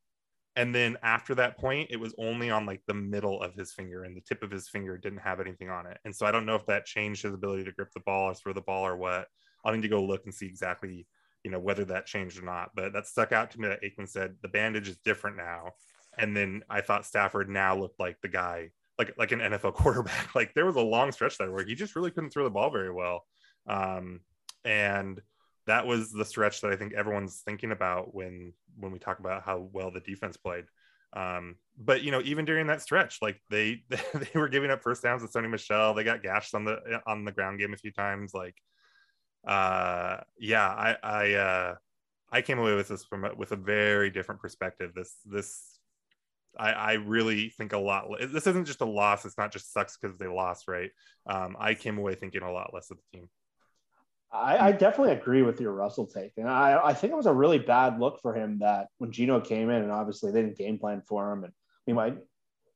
And 0.55 0.73
then 0.73 0.97
after 1.03 1.35
that 1.37 1.59
point, 1.59 1.89
it 1.91 1.97
was 1.99 2.15
only 2.17 2.51
on 2.51 2.65
like 2.65 2.83
the 2.87 2.95
middle 2.95 3.43
of 3.43 3.55
his 3.55 3.73
finger, 3.73 4.05
and 4.05 4.17
the 4.17 4.21
tip 4.21 4.43
of 4.45 4.53
his 4.53 4.69
finger 4.69 4.97
didn't 4.97 5.19
have 5.19 5.41
anything 5.41 5.69
on 5.69 5.87
it. 5.87 5.99
And 6.05 6.15
so 6.15 6.27
I 6.27 6.31
don't 6.31 6.47
know 6.47 6.55
if 6.55 6.67
that 6.67 6.87
changed 6.87 7.25
his 7.25 7.35
ability 7.35 7.65
to 7.65 7.73
grip 7.73 7.91
the 7.93 8.01
ball 8.01 8.31
or 8.31 8.35
throw 8.35 8.53
the 8.53 8.61
ball 8.61 8.87
or 8.87 8.97
what. 8.97 9.27
I'll 9.65 9.73
need 9.73 9.83
to 9.83 9.89
go 9.89 10.05
look 10.05 10.27
and 10.27 10.35
see 10.35 10.47
exactly, 10.47 11.09
you 11.45 11.51
know, 11.51 11.61
whether 11.61 11.85
that 11.85 12.07
changed 12.07 12.41
or 12.41 12.45
not. 12.45 12.71
But 12.75 12.93
that 12.95 13.07
stuck 13.07 13.33
out 13.33 13.51
to 13.53 13.61
me 13.61 13.69
that 13.69 13.83
Aikman 13.83 14.09
said 14.09 14.37
the 14.43 14.49
bandage 14.49 14.89
is 14.89 14.97
different 14.99 15.37
now 15.37 15.73
and 16.19 16.37
then 16.37 16.63
I 16.71 16.81
thought 16.81 17.07
Stafford 17.07 17.49
now 17.49 17.77
looked 17.77 17.99
like 17.99 18.21
the 18.21 18.29
guy, 18.29 18.71
like 18.99 19.15
like 19.19 19.33
an 19.33 19.41
NFL 19.41 19.75
quarterback. 19.75 20.35
Like 20.35 20.55
there 20.55 20.67
was 20.67 20.77
a 20.77 20.81
long 20.81 21.13
stretch 21.13 21.39
there 21.39 21.51
where 21.51 21.65
he 21.65 21.75
just 21.75 21.97
really 21.97 22.11
couldn't 22.11 22.31
throw 22.31 22.45
the 22.45 22.51
ball 22.51 22.71
very 22.71 22.93
well, 22.93 23.25
um, 23.67 24.21
and 24.65 25.21
that 25.67 25.87
was 25.87 26.13
the 26.13 26.25
stretch 26.25 26.61
that 26.61 26.73
I 26.73 26.77
think 26.77 26.93
everyone's 26.93 27.43
thinking 27.45 27.73
about 27.73 28.15
when 28.15 28.53
when 28.79 28.93
we 28.93 28.99
talk 28.99 29.19
about 29.19 29.43
how 29.43 29.69
well 29.73 29.91
the 29.91 30.01
defense 30.01 30.37
played. 30.37 30.65
Um, 31.15 31.57
but 31.79 32.03
you 32.03 32.11
know, 32.11 32.21
even 32.25 32.45
during 32.45 32.67
that 32.69 32.83
stretch, 32.83 33.19
like 33.23 33.41
they 33.51 33.83
they 33.89 34.29
were 34.35 34.49
giving 34.49 34.71
up 34.71 34.83
first 34.83 35.03
downs 35.03 35.23
with 35.23 35.33
Sony 35.33 35.51
Michel. 35.51 35.95
They 35.95 36.05
got 36.05 36.23
gashed 36.23 36.55
on 36.55 36.65
the 36.65 37.01
on 37.07 37.25
the 37.25 37.33
ground 37.33 37.59
game 37.59 37.73
a 37.73 37.79
few 37.79 37.93
times. 37.93 38.35
Like, 38.35 38.57
uh, 39.47 40.19
yeah, 40.39 40.67
I 40.67 40.97
I 41.03 41.33
uh, 41.35 41.75
I 42.31 42.43
came 42.43 42.59
away 42.59 42.75
with 42.75 42.89
this 42.89 43.05
from 43.05 43.27
with 43.37 43.53
a 43.53 43.57
very 43.57 44.11
different 44.11 44.41
perspective. 44.41 44.93
This 44.95 45.15
this 45.25 45.79
I, 46.59 46.73
I 46.73 46.93
really 46.95 47.51
think 47.51 47.73
a 47.73 47.79
lot. 47.79 48.07
This 48.21 48.47
isn't 48.47 48.67
just 48.67 48.81
a 48.81 48.87
loss. 48.87 49.25
It's 49.25 49.39
not 49.39 49.53
just 49.53 49.73
sucks 49.73 49.97
because 49.97 50.19
they 50.19 50.27
lost, 50.27 50.69
right? 50.69 50.91
Um, 51.27 51.57
I 51.59 51.75
came 51.75 51.99
away 51.99 52.15
thinking 52.15 52.43
a 52.43 52.53
lot 52.53 52.73
less 52.73 52.91
of 52.91 52.99
the 52.99 53.19
team. 53.19 53.29
I, 54.33 54.69
I, 54.69 54.73
definitely 54.73 55.13
agree 55.13 55.43
with 55.43 55.61
your 55.61 55.73
Russell 55.73 56.07
take, 56.07 56.33
and 56.39 56.49
I, 56.49 56.81
I 56.83 56.93
think 56.93 57.13
it 57.13 57.17
was 57.17 57.27
a 57.27 57.33
really 57.33 57.61
bad 57.61 58.01
look 58.01 58.21
for 58.21 58.35
him 58.35 58.59
that 58.59 58.89
when 58.99 59.13
Geno 59.13 59.41
came 59.41 59.71
in, 59.71 59.83
and 59.83 59.93
obviously 59.93 60.33
they 60.33 60.43
didn't 60.43 60.59
game 60.59 60.77
plan 60.77 61.03
for 61.07 61.33
him, 61.33 61.45
and 61.45 61.53
I 61.89 61.93
might, 61.93 62.19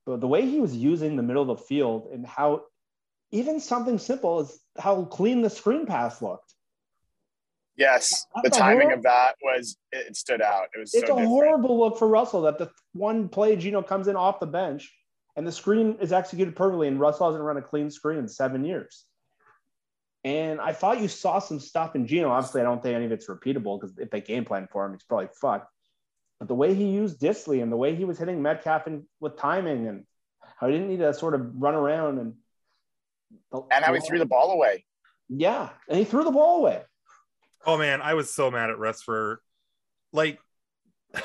but 0.07 0.21
the 0.21 0.29
way 0.29 0.49
he 0.49 0.61
was 0.61 0.77
using 0.77 1.17
the 1.17 1.23
middle 1.25 1.43
of 1.43 1.59
the 1.59 1.65
field 1.65 2.11
and 2.13 2.25
how 2.25 2.63
even 3.33 3.59
something 3.59 3.99
simple 3.99 4.39
as 4.39 4.61
how 4.79 5.05
clean 5.05 5.43
the 5.43 5.51
screen 5.51 5.85
pass 5.85 6.23
looked. 6.23 6.55
Yes, 7.79 8.27
the 8.43 8.51
timing 8.51 8.93
of 8.93 9.05
that 9.05 9.37
was 9.41 9.77
it 9.93 10.17
stood 10.17 10.43
out. 10.43 10.65
It 10.75 10.81
was. 10.81 10.93
It's 10.93 11.07
so 11.07 11.15
a 11.15 11.21
different. 11.21 11.29
horrible 11.29 11.79
look 11.79 11.97
for 11.97 12.09
Russell 12.09 12.43
that 12.43 12.59
the 12.59 12.71
one 12.93 13.29
play 13.29 13.55
Geno 13.55 13.83
comes 13.83 14.09
in 14.09 14.17
off 14.17 14.41
the 14.41 14.47
bench 14.47 14.93
and 15.37 15.47
the 15.47 15.53
screen 15.53 15.97
is 16.01 16.13
executed 16.13 16.57
perfectly, 16.57 16.89
and 16.89 16.99
Russell 16.99 17.29
hasn't 17.29 17.45
run 17.45 17.57
a 17.57 17.63
clean 17.63 17.93
screen 17.93 18.19
in 18.19 18.27
seven 18.27 18.65
years. 18.65 19.05
And 20.25 20.61
I 20.61 20.73
thought 20.73 21.01
you 21.01 21.07
saw 21.07 21.39
some 21.39 21.61
stuff 21.61 21.95
in 21.95 22.09
Geno. 22.09 22.31
Obviously, 22.31 22.61
I 22.61 22.65
don't 22.65 22.83
think 22.83 22.97
any 22.97 23.05
of 23.05 23.13
it's 23.13 23.29
repeatable 23.29 23.81
because 23.81 23.97
if 23.97 24.11
they 24.11 24.21
game 24.21 24.45
plan 24.45 24.67
for 24.73 24.85
him, 24.85 24.95
it's 24.95 25.05
probably 25.05 25.29
fucked. 25.41 25.73
But 26.41 26.49
the 26.49 26.57
way 26.57 26.75
he 26.75 26.89
used 26.89 27.21
Dissly 27.21 27.63
and 27.63 27.71
the 27.71 27.77
way 27.77 27.95
he 27.95 28.05
was 28.05 28.19
hitting 28.19 28.43
Metcalf 28.43 28.89
and 28.89 29.05
with 29.21 29.37
timing 29.37 29.87
and 29.87 30.05
how 30.59 30.67
he 30.67 30.73
didn't 30.73 30.89
need 30.89 30.99
to 30.99 31.15
sort 31.15 31.35
of 31.35 31.53
run 31.55 31.77
around 31.77 32.19
and 32.19 32.35
and 33.71 33.85
how 33.85 33.95
he 33.95 34.01
threw 34.01 34.19
the 34.19 34.27
ball 34.27 34.51
away. 34.51 34.85
Yeah, 35.29 35.69
and 35.89 35.97
he 35.97 36.05
threw 36.05 36.25
the 36.25 36.33
ball 36.33 36.57
away. 36.57 36.83
Oh 37.69 37.77
man, 37.77 38.01
I 38.01 38.15
was 38.15 38.33
so 38.33 38.51
mad 38.51 38.71
at 38.71 38.79
Russ 38.79 39.03
for 39.03 39.43
like 40.11 40.39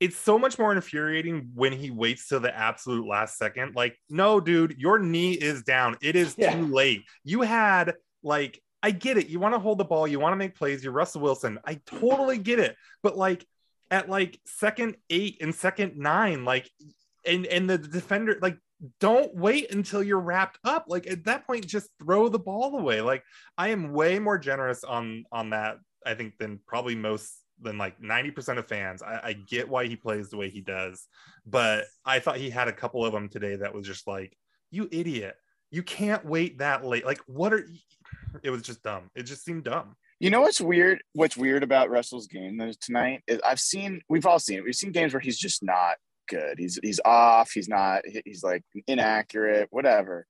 it's 0.00 0.16
so 0.16 0.40
much 0.40 0.58
more 0.58 0.72
infuriating 0.72 1.52
when 1.54 1.72
he 1.72 1.92
waits 1.92 2.28
till 2.28 2.40
the 2.40 2.52
absolute 2.54 3.06
last 3.06 3.38
second. 3.38 3.76
Like, 3.76 3.96
no, 4.10 4.40
dude, 4.40 4.74
your 4.76 4.98
knee 4.98 5.34
is 5.34 5.62
down. 5.62 5.96
It 6.02 6.16
is 6.16 6.34
yeah. 6.36 6.54
too 6.54 6.66
late. 6.66 7.04
You 7.22 7.42
had 7.42 7.94
like 8.24 8.60
I 8.82 8.90
get 8.90 9.16
it. 9.16 9.28
You 9.28 9.38
want 9.38 9.54
to 9.54 9.60
hold 9.60 9.78
the 9.78 9.84
ball, 9.84 10.08
you 10.08 10.18
want 10.18 10.32
to 10.32 10.36
make 10.36 10.56
plays, 10.56 10.82
you're 10.82 10.92
Russell 10.92 11.20
Wilson. 11.20 11.60
I 11.64 11.80
totally 11.86 12.38
get 12.38 12.58
it. 12.58 12.74
But 13.00 13.16
like 13.16 13.46
at 13.92 14.08
like 14.08 14.40
second 14.46 14.96
eight 15.10 15.38
and 15.40 15.54
second 15.54 15.96
nine, 15.96 16.44
like 16.44 16.68
and 17.24 17.46
and 17.46 17.70
the 17.70 17.78
defender, 17.78 18.36
like 18.42 18.58
don't 19.00 19.34
wait 19.34 19.72
until 19.72 20.02
you're 20.02 20.20
wrapped 20.20 20.58
up. 20.64 20.86
Like 20.88 21.06
at 21.06 21.24
that 21.24 21.46
point 21.46 21.66
just 21.66 21.90
throw 21.98 22.28
the 22.28 22.38
ball 22.38 22.76
away. 22.78 23.00
Like 23.00 23.24
i 23.56 23.68
am 23.68 23.92
way 23.92 24.18
more 24.18 24.38
generous 24.38 24.84
on 24.84 25.24
on 25.32 25.50
that 25.50 25.78
i 26.04 26.14
think 26.14 26.36
than 26.38 26.60
probably 26.66 26.94
most 26.94 27.32
than 27.60 27.78
like 27.78 28.00
90% 28.00 28.58
of 28.58 28.66
fans. 28.66 29.00
I, 29.00 29.20
I 29.22 29.32
get 29.32 29.68
why 29.68 29.86
he 29.86 29.94
plays 29.94 30.28
the 30.28 30.36
way 30.36 30.50
he 30.50 30.60
does 30.60 31.06
but 31.46 31.84
i 32.04 32.18
thought 32.18 32.36
he 32.36 32.50
had 32.50 32.68
a 32.68 32.72
couple 32.72 33.04
of 33.04 33.12
them 33.12 33.28
today 33.28 33.56
that 33.56 33.74
was 33.74 33.86
just 33.86 34.06
like 34.06 34.36
you 34.70 34.88
idiot. 34.90 35.36
You 35.70 35.82
can't 35.82 36.24
wait 36.24 36.58
that 36.58 36.84
late. 36.84 37.04
Like 37.04 37.20
what 37.26 37.52
are 37.52 37.66
it 38.42 38.50
was 38.50 38.62
just 38.62 38.82
dumb. 38.82 39.10
It 39.14 39.22
just 39.22 39.44
seemed 39.44 39.64
dumb. 39.64 39.96
You 40.20 40.30
know 40.30 40.40
what's 40.40 40.60
weird 40.60 41.02
what's 41.12 41.36
weird 41.36 41.62
about 41.62 41.90
russell's 41.90 42.26
game 42.26 42.58
tonight 42.80 43.22
is 43.26 43.40
i've 43.44 43.60
seen 43.60 44.00
we've 44.08 44.26
all 44.26 44.38
seen 44.38 44.58
it. 44.58 44.64
We've 44.64 44.74
seen 44.74 44.92
games 44.92 45.12
where 45.12 45.20
he's 45.20 45.38
just 45.38 45.62
not 45.62 45.96
good. 46.28 46.58
He's 46.58 46.78
he's 46.82 47.00
off. 47.04 47.50
He's 47.52 47.68
not. 47.68 48.02
He's 48.24 48.42
like 48.42 48.62
inaccurate. 48.86 49.68
Whatever. 49.70 50.26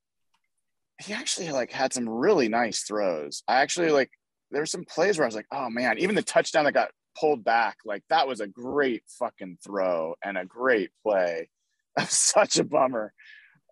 He 1.02 1.12
actually 1.12 1.50
like 1.50 1.72
had 1.72 1.92
some 1.92 2.08
really 2.08 2.48
nice 2.48 2.82
throws. 2.82 3.42
I 3.48 3.62
actually 3.62 3.90
like. 3.90 4.10
There 4.50 4.62
were 4.62 4.66
some 4.66 4.84
plays 4.84 5.18
where 5.18 5.24
I 5.24 5.28
was 5.28 5.34
like, 5.34 5.48
oh 5.52 5.68
man, 5.68 5.98
even 5.98 6.14
the 6.14 6.22
touchdown 6.22 6.64
that 6.64 6.74
got 6.74 6.90
pulled 7.18 7.42
back, 7.42 7.78
like 7.84 8.02
that 8.08 8.28
was 8.28 8.40
a 8.40 8.46
great 8.46 9.02
fucking 9.18 9.58
throw 9.64 10.14
and 10.22 10.38
a 10.38 10.44
great 10.44 10.90
play. 11.02 11.48
Such 12.06 12.58
a 12.58 12.64
bummer. 12.64 13.12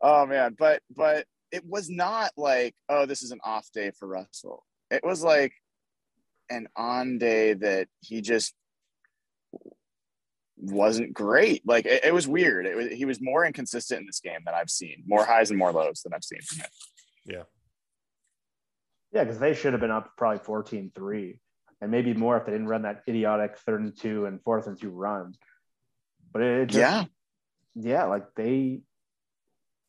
Oh 0.01 0.27
man, 0.27 0.57
but 0.59 0.83
but 0.95 1.27
it 1.53 1.65
was 1.67 1.91
not 1.91 2.33
like, 2.37 2.75
oh, 2.89 3.07
this 3.07 3.23
is 3.23 3.31
an 3.31 3.41
off 3.45 3.69
day 3.73 3.93
for 3.99 4.09
Russell. 4.09 4.65
It 4.91 5.05
was 5.05 5.23
like 5.23 5.53
an 6.51 6.67
on 6.77 7.19
day 7.19 7.55
that 7.55 7.89
he 8.01 8.21
just 8.21 8.55
wasn't 10.57 11.13
great. 11.13 11.63
Like 11.67 11.87
it, 11.87 12.05
it 12.05 12.15
was 12.15 12.29
weird. 12.29 12.67
It 12.67 12.77
was, 12.77 12.89
he 12.89 13.05
was 13.05 13.21
more 13.21 13.45
inconsistent 13.45 14.01
in 14.01 14.07
this 14.07 14.21
game 14.21 14.41
than 14.45 14.55
I've 14.55 14.71
seen. 14.71 15.03
More 15.07 15.25
highs 15.25 15.51
and 15.51 15.59
more 15.59 15.73
lows 15.73 16.03
than 16.03 16.15
I've 16.15 16.25
seen 16.25 16.41
from 16.43 16.59
him. 16.61 16.71
Yeah. 17.25 17.43
Yeah, 19.13 19.25
because 19.25 19.39
they 19.39 19.55
should 19.55 19.75
have 19.75 19.81
been 19.81 19.91
up 19.91 20.13
probably 20.17 20.39
14-3 20.39 21.37
and 21.83 21.91
maybe 21.91 22.15
more 22.15 22.37
if 22.37 22.47
they 22.47 22.53
didn't 22.53 22.69
run 22.69 22.83
that 22.83 23.03
idiotic 23.09 23.59
third 23.59 23.83
and 23.83 23.99
two 23.99 24.25
and 24.25 24.41
fourth 24.43 24.69
and 24.69 24.81
two 24.81 24.89
run. 24.89 25.35
But 26.33 26.43
it 26.43 26.67
just, 26.67 26.79
yeah, 26.79 27.05
yeah, 27.75 28.05
like 28.05 28.25
they, 28.37 28.81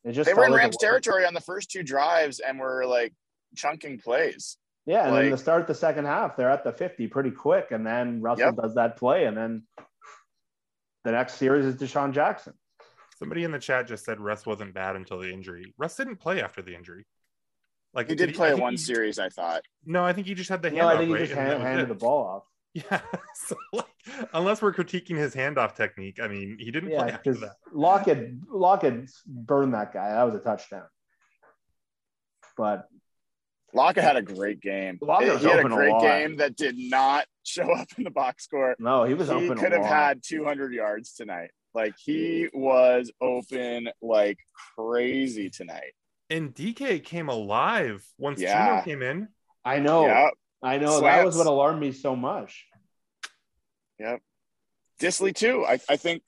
it 0.04 0.12
just 0.12 0.28
they 0.28 0.34
were 0.34 0.44
in 0.44 0.50
like 0.50 0.60
Rams 0.60 0.76
territory 0.76 1.24
on 1.24 1.34
the 1.34 1.40
first 1.40 1.70
two 1.70 1.84
drives 1.84 2.40
and 2.40 2.58
were 2.58 2.84
like 2.84 3.14
chunking 3.54 3.98
plays. 3.98 4.58
Yeah, 4.86 5.04
and 5.04 5.14
like, 5.14 5.22
then 5.22 5.30
to 5.30 5.38
start 5.38 5.66
the 5.68 5.74
second 5.74 6.04
half, 6.04 6.36
they're 6.36 6.50
at 6.50 6.64
the 6.64 6.72
50 6.72 7.06
pretty 7.06 7.30
quick, 7.30 7.68
and 7.70 7.86
then 7.86 8.20
Russell 8.20 8.46
yep. 8.46 8.56
does 8.56 8.74
that 8.74 8.98
play, 8.98 9.24
and 9.24 9.36
then 9.36 9.62
the 11.04 11.12
next 11.12 11.34
series 11.34 11.64
is 11.66 11.76
DeSean 11.76 12.12
Jackson. 12.12 12.54
Somebody 13.18 13.44
in 13.44 13.52
the 13.52 13.58
chat 13.58 13.86
just 13.86 14.04
said 14.04 14.20
Russ 14.20 14.44
wasn't 14.44 14.74
bad 14.74 14.96
until 14.96 15.20
the 15.20 15.32
injury. 15.32 15.72
Russ 15.78 15.96
didn't 15.96 16.16
play 16.16 16.42
after 16.42 16.62
the 16.62 16.74
injury. 16.74 17.06
Like 17.92 18.08
he 18.08 18.16
did, 18.16 18.26
did 18.26 18.34
play 18.34 18.54
he, 18.54 18.60
one 18.60 18.72
he, 18.72 18.76
series, 18.76 19.18
I 19.18 19.28
thought. 19.28 19.62
No, 19.84 20.04
I 20.04 20.12
think 20.12 20.26
he 20.26 20.34
just 20.34 20.50
had 20.50 20.62
the 20.62 20.70
hand. 20.70 20.80
No, 20.80 20.88
I 20.88 20.96
think 20.96 21.08
he 21.08 21.14
right? 21.14 21.20
just 21.20 21.32
hand, 21.32 21.62
handed 21.62 21.88
the 21.88 21.94
ball 21.94 22.26
off. 22.26 22.42
Yeah. 22.74 23.00
So 23.36 23.56
like, 23.72 23.86
unless 24.32 24.60
we're 24.60 24.72
critiquing 24.72 25.16
his 25.16 25.32
handoff 25.32 25.76
technique, 25.76 26.18
I 26.20 26.26
mean, 26.26 26.56
he 26.58 26.72
didn't 26.72 26.90
yeah, 26.90 27.02
play 27.02 27.12
after 27.12 27.34
that. 27.34 27.56
Lockett, 27.72 28.32
Lockett 28.50 29.10
burned 29.26 29.74
that 29.74 29.92
guy. 29.92 30.10
That 30.10 30.24
was 30.24 30.34
a 30.34 30.40
touchdown. 30.40 30.86
But 32.56 32.88
Lockett 33.74 34.04
had 34.04 34.16
a 34.16 34.22
great 34.22 34.60
game. 34.60 34.98
Lockett 35.02 35.40
he 35.40 35.48
had 35.48 35.64
a 35.64 35.68
great 35.68 35.94
a 35.94 36.00
game 36.00 36.36
that 36.36 36.56
did 36.56 36.76
not 36.78 37.26
show 37.42 37.70
up 37.72 37.88
in 37.98 38.04
the 38.04 38.10
box 38.10 38.44
score. 38.44 38.76
No, 38.78 39.04
he 39.04 39.14
was 39.14 39.28
he 39.28 39.34
open. 39.34 39.56
He 39.56 39.62
could 39.62 39.72
have 39.72 39.84
had 39.84 40.22
200 40.22 40.72
yards 40.72 41.14
tonight. 41.14 41.50
Like 41.74 41.94
he 41.98 42.48
was 42.54 43.10
open 43.20 43.88
like 44.00 44.38
crazy 44.76 45.50
tonight. 45.50 45.92
And 46.30 46.54
DK 46.54 47.02
came 47.04 47.28
alive 47.28 48.06
once 48.16 48.40
yeah. 48.40 48.80
Geno 48.80 48.84
came 48.84 49.02
in. 49.02 49.28
I 49.64 49.80
know. 49.80 50.06
Yep. 50.06 50.32
I 50.62 50.78
know. 50.78 50.98
Slants. 50.98 51.02
That 51.02 51.26
was 51.26 51.36
what 51.36 51.46
alarmed 51.46 51.80
me 51.80 51.92
so 51.92 52.14
much. 52.14 52.64
Yep. 53.98 54.20
Dissly 55.00 55.34
too. 55.34 55.64
I, 55.66 55.80
I 55.88 55.96
think. 55.96 56.22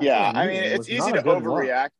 yeah, 0.00 0.30
I 0.34 0.46
mean, 0.46 0.62
it's 0.62 0.88
easy 0.88 1.12
to 1.12 1.22
overreact. 1.22 1.82
Look. 1.82 1.90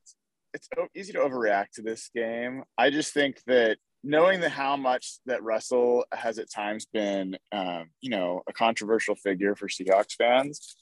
It's 0.52 0.68
easy 0.94 1.12
to 1.14 1.20
overreact 1.20 1.72
to 1.74 1.82
this 1.82 2.10
game. 2.14 2.62
I 2.78 2.90
just 2.90 3.12
think 3.12 3.42
that 3.46 3.78
knowing 4.04 4.40
that 4.40 4.50
how 4.50 4.76
much 4.76 5.14
that 5.26 5.42
Russell 5.42 6.04
has 6.12 6.38
at 6.38 6.50
times 6.50 6.86
been, 6.86 7.36
um, 7.52 7.86
you 8.00 8.10
know, 8.10 8.42
a 8.48 8.52
controversial 8.52 9.14
figure 9.14 9.54
for 9.56 9.68
Seahawks 9.68 10.14
fans, 10.16 10.76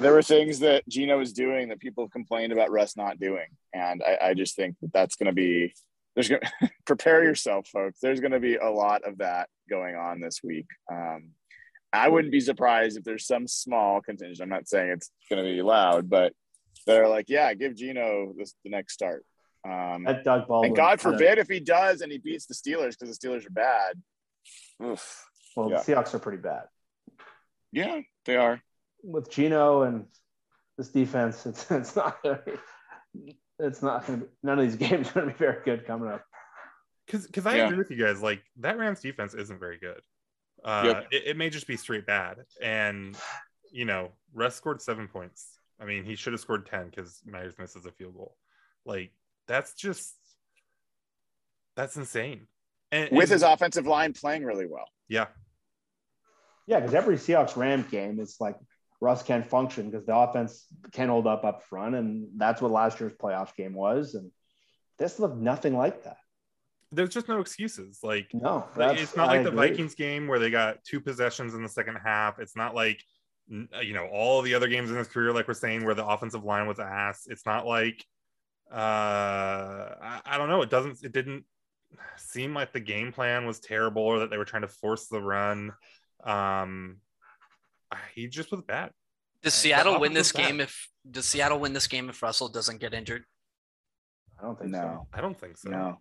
there 0.00 0.12
were 0.12 0.22
things 0.22 0.60
that 0.60 0.88
Geno 0.88 1.18
was 1.18 1.32
doing 1.32 1.68
that 1.68 1.80
people 1.80 2.08
complained 2.08 2.52
about 2.52 2.70
Russ 2.70 2.96
not 2.96 3.20
doing, 3.20 3.46
and 3.72 4.02
I, 4.02 4.28
I 4.28 4.34
just 4.34 4.56
think 4.56 4.76
that 4.80 4.92
that's 4.92 5.16
going 5.16 5.26
to 5.26 5.32
be 5.32 5.74
there's 6.14 6.28
going 6.28 6.42
to 6.62 6.70
prepare 6.84 7.22
yourself, 7.22 7.68
folks. 7.68 8.00
There's 8.00 8.20
going 8.20 8.32
to 8.32 8.40
be 8.40 8.56
a 8.56 8.70
lot 8.70 9.02
of 9.04 9.18
that 9.18 9.48
going 9.70 9.94
on 9.94 10.20
this 10.20 10.40
week. 10.42 10.66
Um, 10.90 11.30
I 11.92 12.08
wouldn't 12.08 12.32
be 12.32 12.40
surprised 12.40 12.98
if 12.98 13.04
there's 13.04 13.26
some 13.26 13.46
small 13.46 14.00
contingent. 14.00 14.40
I'm 14.40 14.48
not 14.48 14.68
saying 14.68 14.90
it's 14.90 15.10
going 15.30 15.44
to 15.44 15.50
be 15.50 15.62
loud, 15.62 16.10
but 16.10 16.32
they're 16.86 17.08
like, 17.08 17.26
yeah, 17.28 17.54
give 17.54 17.76
Geno 17.76 18.34
this, 18.36 18.54
the 18.64 18.70
next 18.70 18.94
start. 18.94 19.24
Um, 19.64 20.04
that 20.04 20.24
Doug 20.24 20.46
Baldwin. 20.46 20.68
And 20.68 20.76
God 20.76 21.00
forbid 21.00 21.38
if 21.38 21.48
he 21.48 21.60
does 21.60 22.00
and 22.00 22.10
he 22.12 22.18
beats 22.18 22.46
the 22.46 22.54
Steelers 22.54 22.98
because 22.98 23.16
the 23.16 23.28
Steelers 23.28 23.46
are 23.46 23.50
bad. 23.50 24.00
Oof. 24.82 25.28
Well, 25.56 25.70
yeah. 25.70 25.80
the 25.80 25.92
Seahawks 25.92 26.14
are 26.14 26.18
pretty 26.18 26.38
bad. 26.38 26.64
Yeah, 27.72 28.00
they 28.24 28.36
are. 28.36 28.60
With 29.02 29.30
Geno 29.30 29.82
and 29.82 30.06
this 30.76 30.88
defense, 30.88 31.44
it's 31.46 31.70
it's 31.70 31.96
not 31.96 32.18
it's 33.58 33.82
not 33.82 34.06
gonna 34.06 34.20
be, 34.20 34.26
none 34.42 34.58
of 34.58 34.64
these 34.64 34.76
games 34.88 35.08
are 35.08 35.20
gonna 35.20 35.26
be 35.26 35.38
very 35.38 35.62
good 35.64 35.86
coming 35.86 36.08
up. 36.08 36.24
Because 37.06 37.26
because 37.26 37.46
I 37.46 37.56
yeah. 37.56 37.66
agree 37.66 37.78
with 37.78 37.90
you 37.90 37.96
guys. 37.96 38.22
Like 38.22 38.42
that 38.58 38.78
Rams 38.78 39.00
defense 39.00 39.34
isn't 39.34 39.58
very 39.58 39.78
good. 39.78 40.00
Uh, 40.64 40.82
yep. 40.86 41.08
it, 41.10 41.22
it 41.28 41.36
may 41.36 41.50
just 41.50 41.66
be 41.66 41.76
straight 41.76 42.06
bad. 42.06 42.38
And 42.62 43.16
you 43.70 43.84
know, 43.84 44.12
Russ 44.34 44.54
scored 44.54 44.80
seven 44.80 45.08
points. 45.08 45.46
I 45.80 45.84
mean, 45.84 46.04
he 46.04 46.16
should 46.16 46.32
have 46.32 46.40
scored 46.40 46.66
ten 46.66 46.88
because 46.88 47.20
Myers 47.26 47.54
misses 47.58 47.86
a 47.86 47.92
field 47.92 48.14
goal. 48.14 48.36
Like 48.84 49.12
that's 49.48 49.74
just 49.74 50.14
that's 51.74 51.96
insane. 51.96 52.46
And, 52.92 53.10
with 53.10 53.24
and, 53.24 53.30
his 53.30 53.42
offensive 53.42 53.86
line 53.86 54.12
playing 54.12 54.44
really 54.44 54.66
well. 54.66 54.88
Yeah. 55.08 55.26
Yeah, 56.66 56.80
because 56.80 56.94
every 56.94 57.16
Seahawks 57.16 57.56
Ram 57.56 57.86
game, 57.90 58.20
it's 58.20 58.40
like 58.40 58.56
Russ 59.00 59.22
can't 59.22 59.46
function 59.46 59.90
because 59.90 60.04
the 60.04 60.14
offense 60.14 60.66
can't 60.92 61.08
hold 61.10 61.26
up 61.26 61.44
up 61.44 61.62
front, 61.62 61.94
and 61.94 62.28
that's 62.36 62.60
what 62.60 62.70
last 62.70 63.00
year's 63.00 63.14
playoff 63.14 63.54
game 63.56 63.74
was. 63.74 64.14
And 64.14 64.30
this 64.98 65.18
looked 65.18 65.38
nothing 65.38 65.76
like 65.76 66.04
that. 66.04 66.18
There's 66.90 67.10
just 67.10 67.28
no 67.28 67.40
excuses. 67.40 68.00
Like 68.02 68.28
no, 68.34 68.66
it's 68.76 69.16
not 69.16 69.28
like 69.28 69.40
I 69.40 69.42
the 69.44 69.50
agree. 69.50 69.68
Vikings 69.68 69.94
game 69.94 70.26
where 70.26 70.38
they 70.38 70.50
got 70.50 70.82
two 70.84 71.00
possessions 71.00 71.54
in 71.54 71.62
the 71.62 71.68
second 71.68 71.96
half. 72.04 72.38
It's 72.38 72.56
not 72.56 72.74
like 72.74 73.02
you 73.48 73.94
know 73.94 74.06
all 74.12 74.42
the 74.42 74.54
other 74.54 74.68
games 74.68 74.90
in 74.90 74.96
his 74.96 75.08
career, 75.08 75.32
like 75.32 75.48
we're 75.48 75.54
saying, 75.54 75.84
where 75.84 75.94
the 75.94 76.06
offensive 76.06 76.44
line 76.44 76.66
was 76.66 76.80
ass. 76.80 77.26
It's 77.28 77.46
not 77.46 77.66
like 77.66 78.04
uh, 78.72 78.74
I, 78.76 80.20
I 80.24 80.38
don't 80.38 80.48
know. 80.48 80.62
It 80.62 80.70
doesn't. 80.70 80.98
It 81.02 81.12
didn't 81.12 81.44
seem 82.16 82.54
like 82.54 82.72
the 82.72 82.80
game 82.80 83.12
plan 83.12 83.46
was 83.46 83.60
terrible 83.60 84.02
or 84.02 84.20
that 84.20 84.30
they 84.30 84.36
were 84.36 84.44
trying 84.44 84.62
to 84.62 84.68
force 84.68 85.06
the 85.08 85.20
run. 85.20 85.72
Um, 86.24 86.98
he 88.14 88.28
just 88.28 88.50
was 88.50 88.62
bad. 88.62 88.90
Does 89.42 89.54
Seattle 89.54 90.00
win 90.00 90.12
this 90.12 90.32
was 90.32 90.40
bad. 90.42 90.48
game 90.48 90.60
if 90.60 90.88
does 91.10 91.26
Seattle 91.26 91.58
win 91.60 91.72
this 91.72 91.86
game 91.86 92.08
if 92.08 92.22
Russell 92.22 92.48
doesn't 92.48 92.80
get 92.80 92.92
injured? 92.92 93.24
I 94.38 94.44
don't 94.44 94.58
think 94.58 94.70
No, 94.70 95.06
I 95.12 95.20
don't 95.20 95.38
think 95.38 95.56
so. 95.56 95.70
no. 95.70 96.00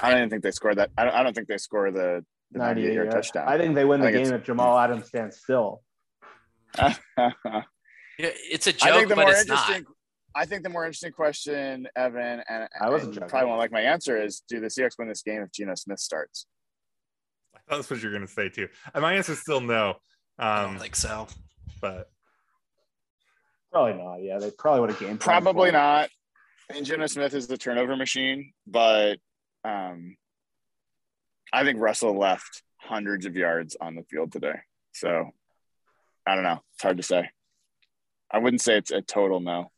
I 0.00 0.14
don't 0.14 0.30
think 0.30 0.42
they 0.42 0.50
scored 0.50 0.78
that. 0.78 0.90
I 0.96 1.04
don't, 1.04 1.14
I 1.14 1.22
don't 1.22 1.34
think 1.34 1.48
they 1.48 1.58
score 1.58 1.90
the, 1.90 2.24
so. 2.24 2.24
the 2.52 2.58
98 2.58 2.82
98 2.82 2.94
yard 2.94 3.10
touchdown. 3.10 3.48
I 3.48 3.58
think 3.58 3.74
they 3.74 3.84
win 3.84 4.00
the 4.00 4.08
I 4.08 4.12
think 4.12 4.26
game 4.26 4.34
if 4.34 4.44
Jamal 4.44 4.78
Adams 4.78 5.06
stands 5.06 5.38
still. 5.38 5.82
Yeah, 8.18 8.28
It's 8.50 8.66
a 8.66 8.72
joke, 8.72 8.94
think 8.94 9.08
the 9.08 9.16
but 9.16 9.22
more 9.22 9.32
it's 9.32 9.48
not. 9.48 9.82
Interesting. 10.34 10.42
I 10.42 10.46
think 10.46 10.62
the 10.62 10.68
more 10.70 10.84
interesting 10.84 11.12
question, 11.12 11.88
Evan, 11.96 12.42
and, 12.48 12.68
I 12.80 12.90
wasn't 12.90 13.16
and 13.16 13.28
probably 13.28 13.48
won't 13.48 13.58
like 13.58 13.72
my 13.72 13.80
answer 13.82 14.20
is: 14.22 14.42
Do 14.48 14.60
the 14.60 14.66
Seahawks 14.68 14.98
win 14.98 15.08
this 15.08 15.22
game 15.22 15.42
if 15.42 15.52
Geno 15.52 15.74
Smith 15.74 16.00
starts? 16.00 16.46
I 17.54 17.58
thought 17.68 17.76
that's 17.76 17.90
what 17.90 18.02
you're 18.02 18.12
going 18.12 18.26
to 18.26 18.32
say 18.32 18.48
too. 18.48 18.68
And 18.94 19.02
my 19.02 19.14
answer 19.14 19.32
is 19.32 19.40
still 19.40 19.60
no. 19.60 19.94
I 20.38 20.62
Um, 20.64 20.72
don't 20.72 20.80
think 20.80 20.96
so. 20.96 21.28
but 21.80 22.08
Probably 23.70 24.02
not. 24.02 24.16
Yeah, 24.22 24.38
they 24.38 24.50
probably 24.50 24.80
would 24.80 24.90
have 24.90 25.00
game. 25.00 25.18
Probably 25.18 25.70
for 25.70 25.76
it. 25.76 25.78
not. 25.78 26.10
And 26.74 26.84
Geno 26.86 27.06
Smith 27.06 27.34
is 27.34 27.46
the 27.46 27.56
turnover 27.56 27.96
machine, 27.96 28.52
but 28.66 29.16
um, 29.64 30.16
I 31.52 31.64
think 31.64 31.80
Russell 31.80 32.18
left 32.18 32.62
hundreds 32.78 33.26
of 33.26 33.36
yards 33.36 33.76
on 33.80 33.94
the 33.94 34.02
field 34.04 34.32
today. 34.32 34.56
So 34.92 35.30
I 36.26 36.34
don't 36.34 36.44
know. 36.44 36.60
It's 36.74 36.82
hard 36.82 36.96
to 36.98 37.02
say. 37.02 37.30
I 38.30 38.38
wouldn't 38.38 38.62
say 38.62 38.76
it's 38.76 38.90
a 38.90 39.02
total 39.02 39.40
no. 39.40 39.70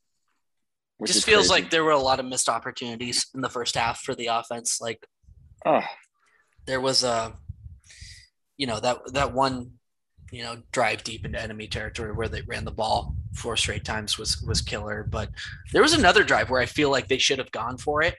Which 0.99 1.13
Just 1.13 1.25
feels 1.27 1.49
crazy. 1.49 1.63
like 1.63 1.71
there 1.71 1.85
were 1.85 1.91
a 1.93 1.99
lot 1.99 2.21
of 2.21 2.27
missed 2.27 2.49
opportunities 2.49 3.27
in 3.35 3.41
the 3.41 3.49
first 3.49 3.75
half 3.77 4.01
for 4.03 4.15
the 4.15 4.27
offense. 4.29 4.81
Like 4.81 5.07
oh, 5.67 5.83
there 6.67 6.81
was 6.81 7.03
a, 7.05 7.35
you 8.57 8.67
know, 8.67 8.81
that 8.81 9.13
that 9.13 9.33
one, 9.33 9.73
you 10.31 10.43
know, 10.43 10.63
drive 10.73 11.03
deep 11.05 11.25
into 11.25 11.41
enemy 11.41 11.67
territory 11.67 12.13
where 12.13 12.29
they 12.29 12.43
ran 12.43 12.65
the 12.65 12.71
ball 12.71 13.15
four 13.35 13.57
straight 13.57 13.85
times 13.85 14.19
was 14.19 14.41
was 14.43 14.61
killer. 14.63 15.07
But 15.09 15.31
there 15.73 15.83
was 15.83 15.95
another 15.95 16.25
drive 16.25 16.51
where 16.51 16.61
I 16.61 16.67
feel 16.67 16.91
like 16.91 17.09
they 17.09 17.19
should 17.19 17.39
have 17.39 17.51
gone 17.53 17.77
for 17.79 18.03
it. 18.03 18.15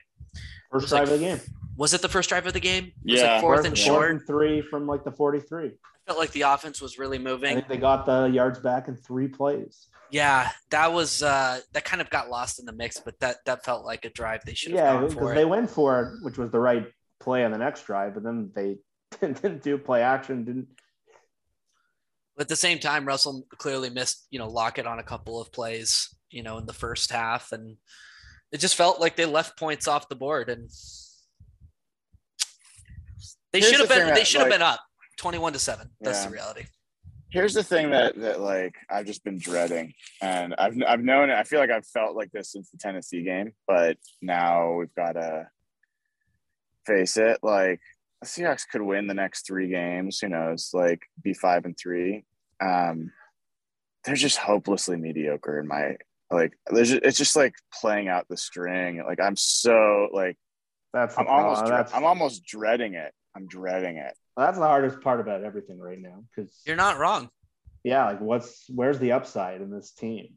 First 0.70 0.84
It's 0.84 0.92
like 0.92 1.04
drive 1.06 1.14
of 1.14 1.20
the 1.20 1.26
game. 1.26 1.40
Was 1.76 1.92
it 1.94 2.02
the 2.02 2.08
first 2.08 2.28
drive 2.30 2.46
of 2.46 2.52
the 2.54 2.60
game? 2.60 2.92
It 3.04 3.12
was 3.12 3.20
Yeah. 3.20 3.32
like 3.32 3.40
fourth 3.42 3.66
and 3.66 3.76
Fourth 3.76 3.86
short. 3.86 4.10
and 4.10 4.26
three 4.26 4.62
from 4.62 4.86
like 4.86 5.04
the 5.04 5.12
43. 5.12 5.72
Felt 6.06 6.18
like 6.18 6.30
the 6.32 6.42
offense 6.42 6.80
was 6.80 6.98
really 6.98 7.18
I 7.18 7.20
moving. 7.20 7.54
think 7.56 7.68
they 7.68 7.76
got 7.78 8.06
the 8.06 8.26
yards 8.26 8.58
back 8.60 8.86
in 8.88 8.96
three 8.96 9.26
plays. 9.28 9.88
Yeah, 10.10 10.50
that 10.70 10.92
was 10.92 11.20
uh 11.22 11.60
that 11.72 11.84
kind 11.84 12.00
of 12.00 12.08
got 12.10 12.30
lost 12.30 12.60
in 12.60 12.64
the 12.66 12.72
mix, 12.72 13.00
but 13.00 13.18
that 13.20 13.38
that 13.44 13.64
felt 13.64 13.84
like 13.84 14.04
a 14.04 14.10
drive 14.10 14.44
they 14.44 14.54
should 14.54 14.72
have 14.72 15.02
Yeah, 15.02 15.06
because 15.08 15.34
they 15.34 15.44
went 15.44 15.68
for 15.68 16.00
it, 16.02 16.24
which 16.24 16.38
was 16.38 16.50
the 16.52 16.60
right 16.60 16.86
play 17.18 17.44
on 17.44 17.50
the 17.50 17.58
next 17.58 17.86
drive, 17.86 18.14
but 18.14 18.22
then 18.22 18.52
they 18.54 18.76
didn't 19.20 19.62
do 19.64 19.76
play 19.78 20.02
action. 20.02 20.44
Didn't 20.44 20.68
But 22.36 22.42
at 22.42 22.48
the 22.48 22.54
same 22.56 22.78
time, 22.78 23.04
Russell 23.04 23.44
clearly 23.58 23.90
missed, 23.90 24.28
you 24.30 24.38
know, 24.38 24.46
Lockett 24.48 24.86
on 24.86 25.00
a 25.00 25.02
couple 25.02 25.40
of 25.40 25.50
plays, 25.50 26.14
you 26.30 26.44
know, 26.44 26.58
in 26.58 26.66
the 26.66 26.72
first 26.72 27.10
half, 27.10 27.50
and 27.50 27.76
it 28.52 28.58
just 28.58 28.76
felt 28.76 29.00
like 29.00 29.16
they 29.16 29.26
left 29.26 29.58
points 29.58 29.88
off 29.88 30.08
the 30.08 30.14
board, 30.14 30.50
and 30.50 30.70
they 33.52 33.60
should 33.60 33.80
have 33.80 33.88
the 33.88 33.94
been 33.94 34.06
they 34.08 34.12
that, 34.20 34.26
should 34.26 34.40
have 34.42 34.50
like- 34.50 34.58
been 34.60 34.66
up 34.66 34.80
twenty-one 35.16 35.52
to 35.52 35.58
seven. 35.58 35.90
That's 36.00 36.20
Yeah. 36.22 36.28
the 36.28 36.32
reality. 36.34 36.64
here's 37.30 37.54
the 37.54 37.62
thing 37.62 37.90
that 37.90 38.18
that 38.20 38.40
like 38.40 38.74
I've 38.88 39.06
just 39.06 39.24
been 39.24 39.38
dreading, 39.38 39.92
and 40.22 40.54
I've 40.58 40.76
I've 40.86 41.02
known 41.02 41.30
it. 41.30 41.34
I 41.34 41.42
feel 41.44 41.58
like 41.60 41.70
I've 41.70 41.86
felt 41.86 42.16
like 42.16 42.30
this 42.32 42.52
since 42.52 42.70
the 42.70 42.78
Tennessee 42.78 43.22
game, 43.22 43.52
but 43.66 43.98
now 44.22 44.74
we've 44.74 44.94
got 44.94 45.12
to 45.12 45.48
face 46.86 47.16
it. 47.16 47.38
Like 47.42 47.80
the 48.20 48.26
Seahawks 48.26 48.66
could 48.70 48.82
win 48.82 49.06
the 49.06 49.14
next 49.14 49.46
three 49.46 49.68
games. 49.68 50.20
Who 50.20 50.28
knows? 50.28 50.70
Like 50.72 51.02
be 51.22 51.34
five 51.34 51.64
and 51.64 51.76
three. 51.76 52.24
Um, 52.60 53.12
they're 54.04 54.14
just 54.14 54.38
hopelessly 54.38 54.96
mediocre 54.96 55.58
in 55.58 55.66
my 55.66 55.96
like. 56.30 56.56
There's 56.70 56.90
just, 56.90 57.02
it's 57.04 57.18
just 57.18 57.36
like 57.36 57.54
playing 57.74 58.08
out 58.08 58.26
the 58.28 58.36
string. 58.36 59.02
Like 59.04 59.20
I'm 59.20 59.36
so 59.36 60.08
like 60.12 60.38
that's 60.92 61.18
I'm 61.18 61.26
almost 61.26 61.66
that's, 61.66 61.92
I'm 61.92 62.04
almost 62.04 62.44
dreading 62.46 62.94
it. 62.94 63.12
I'm 63.34 63.46
dreading 63.48 63.96
it. 63.98 64.16
That's 64.36 64.58
the 64.58 64.64
hardest 64.66 65.00
part 65.00 65.20
about 65.20 65.42
everything 65.44 65.78
right 65.78 66.00
now. 66.00 66.24
Because 66.34 66.60
You're 66.66 66.76
not 66.76 66.98
wrong. 66.98 67.30
yeah, 67.84 68.04
like 68.06 68.20
what's 68.20 68.64
where's 68.68 68.98
the 68.98 69.12
upside 69.12 69.60
in 69.60 69.70
this 69.70 69.92
team? 69.92 70.28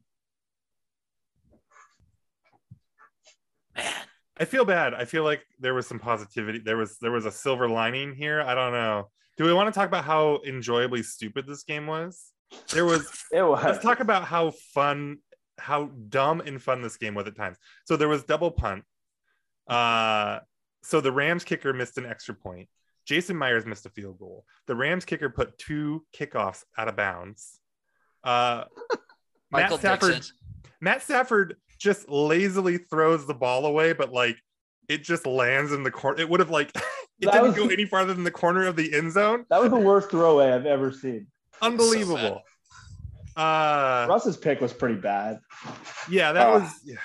Man, 3.76 3.94
I 4.40 4.46
feel 4.46 4.66
bad. 4.66 4.94
I 4.94 5.06
feel 5.06 5.24
like 5.24 5.44
there 5.60 5.74
was 5.74 5.88
some 5.88 6.00
positivity. 6.00 6.60
There 6.60 6.78
was 6.78 6.98
there 7.00 7.12
was 7.12 7.26
a 7.26 7.32
silver 7.32 7.68
lining 7.70 8.16
here. 8.16 8.42
I 8.42 8.56
don't 8.56 8.72
know. 8.74 9.10
Do 9.38 9.46
we 9.46 9.54
want 9.54 9.74
to 9.74 9.78
talk 9.78 9.88
about 9.88 10.06
how 10.06 10.38
enjoyably 10.46 11.04
stupid 11.04 11.48
this 11.48 11.64
game 11.64 11.88
was? 11.88 12.32
There 12.74 12.86
was 12.86 13.08
It 13.32 13.42
was. 13.44 13.64
let's 13.64 13.84
talk 13.84 14.00
about 14.00 14.24
how 14.26 14.52
fun 14.74 15.20
how 15.60 15.88
dumb 16.08 16.42
and 16.42 16.62
fun 16.62 16.82
this 16.82 16.96
game 16.96 17.14
was 17.14 17.28
at 17.28 17.36
times 17.36 17.58
so 17.84 17.98
there 17.98 18.08
was 18.08 18.24
double 18.24 18.50
punt 18.50 18.86
uh 19.68 20.40
so 20.84 21.02
the 21.02 21.12
rams 21.12 21.44
kicker 21.44 21.74
missed 21.74 21.98
an 21.98 22.06
extra 22.06 22.34
point 22.34 22.70
jason 23.10 23.36
myers 23.36 23.66
missed 23.66 23.88
a 23.88 23.90
field 23.90 24.20
goal 24.20 24.46
the 24.68 24.76
rams 24.76 25.04
kicker 25.04 25.30
put 25.32 25.58
two 25.58 26.06
kickoffs 26.16 26.64
out 26.78 26.88
of 26.88 26.96
bounds 26.96 27.60
uh 28.24 28.66
Michael 29.52 29.78
matt 29.78 29.80
stafford 29.80 30.14
Dickson. 30.14 30.36
matt 30.80 31.02
stafford 31.02 31.56
just 31.80 32.08
lazily 32.08 32.78
throws 32.78 33.26
the 33.26 33.34
ball 33.34 33.66
away 33.66 33.94
but 33.94 34.14
like 34.14 34.38
it 34.88 35.04
just 35.04 35.26
lands 35.26 35.72
in 35.72 35.82
the 35.82 35.90
corner 35.90 36.22
it 36.22 36.30
would 36.30 36.40
have 36.40 36.52
like 36.52 36.70
it 36.76 36.84
That 37.22 37.32
didn't 37.32 37.48
was- 37.48 37.56
go 37.58 37.68
any 37.70 37.86
farther 37.86 38.14
than 38.14 38.24
the 38.24 38.30
corner 38.32 38.68
of 38.68 38.76
the 38.76 38.94
end 38.94 39.12
zone 39.12 39.46
that 39.50 39.60
was 39.60 39.72
the 39.72 39.78
worst 39.80 40.12
throwaway 40.12 40.52
I've 40.52 40.68
ever 40.68 40.92
seen. 40.92 41.26
unbelievable 41.64 42.44
uh 43.36 44.06
Russ's 44.08 44.38
pick 44.38 44.62
was 44.62 44.72
pretty 44.74 44.96
bad. 45.02 45.40
yeah 46.12 46.32
that 46.32 46.48
Uh, 46.48 46.60
was 46.60 46.96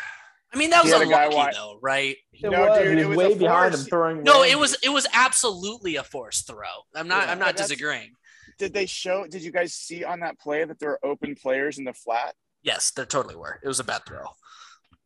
I 0.55 0.59
mean, 0.59 0.71
that 0.71 0.85
was 0.85 0.93
He 0.93 0.99
had 0.99 1.07
a 1.07 1.11
guy 1.11 1.25
unlucky 1.27 1.57
though, 1.57 1.79
right? 1.83 2.17
It 2.33 2.51
No, 2.51 2.61
was. 2.61 2.79
dude, 2.79 2.99
he 2.99 3.03
it 3.05 3.09
was 3.09 3.17
was 3.17 3.27
a 3.27 3.29
way 3.31 3.35
behind 3.39 3.73
force. 3.75 3.83
him 3.85 3.91
throwing. 3.91 4.23
No, 4.23 4.41
rams. 4.43 4.53
it 4.53 4.59
was 4.59 4.77
it 4.85 4.89
was 4.91 5.07
absolutely 5.13 5.97
a 5.97 6.05
forced 6.05 6.47
throw. 6.47 6.59
I'm 6.95 7.09
not 7.09 7.27
Yeah, 7.27 7.33
I'm 7.33 7.39
not 7.39 7.57
disagreeing. 7.57 8.13
Did 8.59 8.73
they 8.73 8.87
show? 8.87 9.27
Did 9.27 9.43
you 9.43 9.51
guys 9.51 9.75
see 9.75 10.05
on 10.05 10.21
that 10.21 10.39
play 10.39 10.65
that 10.65 10.79
there 10.79 10.91
were 10.91 11.01
open 11.05 11.35
players 11.35 11.79
in 11.79 11.85
the 11.85 11.93
flat? 11.93 12.35
Yes, 12.63 12.93
there 12.93 13.05
totally 13.05 13.35
were. 13.37 13.59
It 13.63 13.69
was 13.69 13.81
a 13.81 13.85
bad 13.85 14.03
throw. 14.07 14.27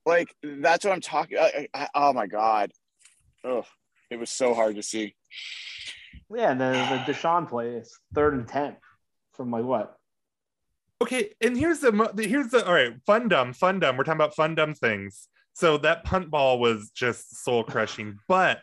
Like 0.04 0.34
that's 0.42 0.84
what 0.84 0.92
I'm 0.92 1.00
talking. 1.00 1.38
I, 1.38 1.66
I, 1.74 1.88
oh 1.94 2.12
my 2.12 2.26
god, 2.26 2.72
oh, 3.44 3.64
it 4.10 4.18
was 4.18 4.30
so 4.30 4.54
hard 4.54 4.76
to 4.76 4.82
see. 4.82 5.14
Yeah, 6.34 6.50
and 6.50 6.60
then 6.60 7.04
the 7.06 7.12
DeSean 7.12 7.48
play 7.48 7.68
is 7.70 7.98
third 8.14 8.34
and 8.34 8.46
ten 8.46 8.76
from 9.34 9.50
like 9.50 9.64
what? 9.64 9.94
Okay, 11.00 11.30
and 11.40 11.56
here's 11.56 11.78
the 11.80 12.12
here's 12.18 12.48
the 12.48 12.66
all 12.66 12.74
right, 12.74 12.94
fun 13.06 13.28
dumb, 13.28 13.52
fun 13.52 13.80
dumb. 13.80 13.96
We're 13.96 14.04
talking 14.04 14.16
about 14.20 14.34
fun 14.34 14.54
dumb 14.54 14.74
things. 14.74 15.28
So 15.58 15.76
that 15.78 16.04
punt 16.04 16.30
ball 16.30 16.60
was 16.60 16.90
just 16.90 17.42
soul 17.42 17.64
crushing, 17.64 18.20
but 18.28 18.60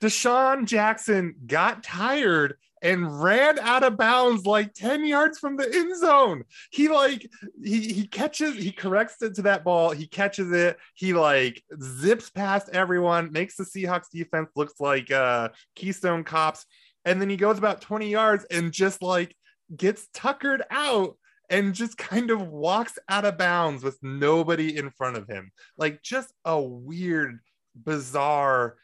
DeSean 0.00 0.64
Jackson 0.64 1.34
got 1.46 1.82
tired 1.82 2.56
and 2.80 3.22
ran 3.22 3.58
out 3.58 3.82
of 3.82 3.98
bounds 3.98 4.46
like 4.46 4.72
10 4.72 5.04
yards 5.04 5.38
from 5.38 5.58
the 5.58 5.70
end 5.70 5.94
zone. 5.98 6.44
He 6.70 6.88
like 6.88 7.30
he 7.62 7.92
he 7.92 8.06
catches, 8.06 8.54
he 8.54 8.72
corrects 8.72 9.20
it 9.20 9.34
to 9.34 9.42
that 9.42 9.62
ball, 9.62 9.90
he 9.90 10.06
catches 10.06 10.52
it, 10.52 10.78
he 10.94 11.12
like 11.12 11.62
zips 11.82 12.30
past 12.30 12.70
everyone, 12.72 13.30
makes 13.30 13.56
the 13.56 13.64
Seahawks 13.64 14.08
defense 14.10 14.48
looks 14.56 14.80
like 14.80 15.10
uh 15.10 15.50
Keystone 15.74 16.24
Cops, 16.24 16.64
and 17.04 17.20
then 17.20 17.28
he 17.28 17.36
goes 17.36 17.58
about 17.58 17.82
20 17.82 18.08
yards 18.08 18.46
and 18.50 18.72
just 18.72 19.02
like 19.02 19.36
gets 19.76 20.08
tuckered 20.14 20.62
out 20.70 21.18
and 21.48 21.74
just 21.74 21.96
kind 21.96 22.30
of 22.30 22.48
walks 22.48 22.98
out 23.08 23.24
of 23.24 23.38
bounds 23.38 23.82
with 23.82 23.98
nobody 24.02 24.76
in 24.76 24.90
front 24.90 25.16
of 25.16 25.28
him. 25.28 25.50
Like 25.76 26.02
just 26.02 26.32
a 26.44 26.60
weird, 26.60 27.38
bizarre, 27.74 28.76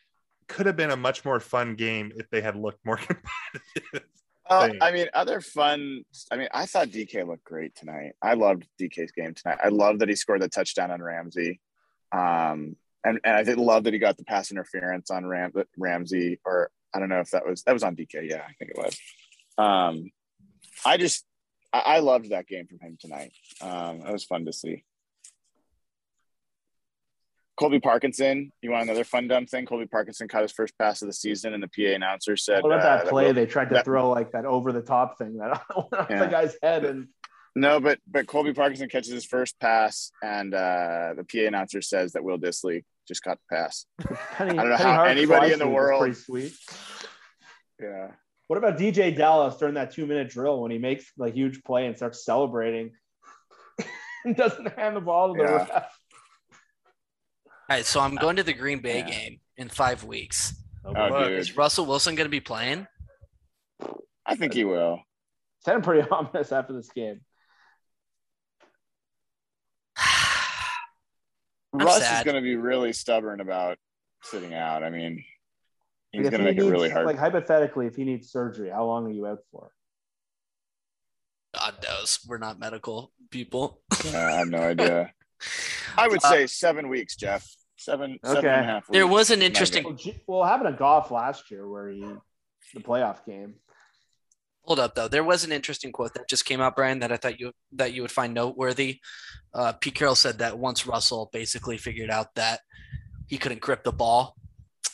could 0.49 0.67
have 0.67 0.77
been 0.77 0.91
a 0.91 0.97
much 0.97 1.25
more 1.25 1.41
fun 1.41 1.75
game 1.75 2.13
if 2.17 2.29
they 2.31 2.41
had 2.41 2.57
looked 2.57 2.85
more 2.85 2.97
competitive. 2.99 4.09
Uh, 4.49 4.69
I 4.81 4.93
mean, 4.93 5.07
other 5.15 5.41
fun. 5.41 6.03
I 6.31 6.37
mean, 6.37 6.49
I 6.53 6.67
thought 6.67 6.89
DK 6.89 7.27
looked 7.27 7.45
great 7.45 7.75
tonight. 7.75 8.13
I 8.21 8.35
loved 8.35 8.67
DK's 8.81 9.13
game 9.13 9.35
tonight. 9.35 9.59
I 9.63 9.69
love 9.69 10.01
that 10.01 10.09
he 10.09 10.15
scored 10.15 10.43
the 10.43 10.49
touchdown 10.49 10.91
on 10.91 11.01
Ramsey, 11.01 11.61
um, 12.11 12.77
and 13.05 13.19
and 13.25 13.37
I 13.37 13.45
did 13.45 13.59
love 13.59 13.85
that 13.85 13.95
he 13.95 13.99
got 13.99 14.19
the 14.19 14.25
pass 14.25 14.51
interference 14.51 15.11
on 15.11 15.25
Ram, 15.25 15.53
Ramsey, 15.79 16.41
or 16.45 16.71
I 16.93 16.99
don't 16.99 17.09
know 17.09 17.21
if 17.21 17.31
that 17.31 17.47
was 17.47 17.63
that 17.63 17.73
was 17.73 17.83
on 17.83 17.97
DK. 17.97 18.29
Yeah, 18.29 18.43
I 18.47 18.53
think 18.59 18.73
it 18.73 18.77
was. 18.77 18.99
Um, 19.57 20.11
I 20.85 20.97
just 20.97 21.25
I, 21.73 21.79
I 21.79 21.99
loved 22.01 22.31
that 22.31 22.47
game 22.47 22.67
from 22.67 22.79
him 22.81 22.97
tonight. 23.01 23.33
Um, 23.61 24.03
it 24.07 24.13
was 24.13 24.25
fun 24.25 24.45
to 24.47 24.53
see. 24.53 24.85
Colby 27.57 27.81
Parkinson, 27.81 28.51
you 28.63 28.71
want 28.71 28.85
another 28.85 29.05
fun 29.05 29.29
dumb 29.29 29.47
thing? 29.47 29.67
Colby 29.67 29.87
Parkinson 29.87 30.27
caught 30.27 30.43
his 30.43 30.53
first 30.53 30.77
pass 30.79 31.03
of 31.03 31.07
the 31.09 31.13
season, 31.13 31.53
and 31.55 31.63
the 31.63 31.69
PA 31.69 31.95
announcer 31.95 32.37
said, 32.37 32.63
What 32.63 32.73
about 32.73 33.01
uh, 33.01 33.05
that 33.05 33.11
play? 33.11 33.27
will- 33.27 33.35
They 33.35 33.47
tried 33.47 33.69
to 33.69 33.75
that- 33.75 33.85
throw 33.85 34.11
like 34.11 34.33
that 34.33 34.47
over 34.47 34.73
the 34.73 34.81
top 34.83 35.19
thing 35.19 35.37
that 35.37 35.63
went 35.77 35.93
off 35.93 36.07
Yeah. 36.11 36.19
the 36.21 36.27
guy's 36.31 36.57
head, 36.63 36.85
and 36.85 37.09
No, 37.55 37.79
but 37.79 37.99
but 38.11 38.27
Colby 38.27 38.55
Parkinson 38.55 38.89
catches 38.89 39.13
his 39.13 39.27
first 39.27 39.61
pass, 39.61 40.11
and 40.23 40.55
uh, 40.55 41.15
the 41.17 41.25
PA 41.25 41.47
announcer 41.47 41.83
says 41.83 42.13
that 42.13 42.25
Will 42.25 42.39
Dissly 42.39 42.85
just 43.07 43.23
got 43.23 43.39
the 43.49 43.55
pass. 43.57 43.87
Penny, 44.01 44.59
I 44.59 44.63
don't 44.63 44.71
know 44.71 44.77
Penny 44.77 44.83
how 44.89 44.95
Hart 44.95 45.11
anybody 45.11 45.53
in 45.53 45.59
the 45.59 45.69
world- 45.69 46.01
Pretty 46.01 46.15
sweet. 46.15 46.55
Yeah. 47.81 48.13
What 48.53 48.59
about 48.59 48.77
DeeJay 48.77 49.17
Dallas 49.17 49.57
during 49.57 49.77
that 49.77 49.93
two 49.93 50.05
minute 50.05 50.29
drill 50.29 50.61
when 50.61 50.71
he 50.71 50.77
makes 50.77 51.11
like 51.17 51.33
huge 51.33 51.65
play 51.65 51.87
and 51.87 51.97
starts 51.97 52.23
celebrating 52.23 52.91
and 54.27 54.37
doesn't 54.37 54.79
hand 54.79 54.95
the 54.95 55.01
ball 55.01 55.33
to 55.35 55.39
the 55.43 55.49
Yeah. 55.49 55.57
ref? 55.57 55.71
All 55.71 55.83
right, 57.71 57.87
so 57.87 58.01
I'm 58.01 58.15
going 58.15 58.37
to 58.37 58.43
the 58.43 58.53
Green 58.53 58.81
Bay 58.81 58.99
Yeah. 58.99 59.09
game 59.11 59.41
in 59.57 59.71
five 59.71 60.05
weeks. 60.05 60.53
Oh, 60.85 60.91
oh 60.91 61.09
But- 61.09 61.29
dude. 61.29 61.39
Is 61.39 61.57
Russell 61.57 61.87
Wilson 61.87 62.15
going 62.15 62.27
to 62.27 62.31
be 62.31 62.41
playing? 62.41 62.87
I 64.27 64.37
think 64.37 64.53
he 64.53 64.65
will. 64.65 65.01
Sounded 65.65 65.83
pretty 65.83 66.07
ominous 66.11 66.53
after 66.53 66.75
this 66.75 66.91
game. 66.91 67.23
I'm 69.97 71.87
Russ 71.87 72.03
sad. 72.03 72.19
is 72.19 72.25
going 72.31 72.35
to 72.37 72.47
be 72.47 72.57
really 72.57 72.93
stubborn 72.93 73.41
about 73.41 73.79
sitting 74.25 74.53
out. 74.53 74.85
I 74.85 74.91
mean, 74.91 75.25
he's 76.13 76.23
Like, 76.25 76.31
going 76.33 76.45
to 76.45 76.51
he 76.51 76.55
make 76.57 76.65
it 76.67 76.71
really 76.71 76.91
hard. 76.91 77.07
Like 77.07 77.19
hypothetically, 77.19 77.87
if 77.87 77.97
he 77.97 78.05
needs 78.05 78.31
surgery, 78.31 78.71
how 78.71 78.85
long 78.85 79.07
are 79.07 79.11
you 79.11 79.27
out 79.27 79.39
for? 79.51 79.73
God 81.55 81.75
knows 81.83 82.21
we're 82.27 82.39
not 82.39 82.59
medical 82.59 83.13
people. 83.31 83.83
Yeah, 84.11 84.27
I 84.27 84.39
have 84.39 84.49
no 84.49 84.59
idea. 84.59 85.13
I 85.99 86.09
would 86.09 86.25
Uh, 86.25 86.31
say 86.31 86.47
seven 86.47 86.89
weeks, 86.89 87.17
Jeff. 87.17 87.47
Seven, 87.77 88.19
seven 88.25 88.37
and 88.39 88.47
a 88.47 88.51
Okay. 88.51 88.65
half. 88.65 88.87
There 88.89 89.05
weeks 89.07 89.13
was 89.13 89.31
an 89.31 89.43
interesting- 89.43 89.85
Well, 89.85 89.95
G- 89.95 90.21
well, 90.27 90.45
happened 90.45 90.73
to 90.73 90.79
Goff 90.79 91.11
last 91.11 91.51
year 91.51 91.69
where 91.69 91.89
he 91.89 92.01
the 92.75 92.81
playoff 92.81 93.25
game. 93.27 93.57
Hold 94.65 94.79
up, 94.79 94.95
though. 94.95 95.09
There 95.09 95.25
was 95.25 95.43
an 95.45 95.51
interesting 95.53 95.91
quote 95.91 96.15
that 96.15 96.29
just 96.29 96.45
came 96.45 96.61
out, 96.61 96.77
Brian, 96.77 97.01
that 97.01 97.11
I 97.11 97.17
thought 97.17 97.41
you 97.41 97.53
that 97.73 97.93
you 97.93 98.01
would 98.03 98.13
find 98.13 98.33
noteworthy. 98.33 99.01
Uh, 99.53 99.73
Pete 99.73 99.97
Carroll 99.97 100.15
said 100.15 100.39
that 100.39 100.57
once 100.59 100.87
Russell 100.87 101.29
basically 101.33 101.77
figured 101.77 102.09
out 102.11 102.35
that 102.37 102.61
he 103.27 103.37
couldn't 103.37 103.61
grip 103.61 103.83
the 103.83 103.93
ball, 103.93 104.37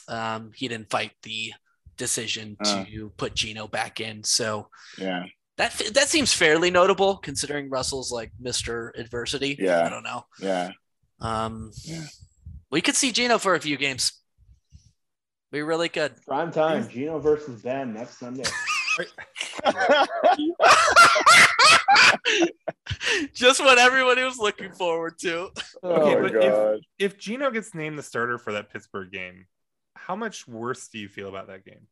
um, 0.09 0.51
he 0.55 0.67
didn't 0.67 0.89
fight 0.89 1.11
the 1.23 1.53
decision 1.97 2.57
Uh. 2.65 2.83
to 2.85 3.09
put 3.17 3.35
Geno 3.35 3.67
back 3.67 3.99
in. 4.01 4.23
So 4.23 4.69
Yeah. 4.97 5.23
that 5.57 5.73
that 5.93 6.07
seems 6.09 6.33
fairly 6.33 6.71
notable 6.71 7.17
considering 7.17 7.69
Russell's 7.69 8.11
like 8.11 8.31
Mister 8.39 8.93
Adversity. 8.97 9.55
Yeah. 9.59 9.85
I 9.85 9.89
don't 9.89 10.03
know. 10.03 10.25
Yeah. 10.39 10.71
Um, 11.21 11.71
Yeah. 11.83 12.05
we 12.71 12.81
could 12.81 12.95
see 12.95 13.11
Geno 13.11 13.37
for 13.37 13.55
a 13.55 13.59
few 13.61 13.77
games. 13.77 14.13
We 15.51 15.61
really 15.61 15.89
could. 15.89 16.13
Prime 16.27 16.51
time, 16.51 16.87
Geno 16.89 17.17
versus 17.19 17.61
Ben 17.63 17.93
next 17.93 18.19
Sunday. 18.19 18.43
Just 23.33 23.59
what 23.59 23.77
everybody 23.77 24.23
was 24.23 24.37
looking 24.37 24.71
forward 24.71 25.17
to. 25.19 25.45
Okay, 25.45 25.53
oh, 25.83 26.21
my 26.21 26.29
but 26.29 26.35
if- 26.35 26.81
If 26.99 27.17
Geno 27.19 27.49
gets 27.51 27.73
named 27.73 27.97
the 27.97 28.03
starter 28.03 28.37
for 28.37 28.53
that 28.53 28.71
Pittsburgh 28.71 29.11
game, 29.11 29.45
how 30.09 30.15
much 30.15 30.47
worse 30.47 30.87
do 30.87 30.97
you 30.97 31.07
feel 31.07 31.29
about 31.29 31.47
that 31.47 31.63
game? 31.63 31.85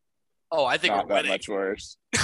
Oh, 0.52 0.66
I 0.66 0.78
think 0.78 0.96
Not 0.96 1.04
we're 1.06 1.10
that 1.10 1.16
winning. 1.18 1.32
much 1.32 1.48
worse. 1.48 1.98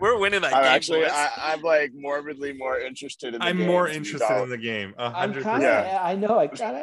We're 0.00 0.16
winning 0.16 0.42
that 0.42 0.54
I'm 0.54 0.62
game. 0.62 0.72
actually, 0.72 1.00
boys. 1.00 1.10
I, 1.12 1.30
I'm 1.52 1.62
like 1.62 1.90
morbidly 1.92 2.52
more 2.52 2.78
interested 2.78 3.34
in 3.34 3.40
the 3.40 3.44
I'm 3.46 3.56
game 3.58 3.66
more 3.66 3.88
interested 3.88 4.42
in 4.44 4.48
the 4.48 4.56
game. 4.56 4.94
A 4.96 5.06
I'm 5.06 5.12
hundred 5.12 5.42
percent. 5.42 5.64
of. 5.64 6.00
I 6.00 6.14
know. 6.14 6.38
I 6.38 6.46
kind 6.46 6.76
of 6.76 6.82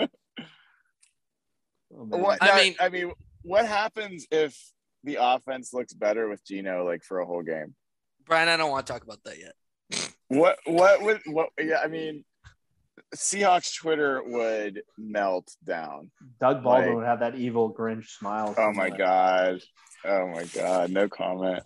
am. 0.00 0.08
Oh. 1.96 2.04
What, 2.18 2.38
I 2.42 2.46
now, 2.48 2.56
mean- 2.56 2.74
I 2.80 2.88
mean, 2.90 3.12
what 3.42 3.64
happens 3.66 4.26
if 4.30 4.60
the 5.04 5.18
offense 5.20 5.72
looks 5.72 5.92
better 5.94 6.28
with 6.28 6.44
Geno 6.44 6.84
like 6.84 7.02
for 7.02 7.20
a 7.20 7.26
whole 7.26 7.42
game? 7.42 7.74
Brian, 8.26 8.48
I 8.48 8.56
don't 8.56 8.70
want 8.70 8.86
to 8.86 8.92
talk 8.92 9.02
about 9.04 9.22
that 9.24 9.36
yet. 9.38 10.12
What 10.28 10.58
what 10.66 11.00
would 11.02 11.20
what 11.26 11.48
yeah, 11.58 11.78
I 11.82 11.86
mean 11.88 12.24
Seahawks 13.14 13.74
Twitter 13.74 14.22
would 14.24 14.82
melt 14.98 15.50
down. 15.64 16.10
Doug 16.40 16.62
Baldwin 16.62 16.88
like- 16.88 16.96
would 16.96 17.06
have 17.06 17.20
that 17.20 17.34
evil 17.36 17.72
Grinch 17.72 18.06
smile. 18.08 18.54
Oh 18.58 18.72
my 18.72 18.90
god. 18.90 19.60
Oh 20.04 20.26
my 20.28 20.44
god, 20.44 20.90
no 20.90 21.08
comment. 21.08 21.62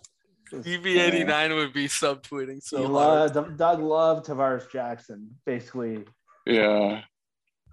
EV89 0.51 1.55
would 1.55 1.73
be 1.73 1.87
subtweeting 1.87 2.55
He 2.55 2.59
so 2.61 2.77
hard. 2.77 2.89
loved, 2.91 3.37
um, 3.37 3.57
Doug 3.57 3.79
loved 3.79 4.25
Tarvaris 4.27 4.69
Jackson. 4.71 5.31
Basically, 5.45 6.05
Yeah. 6.45 7.01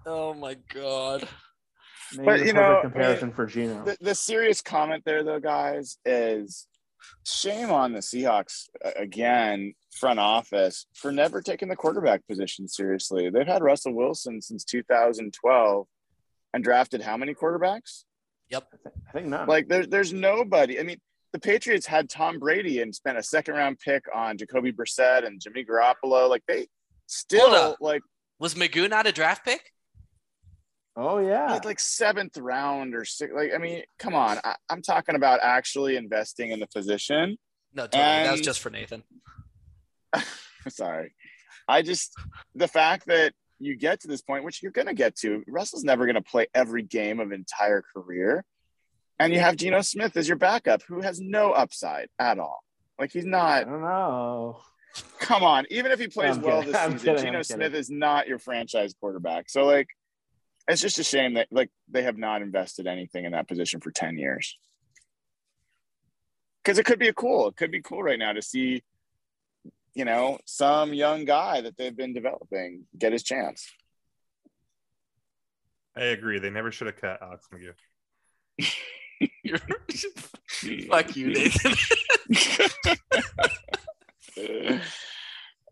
Oh 0.05 0.33
my 0.33 0.55
god. 0.73 1.27
maybe 2.13 2.25
But, 2.25 2.39
you 2.39 2.53
perfect 2.53 2.55
know, 2.55 2.77
I 2.77 2.81
comparison 2.81 3.31
for 3.31 3.45
Geno. 3.45 3.85
The, 3.85 3.97
the 4.01 4.15
serious 4.15 4.61
comment 4.61 5.03
there 5.05 5.23
though, 5.23 5.39
guys, 5.39 5.97
is 6.05 6.65
shame 7.25 7.71
on 7.71 7.93
the 7.93 7.99
Seahawks 7.99 8.69
uh, 8.83 8.91
again, 8.95 9.73
front 9.91 10.19
office, 10.19 10.85
for 10.93 11.11
never 11.11 11.41
taking 11.41 11.69
the 11.69 11.75
quarterback 11.75 12.25
position 12.27 12.67
seriously. 12.67 13.29
They've 13.29 13.47
had 13.47 13.63
Russell 13.63 13.93
Wilson 13.93 14.41
since 14.41 14.63
2012 14.63 15.87
and 16.53 16.63
drafted 16.63 17.01
how 17.01 17.17
many 17.17 17.33
quarterbacks? 17.33 18.03
Yep. 18.49 18.67
I 19.07 19.11
think 19.11 19.27
not. 19.27 19.47
Like 19.47 19.67
there's 19.67 19.87
there's 19.87 20.13
nobody. 20.13 20.79
I 20.79 20.83
mean, 20.83 20.99
the 21.31 21.39
Patriots 21.39 21.85
had 21.85 22.09
Tom 22.09 22.39
Brady 22.39 22.81
and 22.81 22.93
spent 22.93 23.17
a 23.17 23.23
second 23.23 23.55
round 23.55 23.79
pick 23.79 24.03
on 24.13 24.37
Jacoby 24.37 24.73
Brissett 24.73 25.25
and 25.25 25.39
Jimmy 25.39 25.63
Garoppolo. 25.63 26.29
Like 26.29 26.43
they 26.47 26.67
still 27.07 27.75
like 27.79 28.01
Was 28.39 28.55
McGough 28.55 28.89
not 28.89 29.07
a 29.07 29.11
draft 29.11 29.45
pick? 29.45 29.71
Oh 30.95 31.19
yeah. 31.19 31.51
like, 31.51 31.65
like 31.65 31.79
seventh 31.79 32.37
round 32.37 32.95
or 32.95 33.05
six. 33.05 33.31
Like 33.33 33.51
I 33.53 33.57
mean, 33.57 33.83
come 33.99 34.13
on. 34.13 34.39
I, 34.43 34.55
I'm 34.69 34.81
talking 34.81 35.15
about 35.15 35.39
actually 35.41 35.95
investing 35.95 36.51
in 36.51 36.59
the 36.59 36.67
position. 36.67 37.37
No, 37.73 37.83
totally. 37.83 38.03
that 38.03 38.31
was 38.31 38.41
just 38.41 38.59
for 38.59 38.69
Nathan. 38.69 39.03
Sorry, 40.69 41.13
I 41.67 41.81
just 41.81 42.13
the 42.55 42.67
fact 42.67 43.07
that 43.07 43.33
you 43.59 43.75
get 43.75 44.01
to 44.01 44.07
this 44.07 44.21
point, 44.21 44.43
which 44.43 44.61
you're 44.61 44.71
going 44.71 44.87
to 44.87 44.93
get 44.93 45.15
to. 45.17 45.43
Russell's 45.47 45.83
never 45.83 46.05
going 46.05 46.15
to 46.15 46.21
play 46.21 46.47
every 46.53 46.81
game 46.83 47.19
of 47.19 47.31
entire 47.31 47.83
career, 47.95 48.43
and 49.19 49.33
you 49.33 49.39
have 49.39 49.55
Geno 49.55 49.81
Smith 49.81 50.17
as 50.17 50.27
your 50.27 50.37
backup, 50.37 50.81
who 50.83 51.01
has 51.01 51.21
no 51.21 51.51
upside 51.51 52.09
at 52.19 52.39
all. 52.39 52.63
Like 52.99 53.11
he's 53.11 53.25
not. 53.25 53.61
I 53.61 53.63
don't 53.63 53.81
know. 53.81 54.59
Come 55.19 55.43
on, 55.43 55.65
even 55.69 55.91
if 55.91 55.99
he 55.99 56.07
plays 56.07 56.37
I'm 56.37 56.41
well 56.41 56.63
kidding. 56.63 56.73
this 56.93 57.01
season. 57.01 57.17
Geno 57.17 57.41
Smith 57.43 57.59
kidding. 57.59 57.79
is 57.79 57.89
not 57.89 58.27
your 58.27 58.39
franchise 58.39 58.93
quarterback. 58.99 59.49
So 59.49 59.65
like, 59.65 59.87
it's 60.67 60.81
just 60.81 60.99
a 60.99 61.03
shame 61.03 61.35
that 61.35 61.47
like 61.51 61.69
they 61.89 62.03
have 62.03 62.17
not 62.17 62.41
invested 62.41 62.87
anything 62.87 63.25
in 63.25 63.33
that 63.33 63.47
position 63.47 63.81
for 63.81 63.91
ten 63.91 64.17
years. 64.17 64.57
Because 66.63 66.77
it 66.77 66.85
could 66.85 66.99
be 66.99 67.07
a 67.07 67.13
cool. 67.13 67.47
It 67.47 67.55
could 67.55 67.71
be 67.71 67.81
cool 67.81 68.03
right 68.03 68.19
now 68.19 68.33
to 68.33 68.41
see, 68.41 68.83
you 69.93 70.05
know, 70.05 70.37
some 70.45 70.93
young 70.93 71.25
guy 71.25 71.61
that 71.61 71.77
they've 71.77 71.95
been 71.95 72.13
developing 72.13 72.85
get 72.97 73.13
his 73.13 73.23
chance. 73.23 73.71
I 75.95 76.05
agree. 76.05 76.39
They 76.39 76.51
never 76.51 76.71
should 76.71 76.87
have 76.87 76.97
cut 76.97 77.21
Alex 77.21 77.47
McGough. 77.51 77.75
Fuck 80.89 81.15
you, 81.15 81.27
Nathan. 81.27 81.73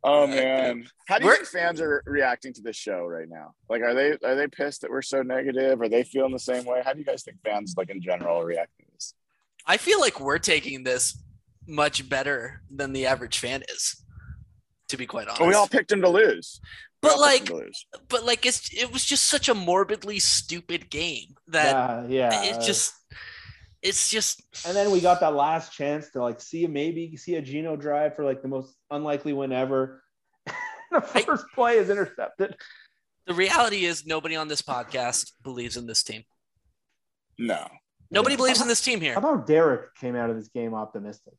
oh 0.03 0.27
man, 0.27 0.88
how 1.07 1.17
do 1.17 1.23
you 1.23 1.27
We're- 1.27 1.38
think 1.38 1.49
fans 1.49 1.81
are 1.81 2.03
reacting 2.05 2.53
to 2.53 2.62
this 2.62 2.75
show 2.75 3.05
right 3.05 3.27
now? 3.29 3.53
Like, 3.69 3.81
are 3.81 3.93
they 3.93 4.17
are 4.23 4.35
they 4.35 4.47
pissed 4.47 4.81
that 4.81 4.91
we're 4.91 5.01
so 5.01 5.21
negative? 5.21 5.81
Are 5.81 5.89
they 5.89 6.03
feeling 6.03 6.31
the 6.31 6.39
same 6.39 6.65
way? 6.65 6.81
How 6.83 6.93
do 6.93 6.99
you 6.99 7.05
guys 7.05 7.23
think 7.23 7.38
fans, 7.43 7.75
like 7.77 7.89
in 7.89 8.01
general, 8.01 8.41
are 8.41 8.45
reacting 8.45 8.85
to 8.85 8.91
this? 8.93 9.13
I 9.65 9.77
feel 9.77 9.99
like 9.99 10.19
we're 10.19 10.39
taking 10.39 10.83
this 10.83 11.21
much 11.67 12.09
better 12.09 12.62
than 12.71 12.93
the 12.93 13.05
average 13.05 13.38
fan 13.38 13.63
is, 13.69 14.03
to 14.88 14.97
be 14.97 15.05
quite 15.05 15.27
honest. 15.27 15.39
Well, 15.41 15.49
we 15.49 15.55
all 15.55 15.67
picked 15.67 15.91
him 15.91 16.01
to 16.01 16.09
lose. 16.09 16.59
We 17.01 17.09
but 17.09 17.19
like, 17.19 17.49
lose. 17.49 17.85
but 18.09 18.25
like, 18.25 18.45
it's 18.45 18.73
it 18.73 18.91
was 18.91 19.05
just 19.05 19.27
such 19.27 19.47
a 19.47 19.53
morbidly 19.53 20.19
stupid 20.19 20.89
game 20.89 21.35
that 21.47 22.09
yeah, 22.09 22.31
yeah. 22.31 22.43
it 22.43 22.62
just, 22.62 22.93
it's 23.81 24.09
just 24.09 24.41
and 24.67 24.75
then 24.75 24.91
we 24.91 24.99
got 24.99 25.19
that 25.21 25.33
last 25.35 25.71
chance 25.71 26.09
to 26.11 26.21
like 26.21 26.41
see 26.41 26.65
a 26.65 26.69
maybe 26.69 27.15
see 27.17 27.35
a 27.35 27.41
Geno 27.41 27.75
drive 27.75 28.15
for 28.15 28.25
like 28.25 28.41
the 28.41 28.47
most 28.47 28.75
unlikely 28.91 29.33
win 29.33 29.51
ever. 29.51 30.04
the 30.45 30.54
I- 31.15 31.21
first 31.21 31.45
play 31.56 31.77
is 31.77 31.89
intercepted. 31.89 32.56
the 33.25 33.33
reality 33.33 33.85
is 33.85 34.06
nobody 34.06 34.35
on 34.35 34.47
this 34.47 34.62
podcast 34.62 35.31
believes 35.43 35.77
in 35.77 35.85
this 35.87 36.04
team. 36.04 36.23
no. 37.37 37.67
Nobody 38.12 38.35
believes 38.35 38.60
in 38.60 38.67
this 38.67 38.81
team 38.81 39.01
here. 39.01 39.13
How 39.13 39.19
about 39.19 39.45
Derek 39.45 39.93
came 39.93 40.15
out 40.15 40.31
of 40.31 40.35
this 40.35 40.47
game 40.47 40.73
optimistic? 40.73 41.35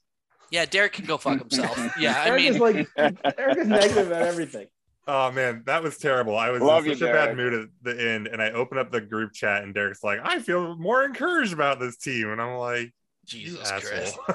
Yeah, 0.52 0.66
Derek 0.66 0.92
can 0.92 1.04
go 1.04 1.18
fuck 1.18 1.40
himself. 1.40 1.76
Yeah, 1.98 2.16
I 2.16 2.36
mean, 2.36 2.54
is 2.54 2.60
like 2.60 2.86
Derek 2.96 3.58
is 3.58 3.66
negative 3.66 4.06
about 4.06 4.22
everything. 4.22 4.68
Oh 5.12 5.32
man, 5.32 5.64
that 5.66 5.82
was 5.82 5.98
terrible. 5.98 6.36
I 6.38 6.50
was 6.50 6.62
Love 6.62 6.84
in 6.84 6.90
you, 6.90 6.96
such 6.96 7.08
a 7.08 7.12
bad 7.12 7.36
mood 7.36 7.52
at 7.52 7.68
the 7.82 8.00
end, 8.10 8.28
and 8.28 8.40
I 8.40 8.52
open 8.52 8.78
up 8.78 8.92
the 8.92 9.00
group 9.00 9.32
chat, 9.32 9.64
and 9.64 9.74
Derek's 9.74 10.04
like, 10.04 10.20
"I 10.22 10.38
feel 10.38 10.76
more 10.76 11.02
encouraged 11.04 11.52
about 11.52 11.80
this 11.80 11.96
team," 11.96 12.30
and 12.30 12.40
I'm 12.40 12.56
like, 12.58 12.92
Jesus 13.26 13.68
Christ. 13.70 14.16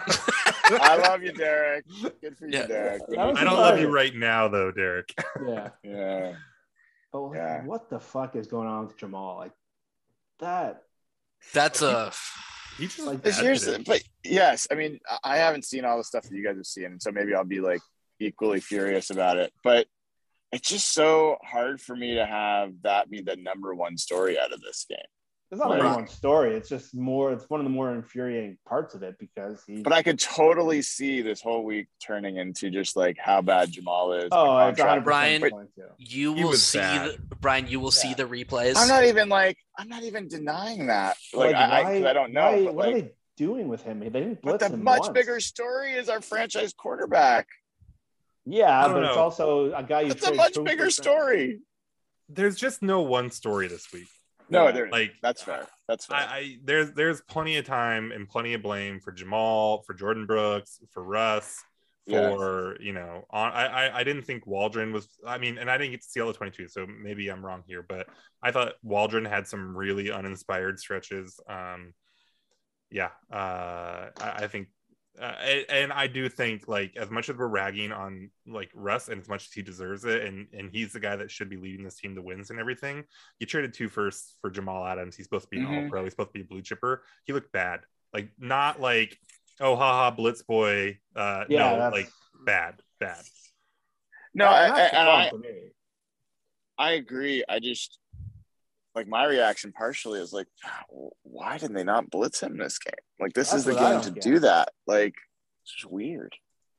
I 0.66 0.98
love 0.98 1.24
you, 1.24 1.32
Derek. 1.32 1.86
Good 2.20 2.38
for 2.38 2.48
you, 2.48 2.58
Yeah. 2.58 2.66
Derek. 2.68 3.02
I 3.18 3.44
don't 3.46 3.58
love 3.58 3.80
you 3.80 3.88
right 3.88 4.14
now, 4.14 4.50
though, 4.50 4.72
Derek. 4.72 5.14
Yeah. 5.48 5.70
Yeah. 5.84 6.34
But 7.14 7.22
like, 7.22 7.38
Yeah. 7.38 7.64
what 7.64 7.90
the 7.90 8.00
fuck 8.00 8.36
is 8.36 8.48
going 8.48 8.68
on 8.68 8.88
with 8.88 8.98
Jamal? 8.98 9.38
Like 9.38 9.54
that. 10.40 10.84
That's 11.54 11.82
a 11.82 12.12
He 12.78 12.88
just 12.88 13.00
Like, 13.00 13.20
It's 13.26 13.38
bad 13.38 13.46
here's 13.46 13.62
the- 13.64 13.82
but 13.86 14.04
yes, 14.26 14.68
I 14.70 14.76
mean, 14.76 15.00
I- 15.10 15.36
I 15.36 15.38
haven't 15.38 15.64
seen 15.64 15.86
all 15.86 15.98
the 15.98 16.04
stuff 16.04 16.24
that 16.24 16.34
you 16.36 16.44
guys 16.44 16.58
have 16.58 16.66
seen, 16.66 16.86
and 16.86 17.02
so 17.02 17.12
maybe 17.12 17.34
I'll 17.34 17.46
be 17.46 17.62
like 17.62 17.82
equally 18.20 18.60
furious 18.60 19.10
about 19.10 19.38
it. 19.38 19.54
But 19.64 19.88
it's 20.56 20.70
just 20.70 20.94
so 20.94 21.38
hard 21.44 21.82
for 21.82 21.96
me 21.96 22.16
to 22.16 22.26
have 22.26 22.72
that 22.84 23.10
be 23.10 23.22
the 23.22 23.36
number 23.36 23.76
one 23.76 23.98
story 23.98 24.40
out 24.40 24.54
of 24.54 24.62
this 24.62 24.86
game. 24.90 24.98
It's 25.52 25.60
not 25.60 25.70
Right. 25.70 25.82
a 25.82 25.96
one 25.96 26.08
story. 26.08 26.56
It's 26.56 26.70
just 26.70 26.96
more. 26.96 27.32
It's 27.32 27.48
one 27.50 27.60
of 27.60 27.66
the 27.66 27.70
more 27.70 27.94
infuriating 27.94 28.58
parts 28.68 28.96
of 28.96 29.04
it 29.04 29.16
because 29.20 29.62
he. 29.68 29.84
But 29.84 29.94
I 29.94 30.02
could 30.02 30.18
totally 30.20 30.82
see 30.82 31.22
this 31.22 31.40
whole 31.42 31.64
week 31.64 31.88
turning 32.02 32.38
into 32.38 32.72
just 32.72 32.96
like 32.96 33.18
how 33.20 33.42
bad 33.42 33.72
Jamal 33.72 34.14
is. 34.14 34.30
oh, 34.32 34.58
the 34.58 34.70
it's 34.70 34.80
contract. 34.80 35.06
100 35.06 35.50
Brian- 35.52 35.68
You 36.00 36.34
will 36.34 36.54
see 36.54 36.80
the 36.80 37.20
Brian. 37.42 37.68
You 37.68 37.80
will 37.80 37.92
see 37.92 38.14
the 38.16 38.24
replays. 38.24 38.74
I'm 38.76 38.88
not 38.88 39.04
even 39.06 39.30
like 39.30 39.58
I'm 39.78 39.88
not 39.88 40.04
even 40.04 40.28
denying 40.28 40.88
that. 40.88 41.18
Like, 41.34 41.54
I, 41.56 41.82
I, 41.82 41.84
'cause 41.84 42.06
I 42.06 42.14
don't 42.14 42.34
know. 42.34 42.42
why- 42.52 42.66
but, 42.66 42.74
what 42.76 42.86
like, 42.88 42.96
are 42.96 43.02
they 43.02 43.12
doing 43.38 43.68
with 43.68 43.84
him? 43.84 44.00
They 44.00 44.10
didn't 44.10 44.40
but 44.42 44.60
the 44.60 44.70
him 44.70 44.84
much 44.84 45.02
once. 45.02 45.10
bigger 45.14 45.40
story 45.40 45.92
is 45.94 46.10
our 46.10 46.22
franchise 46.22 46.74
quarterback. 46.74 47.48
Yeah, 48.46 48.80
I 48.80 48.84
don't 48.88 48.94
but 48.96 49.04
it's 49.06 49.18
also 49.18 49.74
a 49.74 49.84
guy 49.84 50.02
you. 50.02 50.12
It's 50.12 50.26
a 50.28 50.34
much 50.34 50.54
bigger 50.64 50.86
percent. 50.86 51.04
story. 51.06 51.60
There's 52.30 52.56
just 52.56 52.82
no 52.82 53.02
one 53.02 53.32
story 53.32 53.68
this 53.68 53.92
week. 53.92 54.08
No, 54.50 54.66
Yeah. 54.66 54.72
there, 54.72 54.90
Like 54.90 55.14
that's 55.22 55.42
fair. 55.42 55.68
That's 55.88 56.06
fair. 56.06 56.18
I, 56.18 56.22
I 56.22 56.58
there's 56.64 56.92
there's 56.94 57.22
plenty 57.22 57.58
of 57.58 57.66
time 57.66 58.12
and 58.12 58.28
plenty 58.30 58.54
of 58.54 58.62
blame 58.62 59.00
for 59.00 59.12
Jamal, 59.12 59.82
for 59.84 59.94
Jordyn 59.96 60.28
Brooks, 60.28 60.80
for 60.92 61.04
Russ, 61.04 61.64
Yeah. 62.06 62.30
for 62.30 62.78
you 62.80 62.94
know, 62.94 63.26
on 63.32 63.52
I, 63.52 63.66
I 63.88 64.00
I 64.00 64.04
didn't 64.04 64.24
think 64.24 64.46
Waldron 64.46 64.94
was. 64.94 65.08
I 65.26 65.40
mean, 65.40 65.58
and 65.58 65.70
I 65.70 65.78
didn't 65.80 65.92
get 65.92 66.02
to 66.04 66.08
see 66.08 66.20
all 66.20 66.28
the 66.28 66.34
22, 66.34 66.68
so 66.68 66.86
maybe 66.86 67.28
I'm 67.30 67.44
wrong 67.44 67.64
here, 67.66 67.84
but 67.88 68.08
I 68.44 68.52
thought 68.52 68.74
Waldron 68.84 69.26
had 69.26 69.48
some 69.48 69.76
really 69.76 70.12
uninspired 70.12 70.80
stretches. 70.80 71.40
Um, 71.50 71.94
yeah, 72.92 73.10
uh, 73.32 74.10
I, 74.22 74.34
I 74.44 74.48
think. 74.48 74.68
Uh, 75.20 75.24
and, 75.42 75.66
and 75.70 75.94
I 75.94 76.08
do 76.08 76.28
think, 76.28 76.68
like, 76.68 76.98
as 76.98 77.10
much 77.10 77.30
as 77.30 77.38
we're 77.38 77.48
ragging 77.48 77.92
on 77.92 78.30
like 78.46 78.70
Russ, 78.74 79.08
and 79.08 79.22
as 79.22 79.30
much 79.30 79.46
as 79.46 79.54
he 79.54 79.62
deserves 79.62 80.04
it, 80.06 80.24
and 80.26 80.48
and 80.54 80.70
he's 80.72 80.92
the 80.94 81.00
guy 81.00 81.16
that 81.16 81.32
should 81.32 81.50
be 81.50 81.56
leading 81.58 81.86
this 81.86 81.96
team 81.96 82.16
to 82.16 82.22
wins 82.22 82.50
and 82.50 82.60
everything, 82.60 83.04
you 83.40 83.46
traded 83.48 83.74
two 83.74 83.88
firsts 83.88 84.36
for 84.42 84.50
Jamal 84.50 84.86
Adams. 84.86 85.16
He's 85.16 85.26
supposed 85.26 85.46
to 85.46 85.50
be 85.50 85.58
an 85.60 85.66
Mhm. 85.68 85.84
all 85.84 85.90
pro. 85.90 86.04
He's 86.04 86.14
supposed 86.14 86.30
to 86.30 86.34
be 86.34 86.42
a 86.42 86.46
blue 86.46 86.62
chipper. 86.62 87.04
He 87.24 87.34
looked 87.34 87.52
bad. 87.52 87.82
Like 88.14 88.30
not 88.38 88.82
like 88.82 89.18
oh 89.62 89.76
haha 89.76 90.12
blitz 90.12 90.42
boy. 90.44 91.00
Uh 91.16 91.46
Yeah, 91.48 91.72
no, 91.72 91.78
that's, 91.78 91.94
like 91.94 92.10
bad, 92.46 92.82
bad. 93.00 93.24
no, 94.34 94.46
I, 94.46 94.66
I, 94.68 94.86
I, 94.86 94.90
problem 94.90 95.30
for 95.30 95.38
me. 95.48 95.62
I 96.78 96.92
agree. 96.92 97.44
I 97.48 97.60
just 97.60 98.00
like 98.96 99.08
my 99.08 99.26
reaction 99.26 99.74
partially 99.74 100.20
is 100.22 100.32
like, 100.32 100.48
ah, 100.66 100.84
why 101.24 101.58
didn't 101.58 101.76
they 101.76 101.84
not 101.84 102.10
blitz 102.10 102.42
him 102.42 102.58
this 102.58 102.80
game? 102.80 102.94
Like 103.20 103.34
this 103.34 103.52
That's 103.52 103.60
is 103.60 103.66
the 103.66 103.76
game 103.76 104.02
to 104.02 104.12
get. 104.12 104.24
do 104.24 104.40
that. 104.40 104.70
Like 104.88 105.16
it's 105.64 105.74
just 105.74 105.92
weird. 105.92 106.34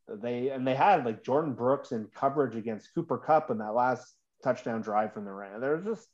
They 0.08 0.48
and 0.48 0.66
they 0.66 0.74
had 0.74 1.04
like 1.04 1.24
Jordyn 1.24 1.56
Brooks 1.56 1.92
in 1.92 2.06
coverage 2.14 2.56
against 2.56 2.94
Cooper 2.94 3.18
Kupp 3.18 3.50
in 3.50 3.58
that 3.58 3.74
last 3.74 4.14
touchdown 4.42 4.80
drive 4.80 5.12
from 5.12 5.24
the 5.24 5.32
Rams. 5.32 5.60
There's 5.60 5.84
just 5.84 6.08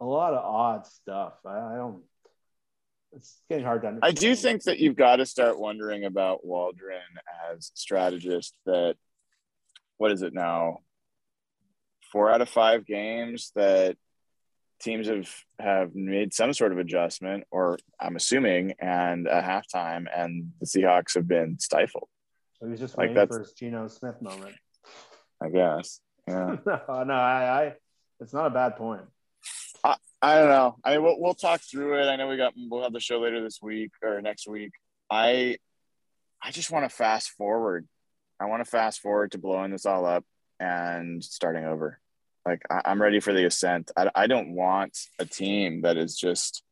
a 0.00 0.04
lot 0.06 0.32
of 0.32 0.44
odd 0.44 0.86
stuff. 0.86 1.34
I, 1.44 1.58
I 1.58 1.76
don't. 1.76 2.02
It's 3.14 3.42
getting 3.50 3.66
hard 3.66 3.82
to 3.82 3.88
understand. 3.88 4.18
I 4.18 4.18
do 4.18 4.34
think 4.34 4.62
that 4.64 4.78
you've 4.78 4.96
got 4.96 5.16
to 5.16 5.26
start 5.26 5.58
wondering 5.58 6.04
about 6.04 6.46
Waldron 6.46 7.00
as 7.50 7.70
strategist. 7.74 8.54
That 8.64 8.94
what 9.98 10.12
is 10.12 10.22
it 10.22 10.32
now? 10.32 10.78
Four 12.10 12.30
out 12.30 12.40
of 12.40 12.48
five 12.48 12.86
games 12.86 13.52
that 13.54 13.96
teams 14.82 15.08
have 15.08 15.28
have 15.58 15.94
made 15.94 16.34
some 16.34 16.52
sort 16.52 16.72
of 16.72 16.78
adjustment, 16.78 17.44
or 17.50 17.78
I'm 18.00 18.16
assuming, 18.16 18.74
and 18.80 19.28
at 19.28 19.44
halftime, 19.44 20.06
and 20.14 20.52
the 20.60 20.66
Seahawks 20.66 21.14
have 21.14 21.28
been 21.28 21.58
stifled. 21.58 22.08
he 22.60 22.66
was 22.66 22.80
just 22.80 22.98
like 22.98 23.14
that's- 23.14 23.34
for 23.34 23.40
his 23.40 23.52
Geno 23.52 23.88
Smith 23.88 24.20
moment. 24.20 24.54
I 25.42 25.48
guess. 25.48 26.00
Yeah. 26.28 26.56
no, 26.66 27.04
no, 27.04 27.14
I, 27.14 27.64
I, 27.64 27.74
it's 28.20 28.32
not 28.32 28.46
a 28.46 28.50
bad 28.50 28.76
point. 28.76 29.02
I 30.22 30.38
don't 30.38 30.50
know. 30.50 30.76
I 30.84 30.92
mean, 30.92 31.02
we'll, 31.02 31.20
we'll 31.20 31.34
talk 31.34 31.60
through 31.60 32.00
it. 32.00 32.06
I 32.06 32.14
know 32.14 32.28
we 32.28 32.36
got 32.36 32.54
we'll 32.56 32.84
have 32.84 32.92
the 32.92 33.00
show 33.00 33.18
later 33.18 33.42
this 33.42 33.58
week 33.60 33.90
or 34.02 34.22
next 34.22 34.46
week. 34.46 34.70
I 35.10 35.56
I 36.40 36.52
just 36.52 36.70
want 36.70 36.88
to 36.88 36.94
fast 36.94 37.30
forward. 37.30 37.88
I 38.38 38.46
want 38.46 38.64
to 38.64 38.70
fast 38.70 39.00
forward 39.00 39.32
to 39.32 39.38
blowing 39.38 39.72
this 39.72 39.84
all 39.84 40.06
up 40.06 40.24
and 40.60 41.22
starting 41.24 41.64
over. 41.64 41.98
Like 42.46 42.62
I, 42.70 42.82
I'm 42.86 43.00
ready 43.00 43.20
for 43.20 43.32
the 43.32 43.46
ascent. 43.46 43.90
I, 43.96 44.10
I 44.14 44.26
don't 44.26 44.54
want 44.54 44.98
a 45.18 45.24
team 45.24 45.82
that 45.82 45.96
is 45.96 46.16
just 46.16 46.62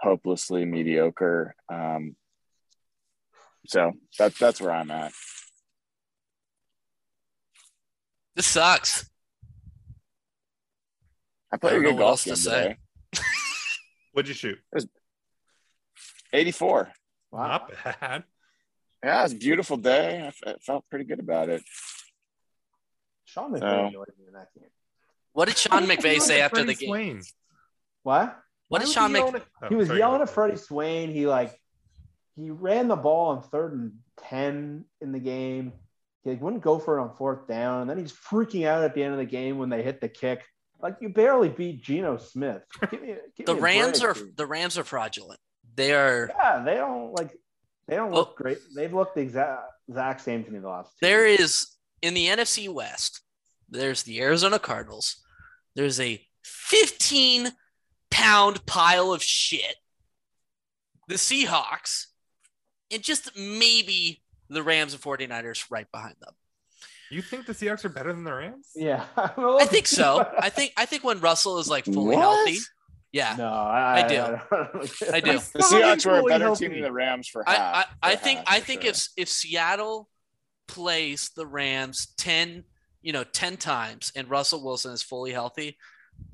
hopelessly 0.00 0.64
mediocre. 0.64 1.54
Um, 1.72 2.14
so 3.66 3.92
that's 4.18 4.38
that's 4.38 4.60
where 4.60 4.72
I'm 4.72 4.90
at. 4.90 5.12
This 8.36 8.46
sucks. 8.46 9.08
I 11.52 11.56
played 11.56 11.72
I 11.72 11.76
a 11.76 11.78
don't 11.78 11.84
good 11.84 11.94
what 11.94 12.00
golf 12.00 12.10
else 12.10 12.22
to 12.24 12.28
game 12.30 12.36
say. 12.36 12.62
today. 13.12 13.24
What'd 14.12 14.28
you 14.28 14.34
shoot? 14.34 14.58
84. 16.32 16.92
Wow. 17.30 17.48
Not 17.48 17.72
bad. 18.00 18.24
Yeah, 19.02 19.24
it's 19.24 19.32
a 19.32 19.36
beautiful 19.36 19.76
day. 19.76 20.22
I 20.22 20.26
f- 20.26 20.40
I 20.46 20.54
felt 20.60 20.84
pretty 20.90 21.04
good 21.06 21.20
about 21.20 21.48
it. 21.48 21.62
Sean 23.24 23.52
McVay 23.52 23.60
No. 23.60 23.86
annoyed 23.88 24.08
me 24.18 24.26
in 24.26 24.32
that 24.34 24.48
game. 24.54 24.68
What 25.38 25.46
did 25.46 25.56
Sean 25.56 25.84
McVay 25.86 26.20
say 26.20 26.40
after 26.40 26.64
the 26.64 26.74
game? 26.74 26.88
Swain. 26.88 27.22
What? 28.02 28.24
What 28.24 28.36
Why 28.68 28.78
did 28.80 28.86
would 28.88 28.92
Sean 28.92 29.10
he 29.10 29.16
yell 29.18 29.30
Mc? 29.30 29.42
at- 29.42 29.48
Oh, 29.62 29.68
he 29.68 29.74
was 29.76 29.88
yelling 29.88 30.20
at 30.20 30.30
Freddie 30.30 30.56
Swain. 30.56 31.10
He 31.12 31.28
like 31.28 31.56
he 32.34 32.50
ran 32.50 32.88
the 32.88 32.96
ball 32.96 33.28
on 33.28 33.42
third 33.42 33.72
and 33.74 33.92
ten 34.20 34.84
in 35.00 35.12
the 35.12 35.20
game. 35.20 35.72
He 36.24 36.30
like, 36.30 36.40
wouldn't 36.42 36.62
go 36.64 36.80
for 36.80 36.98
it 36.98 37.02
on 37.02 37.14
fourth 37.14 37.46
down, 37.46 37.82
and 37.82 37.88
then 37.90 37.98
he's 37.98 38.12
freaking 38.12 38.66
out 38.66 38.82
at 38.82 38.96
the 38.96 39.02
end 39.04 39.12
of 39.12 39.18
the 39.18 39.24
game 39.26 39.58
when 39.58 39.68
they 39.68 39.82
hit 39.84 40.00
the 40.00 40.08
kick. 40.08 40.42
Like 40.82 40.96
you 41.00 41.08
barely 41.08 41.48
beat 41.48 41.84
Geno 41.84 42.16
Smith. 42.16 42.62
Give 42.90 43.00
me, 43.00 43.14
give 43.36 43.46
The 43.46 43.54
me 43.54 43.60
Rams 43.60 44.00
break, 44.00 44.10
are 44.10 44.14
dude. 44.14 44.36
the 44.36 44.46
Rams 44.46 44.76
are 44.76 44.82
fraudulent. 44.84 45.38
They 45.76 45.94
are. 45.94 46.30
yeah, 46.36 46.62
they 46.64 46.74
don't 46.74 47.12
like 47.12 47.30
they 47.86 47.94
don't 47.94 48.12
Oh. 48.12 48.16
look 48.16 48.36
great. 48.36 48.58
They've 48.74 48.92
looked 48.92 49.14
the 49.14 49.20
exact 49.22 49.62
exact 49.88 50.20
same 50.20 50.42
to 50.42 50.50
me 50.50 50.58
the 50.58 50.68
last. 50.68 50.90
Two 50.98 51.06
There 51.06 51.28
years. 51.28 51.40
is 51.40 51.76
in 52.02 52.14
the 52.14 52.26
NFC 52.26 52.68
West. 52.68 53.22
There's 53.70 54.02
the 54.02 54.20
Arizona 54.20 54.58
Cardinals. 54.58 55.24
There's 55.78 56.00
a 56.00 56.20
15 56.42 57.50
pound 58.10 58.66
pile 58.66 59.12
of 59.12 59.22
shit. 59.22 59.76
The 61.06 61.14
Seahawks, 61.14 62.06
and 62.90 63.00
just 63.00 63.30
maybe 63.38 64.20
the 64.48 64.64
Rams 64.64 64.92
and 64.92 65.00
49ers 65.00 65.66
right 65.70 65.86
behind 65.92 66.16
them. 66.20 66.34
You 67.12 67.22
think 67.22 67.46
the 67.46 67.52
Seahawks 67.52 67.84
are 67.84 67.90
better 67.90 68.12
than 68.12 68.24
the 68.24 68.34
Rams? 68.34 68.70
Yeah, 68.74 69.04
I 69.16 69.66
think 69.66 69.86
so. 69.86 70.28
I 70.40 70.48
think 70.48 70.72
I 70.76 70.84
think 70.84 71.04
when 71.04 71.20
Russell 71.20 71.58
is 71.60 71.68
like 71.68 71.84
fully 71.84 72.16
What? 72.16 72.22
healthy. 72.22 72.58
Yeah. 73.12 73.36
no, 73.38 73.48
I, 73.48 74.02
I 74.04 74.08
do. 74.08 74.20
I, 74.20 75.16
I 75.16 75.20
do. 75.20 75.32
The 75.52 75.60
Seahawks 75.60 76.04
were 76.04 76.18
a 76.18 76.22
better 76.24 76.46
healthy. 76.46 76.64
team 76.66 76.74
than 76.74 76.82
the 76.82 76.92
Rams 76.92 77.28
for 77.28 77.48
I, 77.48 77.54
half. 77.54 77.86
I, 78.02 78.10
I 78.10 78.16
for 78.16 78.22
think 78.24 78.38
half, 78.40 78.48
I 78.48 78.60
think 78.60 78.82
sure. 78.82 78.90
if 78.90 79.08
if 79.16 79.28
Seattle 79.28 80.08
plays 80.66 81.30
the 81.36 81.46
Rams 81.46 82.08
10, 82.18 82.64
you 83.08 83.12
know, 83.14 83.24
10 83.24 83.56
times 83.56 84.12
and 84.14 84.28
Russell 84.28 84.62
Wilson 84.62 84.92
is 84.92 85.02
fully 85.02 85.32
healthy, 85.32 85.78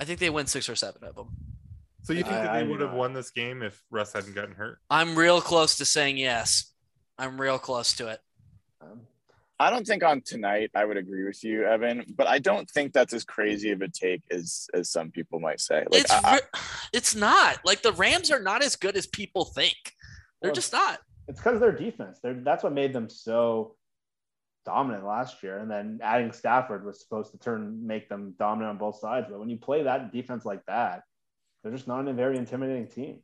I 0.00 0.04
think 0.04 0.18
they 0.18 0.28
win 0.28 0.48
6 0.48 0.68
or 0.68 0.74
7 0.74 1.04
of 1.04 1.14
them. 1.14 1.28
So 2.02 2.12
you 2.12 2.24
think 2.24 2.34
I- 2.34 2.42
that 2.46 2.52
they 2.54 2.64
do 2.64 2.70
would 2.72 2.80
have 2.80 2.92
won 2.94 3.12
this 3.12 3.30
game 3.30 3.62
if 3.62 3.80
Russ 3.92 4.12
hadn't 4.12 4.34
gotten 4.34 4.56
hurt? 4.56 4.80
I'm 4.90 5.14
real 5.14 5.40
close 5.40 5.76
to 5.76 5.84
saying 5.84 6.16
yes. 6.16 6.72
I'm 7.16 7.40
real 7.40 7.60
close 7.60 7.94
to 7.98 8.08
it. 8.08 8.18
Um, 8.80 9.02
I 9.60 9.70
don't 9.70 9.86
think 9.86 10.02
on 10.02 10.20
tonight 10.22 10.72
I 10.74 10.84
would 10.84 10.96
agree 10.96 11.22
with 11.24 11.44
you, 11.44 11.62
Evan, 11.64 12.12
but 12.16 12.26
I 12.26 12.40
don't 12.40 12.68
think 12.68 12.92
that's 12.92 13.14
as 13.14 13.22
crazy 13.22 13.70
of 13.70 13.80
a 13.80 13.88
take 13.88 14.22
as 14.32 14.66
as 14.74 14.90
some 14.90 15.12
people 15.12 15.38
might 15.38 15.60
say. 15.60 15.84
Like 15.92 16.00
it's 16.00 16.10
I, 16.10 16.38
I- 16.38 16.58
it's 16.92 17.14
not. 17.14 17.60
Like 17.64 17.82
the 17.82 17.92
Rams 17.92 18.32
are 18.32 18.40
not 18.42 18.64
as 18.64 18.74
good 18.74 18.96
as 18.96 19.06
people 19.06 19.44
think. 19.44 19.76
They're 20.42 20.48
Well, 20.50 20.54
just 20.56 20.72
not. 20.72 20.98
it's 21.28 21.38
because 21.38 21.54
of 21.54 21.60
their 21.60 21.70
defense. 21.70 22.18
They're, 22.20 22.34
that's 22.34 22.64
what 22.64 22.72
made 22.72 22.92
them 22.92 23.08
so 23.08 23.76
dominant 24.64 25.04
last 25.04 25.42
year. 25.42 25.58
And 25.58 25.70
then 25.70 26.00
adding 26.02 26.32
Stafford 26.32 26.84
was 26.84 27.00
supposed 27.00 27.32
to 27.32 27.38
turn 27.38 27.86
make 27.86 28.08
them 28.08 28.34
dominant 28.38 28.70
on 28.70 28.78
both 28.78 28.98
sides. 28.98 29.26
But 29.30 29.38
when 29.40 29.48
you 29.48 29.56
play 29.58 29.82
that 29.84 30.12
defense 30.12 30.44
like 30.44 30.64
that, 30.66 31.02
they're 31.62 31.72
just 31.72 31.88
not 31.88 32.06
a 32.08 32.12
very 32.12 32.36
intimidating 32.36 32.88
team. 32.88 33.18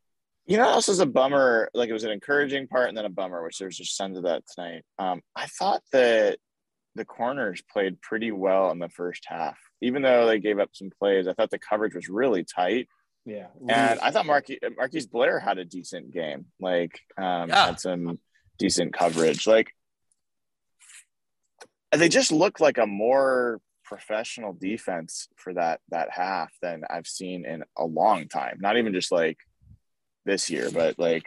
you 0.47 0.57
know, 0.57 0.65
what 0.67 0.73
else 0.75 0.89
was 0.89 1.01
a 1.01 1.07
bummer. 1.07 1.69
Like 1.75 1.89
it 1.91 1.93
was 1.93 2.05
an 2.05 2.11
encouraging 2.11 2.67
part 2.69 2.89
and 2.89 2.97
then 2.97 3.05
a 3.05 3.11
bummer, 3.11 3.43
which 3.45 3.59
there's 3.59 3.77
just 3.77 3.97
tons 3.97 4.17
of 4.17 4.25
that 4.25 4.43
tonight. 4.55 4.83
Um, 4.99 5.21
I 5.37 5.47
thought 5.47 5.83
that 5.93 6.39
the 6.97 7.05
corners 7.05 7.63
played 7.73 8.01
pretty 8.01 8.33
well 8.33 8.71
in 8.73 8.79
the 8.79 8.89
first 8.89 9.25
half, 9.27 9.59
even 9.81 10.03
though 10.03 10.27
they 10.27 10.39
gave 10.41 10.59
up 10.59 10.71
some 10.73 10.91
plays. 10.99 11.29
I 11.29 11.35
thought 11.35 11.51
the 11.51 11.59
coverage 11.59 11.95
was 11.95 12.09
really 12.09 12.45
tight. 12.45 12.89
Yeah. 13.27 13.47
And 13.69 14.01
I 14.01 14.11
thought 14.11 14.27
Marquis, 14.27 14.59
Marquise 14.77 15.07
Blair 15.07 15.39
had 15.39 15.59
a 15.59 15.65
decent 15.65 16.11
game, 16.13 16.47
like 16.59 16.99
um, 17.19 17.49
Yeah. 17.51 17.67
had 17.67 17.79
some 17.81 18.19
decent 18.59 18.93
coverage. 18.95 19.47
Like 19.47 19.73
they 21.93 22.09
just 22.09 22.33
looked 22.33 22.61
like 22.61 22.79
a 22.79 22.87
more 22.87 23.61
professional 23.85 24.53
defense 24.53 25.29
for 25.37 25.53
that 25.55 25.81
that 25.89 26.11
half 26.11 26.53
than 26.63 26.85
I've 26.89 27.07
seen 27.09 27.45
in 27.45 27.65
a 27.77 27.85
long 27.85 28.29
time. 28.29 28.59
Not 28.61 28.77
even 28.77 28.93
just 28.93 29.11
like 29.11 29.39
this 30.25 30.49
year, 30.51 30.71
but 30.73 30.99
like 30.99 31.25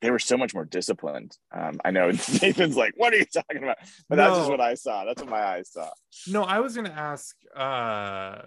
they 0.00 0.10
were 0.10 0.18
so 0.18 0.36
much 0.36 0.54
more 0.54 0.64
disciplined. 0.64 1.36
Um, 1.50 1.80
I 1.84 1.90
know 1.90 2.08
Nathan's 2.42 2.76
like, 2.76 2.92
"What 2.96 3.12
are 3.12 3.16
you 3.16 3.24
talking 3.24 3.62
about?" 3.64 3.78
But 4.08 4.16
that's 4.16 4.36
just 4.36 4.50
what 4.50 4.60
I 4.60 4.74
saw. 4.74 5.04
That's 5.04 5.22
what 5.22 5.30
my 5.30 5.42
eyes 5.42 5.70
saw. 5.72 5.88
No, 6.28 6.42
I 6.42 6.60
was 6.60 6.76
gonna 6.76 6.90
ask, 6.90 7.34
uh, 7.56 8.42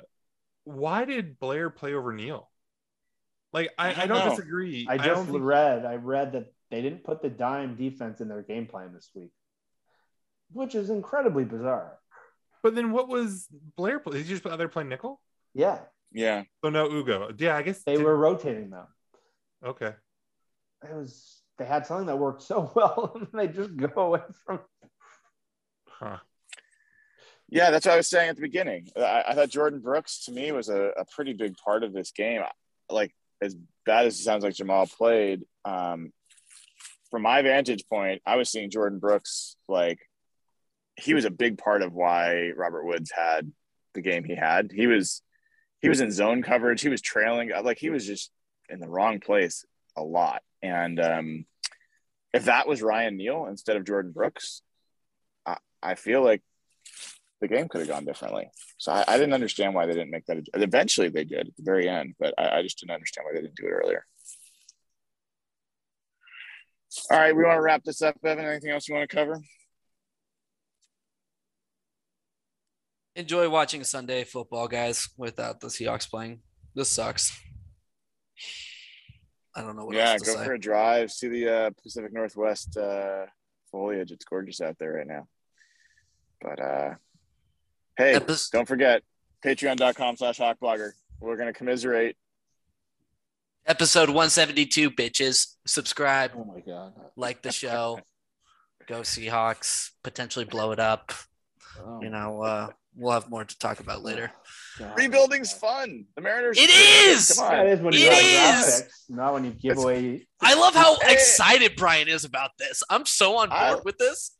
why 0.63 1.05
did 1.05 1.39
Blair 1.39 1.69
play 1.69 1.93
over 1.93 2.13
Neal? 2.13 2.49
Like, 3.53 3.71
I, 3.77 3.87
I 3.87 4.03
I 4.03 4.07
don't 4.07 4.19
don't 4.19 4.29
disagree. 4.29 4.85
I 4.87 4.97
just 4.97 5.25
think- 5.25 5.41
read. 5.41 5.85
I 5.85 5.95
read 5.95 6.33
that 6.33 6.53
they 6.69 6.81
didn't 6.81 7.03
put 7.03 7.21
the 7.21 7.29
dime 7.29 7.75
defense 7.75 8.21
in 8.21 8.29
their 8.29 8.43
game 8.43 8.65
plan 8.67 8.93
this 8.93 9.09
week, 9.13 9.31
which 10.53 10.75
is 10.75 10.89
incredibly 10.89 11.43
bizarre. 11.45 11.97
but 12.63 12.75
then 12.75 12.91
what 12.91 13.07
was 13.07 13.47
Blair 13.75 13.99
play? 13.99 14.13
Did 14.17 14.23
he 14.25 14.29
just 14.29 14.43
put 14.43 14.51
other 14.51 14.67
play 14.67 14.83
nickel? 14.83 15.19
Yeah, 15.53 15.79
Yeah, 16.11 16.43
So 16.63 16.69
no 16.69 16.89
Ugo. 16.91 17.31
Yeah, 17.37 17.57
I 17.57 17.61
guess 17.63 17.83
they 17.83 17.95
did- 17.97 18.03
were 18.05 18.15
rotating 18.17 18.69
them. 18.69 18.87
okay. 19.63 19.93
It 20.83 20.95
was 20.95 21.41
they 21.57 21.65
had 21.65 21.85
something 21.85 22.07
that 22.07 22.17
worked 22.17 22.41
so 22.41 22.71
well, 22.75 23.11
and 23.15 23.27
they 23.33 23.47
just 23.47 23.75
go 23.77 23.89
away 24.01 24.21
from. 24.45 24.59
Huh. 25.87 26.17
yeah. 27.49 27.69
That's 27.69 27.85
what 27.85 27.93
I 27.93 27.97
was 27.97 28.07
saying 28.09 28.29
at 28.29 28.35
the 28.35 28.41
beginning. 28.41 28.87
I, 28.97 29.23
I 29.27 29.35
thought 29.35 29.49
Jordyn 29.49 29.81
Brooks 29.81 30.25
to 30.25 30.31
me 30.31 30.51
was 30.51 30.69
a, 30.69 30.91
a 30.97 31.05
pretty 31.13 31.33
big 31.33 31.55
part 31.57 31.83
of 31.83 31.93
this 31.93 32.11
game. 32.11 32.41
Like 32.89 33.13
as 33.41 33.55
bad 33.85 34.05
as 34.07 34.19
it 34.19 34.23
sounds 34.23 34.43
like 34.43 34.55
Jamal 34.55 34.87
played, 34.87 35.45
um, 35.65 36.11
from 37.11 37.21
my 37.23 37.41
vantage 37.41 37.83
point, 37.87 38.21
I 38.25 38.37
was 38.37 38.49
seeing 38.49 38.69
Jordyn 38.71 38.99
Brooks 38.99 39.55
like 39.67 39.99
he 40.95 41.13
was 41.13 41.25
a 41.25 41.31
big 41.31 41.57
part 41.57 41.81
of 41.81 41.93
why 41.93 42.51
Robert 42.55 42.85
Woods 42.85 43.11
had 43.15 43.51
the 43.93 44.01
game 44.01 44.23
he 44.23 44.35
had. 44.35 44.71
He 44.73 44.87
was 44.87 45.21
he 45.81 45.89
was 45.89 46.01
in 46.01 46.11
zone 46.11 46.43
coverage. 46.43 46.81
He 46.81 46.89
was 46.89 47.01
trailing. 47.01 47.51
Like 47.63 47.79
he 47.79 47.89
was 47.89 48.05
just 48.05 48.31
in 48.69 48.79
the 48.79 48.89
wrong 48.89 49.19
place 49.19 49.65
a 49.95 50.03
lot. 50.03 50.43
And 50.61 50.99
um, 50.99 51.45
if 52.33 52.45
that 52.45 52.67
was 52.67 52.81
Ryan 52.81 53.17
Neal 53.17 53.47
instead 53.47 53.77
of 53.77 53.83
Jordyn 53.83 54.13
Brooks, 54.13 54.61
I, 55.45 55.57
I 55.81 55.95
feel 55.95 56.23
like 56.23 56.41
the 57.41 57.47
game 57.47 57.67
could 57.67 57.81
have 57.81 57.89
gone 57.89 58.05
differently. 58.05 58.49
So 58.77 58.91
I, 58.91 59.03
I 59.07 59.17
didn't 59.17 59.33
understand 59.33 59.73
why 59.73 59.87
they 59.87 59.93
didn't 59.93 60.11
make 60.11 60.25
that. 60.27 60.37
Eventually 60.53 61.09
they 61.09 61.23
did 61.23 61.47
at 61.47 61.55
the 61.57 61.63
very 61.63 61.89
end, 61.89 62.13
but 62.19 62.35
I, 62.37 62.59
I 62.59 62.61
just 62.61 62.79
didn't 62.79 62.93
understand 62.93 63.25
why 63.25 63.33
they 63.33 63.41
didn't 63.41 63.55
do 63.55 63.65
it 63.65 63.71
earlier. 63.71 64.05
All 67.09 67.17
right, 67.17 67.35
we 67.35 67.43
want 67.43 67.57
to 67.57 67.61
wrap 67.61 67.83
this 67.83 68.01
up, 68.01 68.17
Evan. 68.23 68.45
Anything 68.45 68.71
else 68.71 68.87
you 68.87 68.95
want 68.95 69.09
to 69.09 69.15
cover? 69.15 69.41
Enjoy 73.15 73.49
watching 73.49 73.83
Sunday 73.83 74.23
football, 74.23 74.67
guys, 74.67 75.09
without 75.17 75.59
the 75.59 75.67
Seahawks 75.67 76.09
playing. 76.09 76.39
This 76.73 76.89
sucks. 76.89 77.37
I 79.53 79.61
don't 79.61 79.75
know 79.75 79.85
what 79.85 79.95
yeah, 79.95 80.11
else 80.11 80.21
to 80.21 80.25
say. 80.25 80.31
Yeah, 80.31 80.37
go 80.37 80.41
say. 80.41 80.47
for 80.47 80.53
a 80.53 80.59
drive. 80.59 81.11
See 81.11 81.27
the 81.27 81.53
uh, 81.53 81.69
Pacific 81.83 82.13
Northwest 82.13 82.77
uh, 82.77 83.25
foliage. 83.69 84.11
It's 84.11 84.23
gorgeous 84.23 84.61
out 84.61 84.77
there 84.79 84.93
right 84.93 85.07
now. 85.07 85.27
But 86.41 86.59
uh, 86.61 86.93
hey, 87.97 88.13
Epis- 88.13 88.49
don't 88.49 88.67
forget 88.67 89.03
patreon.com 89.45 90.15
slash 90.15 90.39
hawkblogger. 90.39 90.91
We're 91.19 91.35
going 91.35 91.47
to 91.47 91.53
commiserate. 91.53 92.15
Episode 93.67 94.09
172, 94.09 94.89
bitches. 94.91 95.55
Subscribe, 95.67 96.31
Oh 96.35 96.45
my 96.45 96.61
god! 96.61 96.93
like 97.15 97.41
the 97.43 97.51
show, 97.51 97.99
go 98.87 99.01
Seahawks, 99.01 99.89
potentially 100.01 100.45
blow 100.45 100.71
it 100.71 100.79
up. 100.79 101.11
Oh 101.79 102.01
You 102.01 102.09
know, 102.09 102.41
uh, 102.41 102.69
we'll 102.95 103.11
have 103.13 103.29
more 103.29 103.43
to 103.45 103.57
talk 103.59 103.79
about 103.79 104.03
later. 104.03 104.31
God. 104.77 104.97
Rebuilding's 104.97 105.53
fun. 105.53 106.05
The 106.15 106.21
Mariners. 106.21 106.57
It 106.59 106.69
are- 106.69 107.09
is! 107.11 107.33
Come 107.37 107.53
on. 107.59 107.67
is 107.67 107.79
when 107.79 107.93
you 107.93 107.99
It 108.07 108.09
go 108.09 108.15
to 108.15 108.21
draft 108.21 108.67
is! 108.67 108.81
picks, 108.81 109.05
not 109.09 109.33
when 109.33 109.45
you 109.45 109.51
give 109.51 109.71
It's- 109.71 109.83
away. 109.83 110.27
I 110.41 110.53
love 110.55 110.73
how 110.75 110.99
Hey. 110.99 111.13
excited 111.13 111.75
Brian 111.77 112.07
is 112.07 112.25
about 112.25 112.51
this. 112.59 112.83
I'm 112.89 113.05
so 113.05 113.37
on 113.37 113.49
board 113.49 113.61
I- 113.61 113.81
with 113.83 113.97
this. 113.97 114.35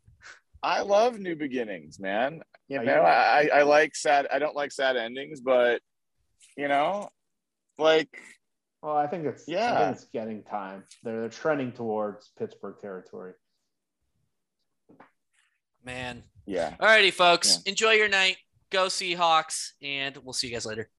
I 0.63 0.81
love 0.81 1.17
new 1.19 1.35
beginnings, 1.35 1.99
man. 1.99 2.41
You 2.67 2.81
Are 2.81 2.85
know, 2.85 2.95
you- 2.95 3.01
I, 3.01 3.49
I 3.53 3.61
like 3.63 3.95
sad. 3.95 4.27
I 4.31 4.37
don't 4.39 4.55
like 4.55 4.71
sad 4.71 4.95
endings, 4.95 5.41
but 5.41 5.81
you 6.57 6.67
know, 6.67 7.09
like 7.77 8.09
Well, 8.83 8.95
I 8.95 9.07
think 9.07 9.25
it's. 9.25 9.47
I 9.47 9.51
Yeah. 9.53 9.77
think 9.85 9.95
it's 9.97 10.05
getting 10.05 10.43
time. 10.43 10.83
They're, 11.03 11.21
they're 11.21 11.29
trending 11.29 11.71
towards 11.71 12.29
Pittsburgh 12.37 12.75
territory. 12.81 13.33
Man. 15.83 16.23
yeah. 16.45 16.75
Alrighty, 16.79 17.11
folks. 17.11 17.61
Enjoy 17.65 17.91
your 17.91 18.09
night. 18.09 18.37
Go 18.69 18.85
Seahawks, 18.87 19.71
and 19.81 20.17
we'll 20.17 20.33
see 20.33 20.47
you 20.47 20.53
guys 20.53 20.65
later. 20.65 20.89